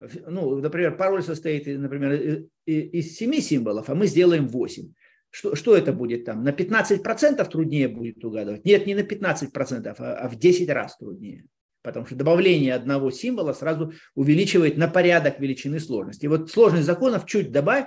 ну, 0.00 0.56
например, 0.56 0.96
пароль 0.96 1.22
состоит, 1.22 1.66
например, 1.66 2.46
из 2.66 3.16
7 3.16 3.40
символов, 3.40 3.88
а 3.88 3.94
мы 3.94 4.06
сделаем 4.06 4.48
8. 4.48 4.92
Что, 5.30 5.54
что 5.54 5.76
это 5.76 5.92
будет 5.92 6.24
там? 6.24 6.44
На 6.44 6.50
15% 6.50 7.48
труднее 7.50 7.88
будет 7.88 8.24
угадывать? 8.24 8.64
Нет, 8.64 8.86
не 8.86 8.94
на 8.94 9.00
15%, 9.00 9.94
а, 9.98 10.14
а 10.14 10.28
в 10.28 10.36
10 10.36 10.68
раз 10.70 10.96
труднее. 10.96 11.44
Потому 11.82 12.06
что 12.06 12.16
добавление 12.16 12.74
одного 12.74 13.10
символа 13.10 13.52
сразу 13.52 13.92
увеличивает 14.14 14.76
на 14.76 14.88
порядок 14.88 15.38
величины 15.40 15.78
сложности. 15.78 16.24
И 16.24 16.28
вот 16.28 16.50
сложность 16.50 16.86
законов 16.86 17.26
чуть 17.26 17.52
добавь, 17.52 17.86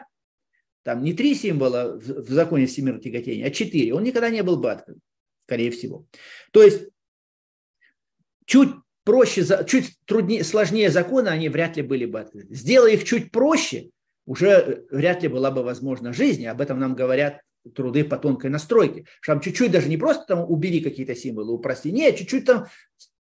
там 0.84 1.04
не 1.04 1.14
три 1.14 1.36
символа 1.36 1.98
в, 1.98 2.26
в 2.26 2.30
законе 2.30 2.66
всемирного 2.66 3.04
тяготения, 3.04 3.46
а 3.46 3.52
четыре. 3.52 3.94
Он 3.94 4.04
никогда 4.04 4.30
не 4.30 4.42
был 4.42 4.58
бы 4.58 4.72
открыт, 4.72 5.00
скорее 5.46 5.72
всего. 5.72 6.06
То 6.52 6.64
есть 6.64 6.88
чуть 8.46 8.70
проще, 9.04 9.46
чуть 9.68 9.98
труднее, 10.06 10.44
сложнее 10.44 10.90
законы, 10.90 11.30
они 11.30 11.50
вряд 11.50 11.78
ли 11.78 11.84
были 11.84 12.06
бы 12.06 12.20
открыты. 12.20 12.54
Сделай 12.54 12.96
их 12.96 13.04
чуть 13.04 13.32
проще, 13.32 13.90
уже 14.26 14.86
вряд 14.92 15.24
ли 15.24 15.28
была 15.28 15.52
бы 15.52 15.64
возможна 15.64 16.14
жизнь, 16.14 16.46
об 16.46 16.62
этом 16.62 16.80
нам 16.80 16.96
говорят 16.96 17.42
труды 17.76 18.04
по 18.04 18.18
тонкой 18.18 18.50
настройке. 18.50 19.06
Что 19.22 19.34
там 19.34 19.42
чуть-чуть 19.42 19.72
даже 19.72 19.90
не 19.90 19.98
просто 19.98 20.26
там 20.28 20.50
убери 20.50 20.82
какие-то 20.82 21.16
символы, 21.16 21.54
упрости, 21.54 21.92
нет, 21.92 22.18
чуть-чуть 22.18 22.46
там 22.46 22.68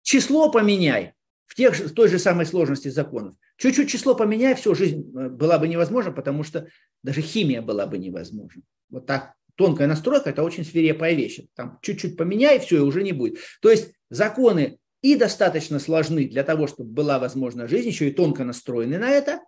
число 0.02 0.52
поменяй 0.52 1.14
в, 1.46 1.56
тех, 1.56 1.78
в 1.78 1.94
той 1.94 2.08
же 2.08 2.20
самой 2.20 2.46
сложности 2.46 2.88
законов. 2.88 3.36
Чуть-чуть 3.58 3.90
число 3.90 4.16
поменяй, 4.16 4.56
все, 4.56 4.74
жизнь 4.74 5.12
э, 5.18 5.30
была 5.30 5.58
бы 5.60 5.68
невозможна, 5.68 6.12
потому 6.12 6.44
что 6.44 6.68
даже 7.04 7.22
химия 7.22 7.62
была 7.62 7.88
бы 7.88 7.98
невозможна. 7.98 8.62
Вот 8.90 9.06
так 9.06 9.34
тонкая 9.56 9.88
настройка– 9.88 10.30
это 10.32 10.44
очень 10.44 10.66
свирепая 10.66 11.14
вещь. 11.14 11.40
Там 11.56 11.80
чуть-чуть 11.82 12.18
поменяй, 12.18 12.60
все, 12.60 12.78
и 12.78 12.82
уже 12.82 13.04
не 13.04 13.14
будет. 13.14 13.40
То 13.62 13.70
есть 13.70 13.94
законы 14.10 14.80
и 15.06 15.16
достаточно 15.16 15.78
сложны 15.78 16.28
для 16.28 16.44
того, 16.44 16.66
чтобы 16.66 16.90
была 16.90 17.20
возможна 17.20 17.68
жизнь, 17.68 17.90
еще 17.90 18.10
и 18.10 18.12
тонко 18.12 18.44
настроены 18.44 18.98
на 18.98 19.12
это, 19.12 19.40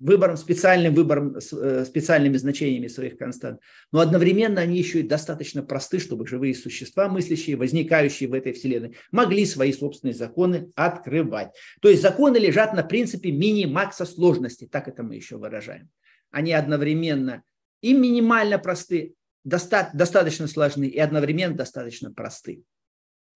выбором, 0.00 0.36
специальным 0.36 0.92
выбором, 0.92 1.36
э, 1.36 1.84
специальными 1.84 2.36
значениями 2.36 2.88
своих 2.88 3.16
констант, 3.16 3.60
но 3.92 4.00
одновременно 4.00 4.60
они 4.60 4.76
еще 4.76 4.98
и 4.98 5.04
достаточно 5.04 5.62
просты, 5.62 6.00
чтобы 6.00 6.26
живые 6.26 6.56
существа, 6.56 7.08
мыслящие, 7.08 7.54
возникающие 7.56 8.28
в 8.28 8.34
этой 8.34 8.54
вселенной, 8.54 8.96
могли 9.12 9.46
свои 9.46 9.72
собственные 9.72 10.14
законы 10.14 10.72
открывать. 10.74 11.54
То 11.80 11.88
есть 11.88 12.02
законы 12.02 12.38
лежат 12.38 12.74
на 12.74 12.82
принципе 12.82 13.30
мини-макса 13.30 14.04
сложности, 14.04 14.66
так 14.66 14.88
это 14.88 15.04
мы 15.04 15.14
еще 15.14 15.36
выражаем. 15.36 15.90
Они 16.32 16.52
одновременно 16.52 17.44
и 17.82 17.94
минимально 17.94 18.58
просты, 18.58 19.14
доста- 19.44 19.90
достаточно 19.94 20.48
сложны 20.48 20.88
и 20.88 20.98
одновременно 20.98 21.54
достаточно 21.54 22.12
просты 22.12 22.64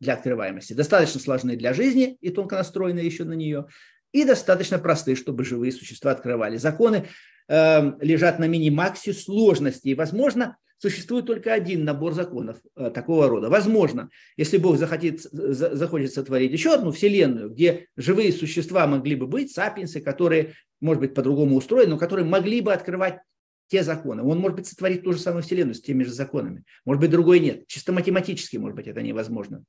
для 0.01 0.14
открываемости, 0.14 0.72
достаточно 0.72 1.20
сложные 1.20 1.57
для 1.57 1.72
жизни 1.72 2.16
и 2.20 2.30
тонко 2.30 2.57
настроенные 2.57 3.07
еще 3.07 3.24
на 3.24 3.32
нее, 3.32 3.66
и 4.12 4.24
достаточно 4.24 4.78
простые, 4.78 5.16
чтобы 5.16 5.44
живые 5.44 5.72
существа 5.72 6.12
открывали. 6.12 6.57
Законы 6.57 7.07
э, 7.49 7.92
лежат 8.01 8.38
на 8.38 8.47
минимаксе 8.47 9.12
сложности, 9.12 9.88
и, 9.88 9.94
возможно, 9.94 10.57
существует 10.78 11.26
только 11.26 11.53
один 11.53 11.84
набор 11.84 12.12
законов 12.14 12.59
э, 12.76 12.90
такого 12.90 13.28
рода. 13.28 13.49
Возможно, 13.49 14.11
если 14.36 14.59
Бог 14.59 14.76
захотит, 14.76 15.22
за, 15.22 15.74
захочет 15.74 16.12
сотворить 16.12 16.53
еще 16.53 16.74
одну 16.74 16.92
вселенную, 16.92 17.51
где 17.51 17.86
живые 17.97 18.32
существа 18.32 18.86
могли 18.86 19.16
бы 19.16 19.26
быть, 19.26 19.53
сапиенсы, 19.53 20.01
которые, 20.01 20.55
может 20.80 21.01
быть, 21.01 21.14
по-другому 21.14 21.57
устроены, 21.57 21.92
но 21.92 21.99
которые 21.99 22.26
могли 22.26 22.61
бы 22.61 22.72
открывать 22.72 23.20
те 23.68 23.82
законы. 23.82 24.22
Он, 24.22 24.38
может 24.38 24.57
быть, 24.57 24.66
сотворит 24.66 25.03
ту 25.03 25.12
же 25.12 25.18
самую 25.18 25.42
вселенную 25.42 25.74
с 25.74 25.80
теми 25.80 26.05
же 26.05 26.12
законами. 26.12 26.64
Может 26.84 27.01
быть, 27.01 27.11
другой 27.11 27.40
нет. 27.40 27.66
Чисто 27.66 27.92
математически, 27.92 28.57
может 28.59 28.76
быть, 28.76 28.86
это 28.86 29.03
невозможно. 29.03 29.64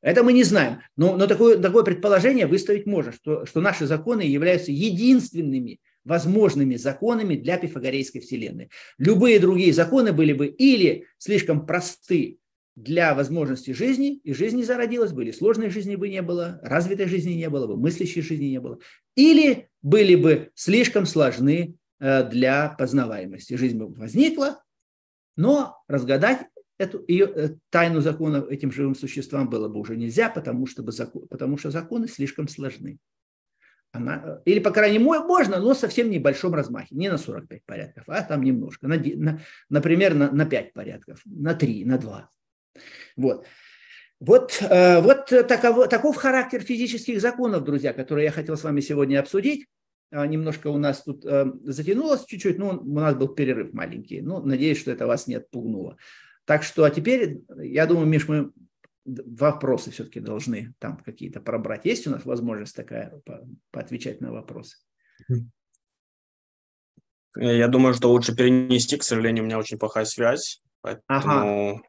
Это 0.00 0.22
мы 0.22 0.32
не 0.32 0.44
знаем, 0.44 0.80
но, 0.96 1.16
но 1.16 1.26
такое, 1.26 1.58
такое 1.58 1.82
предположение 1.82 2.46
выставить 2.46 2.86
можно, 2.86 3.12
что, 3.12 3.46
что 3.46 3.60
наши 3.60 3.86
законы 3.86 4.22
являются 4.22 4.72
единственными 4.72 5.80
возможными 6.04 6.76
законами 6.76 7.34
для 7.34 7.58
пифагорейской 7.58 8.20
вселенной. 8.20 8.70
Любые 8.96 9.40
другие 9.40 9.72
законы 9.72 10.12
были 10.12 10.32
бы 10.32 10.46
или 10.46 11.06
слишком 11.18 11.66
просты 11.66 12.38
для 12.76 13.14
возможности 13.14 13.70
жизни, 13.72 14.20
и 14.22 14.32
жизни 14.34 14.62
зародилась 14.62 15.12
бы, 15.12 15.24
или 15.24 15.32
сложной 15.32 15.70
жизни 15.70 15.96
бы 15.96 16.08
не 16.08 16.22
было, 16.22 16.60
развитой 16.62 17.06
жизни 17.06 17.32
не 17.32 17.48
было 17.48 17.66
бы, 17.66 17.76
мыслящей 17.76 18.22
жизни 18.22 18.46
не 18.46 18.60
было, 18.60 18.78
или 19.16 19.68
были 19.82 20.14
бы 20.14 20.50
слишком 20.54 21.06
сложны 21.06 21.74
э, 21.98 22.28
для 22.28 22.68
познаваемости. 22.78 23.54
Жизнь 23.54 23.78
бы 23.78 23.88
возникла, 23.88 24.62
но 25.36 25.82
разгадать 25.88 26.46
эту 26.78 27.04
ее, 27.08 27.26
э, 27.26 27.48
тайну 27.70 28.00
закона 28.00 28.44
этим 28.48 28.70
живым 28.70 28.94
существам 28.94 29.48
было 29.48 29.68
бы 29.68 29.80
уже 29.80 29.96
нельзя, 29.96 30.28
потому 30.28 30.66
что, 30.66 30.82
бы 30.82 30.92
закон, 30.92 31.26
потому 31.28 31.56
что 31.56 31.70
законы 31.70 32.08
слишком 32.08 32.48
сложны. 32.48 32.98
Она, 33.92 34.22
э, 34.24 34.42
или, 34.44 34.58
по 34.58 34.70
крайней 34.70 34.98
мере, 34.98 35.20
можно, 35.20 35.58
но 35.58 35.74
совсем 35.74 36.10
небольшом 36.10 36.54
размахе. 36.54 36.94
Не 36.94 37.08
на 37.08 37.18
45 37.18 37.64
порядков, 37.64 38.04
а 38.08 38.22
там 38.22 38.42
немножко. 38.42 38.88
На, 38.88 38.96
на, 38.96 39.40
например, 39.70 40.14
на, 40.14 40.30
на 40.30 40.44
5 40.44 40.72
порядков, 40.74 41.20
на 41.24 41.54
3, 41.54 41.84
на 41.84 41.98
2. 41.98 42.30
Вот. 43.16 43.46
Вот, 44.18 44.62
э, 44.62 45.00
вот 45.00 45.26
таков, 45.26 45.88
таков 45.88 46.16
характер 46.16 46.60
физических 46.62 47.20
законов, 47.20 47.64
друзья, 47.64 47.92
которые 47.92 48.26
я 48.26 48.30
хотел 48.30 48.56
с 48.56 48.64
вами 48.64 48.80
сегодня 48.80 49.20
обсудить. 49.20 49.66
А, 50.10 50.26
немножко 50.26 50.68
у 50.68 50.78
нас 50.78 51.02
тут 51.02 51.24
затянулось 51.64 52.24
чуть-чуть, 52.26 52.58
но 52.58 52.78
у 52.78 52.94
нас 52.94 53.14
был 53.14 53.28
перерыв 53.28 53.72
маленький. 53.72 54.20
Ну, 54.20 54.40
надеюсь, 54.40 54.78
что 54.78 54.92
это 54.92 55.06
вас 55.06 55.26
не 55.26 55.34
отпугнуло. 55.34 55.96
Так 56.46 56.62
что, 56.62 56.84
а 56.84 56.90
теперь, 56.90 57.42
я 57.58 57.86
думаю, 57.86 58.06
Миш, 58.06 58.28
мы 58.28 58.52
вопросы 59.04 59.90
все-таки 59.90 60.20
должны 60.20 60.74
там 60.78 60.96
какие-то 60.98 61.40
пробрать. 61.40 61.84
Есть 61.84 62.06
у 62.06 62.10
нас 62.10 62.24
возможность 62.24 62.74
такая 62.74 63.20
по, 63.24 63.46
поотвечать 63.72 64.20
на 64.20 64.32
вопросы? 64.32 64.78
Я 67.36 67.68
думаю, 67.68 67.94
что 67.94 68.10
лучше 68.10 68.34
перенести. 68.34 68.96
К 68.96 69.02
сожалению, 69.02 69.44
у 69.44 69.46
меня 69.46 69.58
очень 69.58 69.78
плохая 69.78 70.04
связь. 70.04 70.62
Поэтому... 70.80 71.04
Ага. 71.08 71.82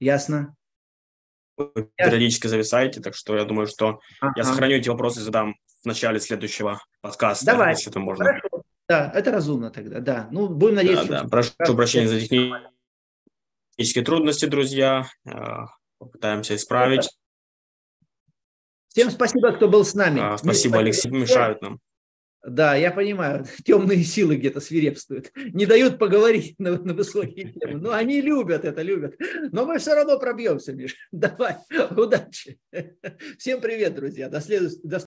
Ясно. 0.00 0.54
Вы 1.56 1.90
периодически 1.96 2.46
зависаете, 2.46 3.00
так 3.00 3.14
что 3.14 3.36
я 3.36 3.44
думаю, 3.44 3.66
что 3.66 4.00
ага. 4.20 4.32
я 4.36 4.44
сохраню 4.44 4.76
эти 4.76 4.88
вопросы 4.88 5.20
и 5.20 5.22
задам 5.22 5.56
в 5.82 5.86
начале 5.86 6.20
следующего 6.20 6.80
подкаста, 7.00 7.46
Давай. 7.46 7.70
если 7.70 7.90
это 7.90 7.98
можно. 7.98 8.24
Хорошо. 8.24 8.62
Да, 8.88 9.10
это 9.14 9.32
разумно 9.32 9.70
тогда, 9.70 10.00
да. 10.00 10.28
Ну, 10.30 10.48
будем 10.48 10.76
надеяться. 10.76 11.08
Да, 11.08 11.22
да. 11.22 11.28
Прошу 11.28 11.76
прощения 11.76 12.08
за 12.08 12.20
технические 12.20 12.70
технические 13.78 14.04
трудности, 14.04 14.46
друзья. 14.46 15.06
Э, 15.24 15.66
попытаемся 15.98 16.56
исправить. 16.56 17.08
Всем 18.88 19.10
спасибо, 19.10 19.52
кто 19.52 19.68
был 19.68 19.84
с 19.84 19.94
нами. 19.94 20.20
А, 20.20 20.36
спасибо, 20.36 20.78
Алексей, 20.78 21.10
мешают 21.10 21.62
нам. 21.62 21.78
Да, 22.44 22.74
я 22.74 22.90
понимаю, 22.90 23.44
темные 23.64 24.02
силы 24.02 24.36
где-то 24.36 24.60
свирепствуют, 24.60 25.30
не 25.34 25.66
дают 25.66 25.98
поговорить 25.98 26.58
на, 26.58 26.72
на 26.72 26.92
высокие 26.94 27.52
темы. 27.60 27.80
Но 27.80 27.92
они 27.92 28.20
любят 28.20 28.64
это, 28.64 28.82
любят. 28.82 29.14
Но 29.52 29.64
мы 29.64 29.78
все 29.78 29.94
равно 29.94 30.18
пробьемся, 30.18 30.72
Миш. 30.72 30.96
Давай, 31.12 31.56
удачи. 31.96 32.58
Всем 33.38 33.60
привет, 33.60 33.94
друзья. 33.94 34.28
До 34.28 34.40
следующего. 34.40 34.80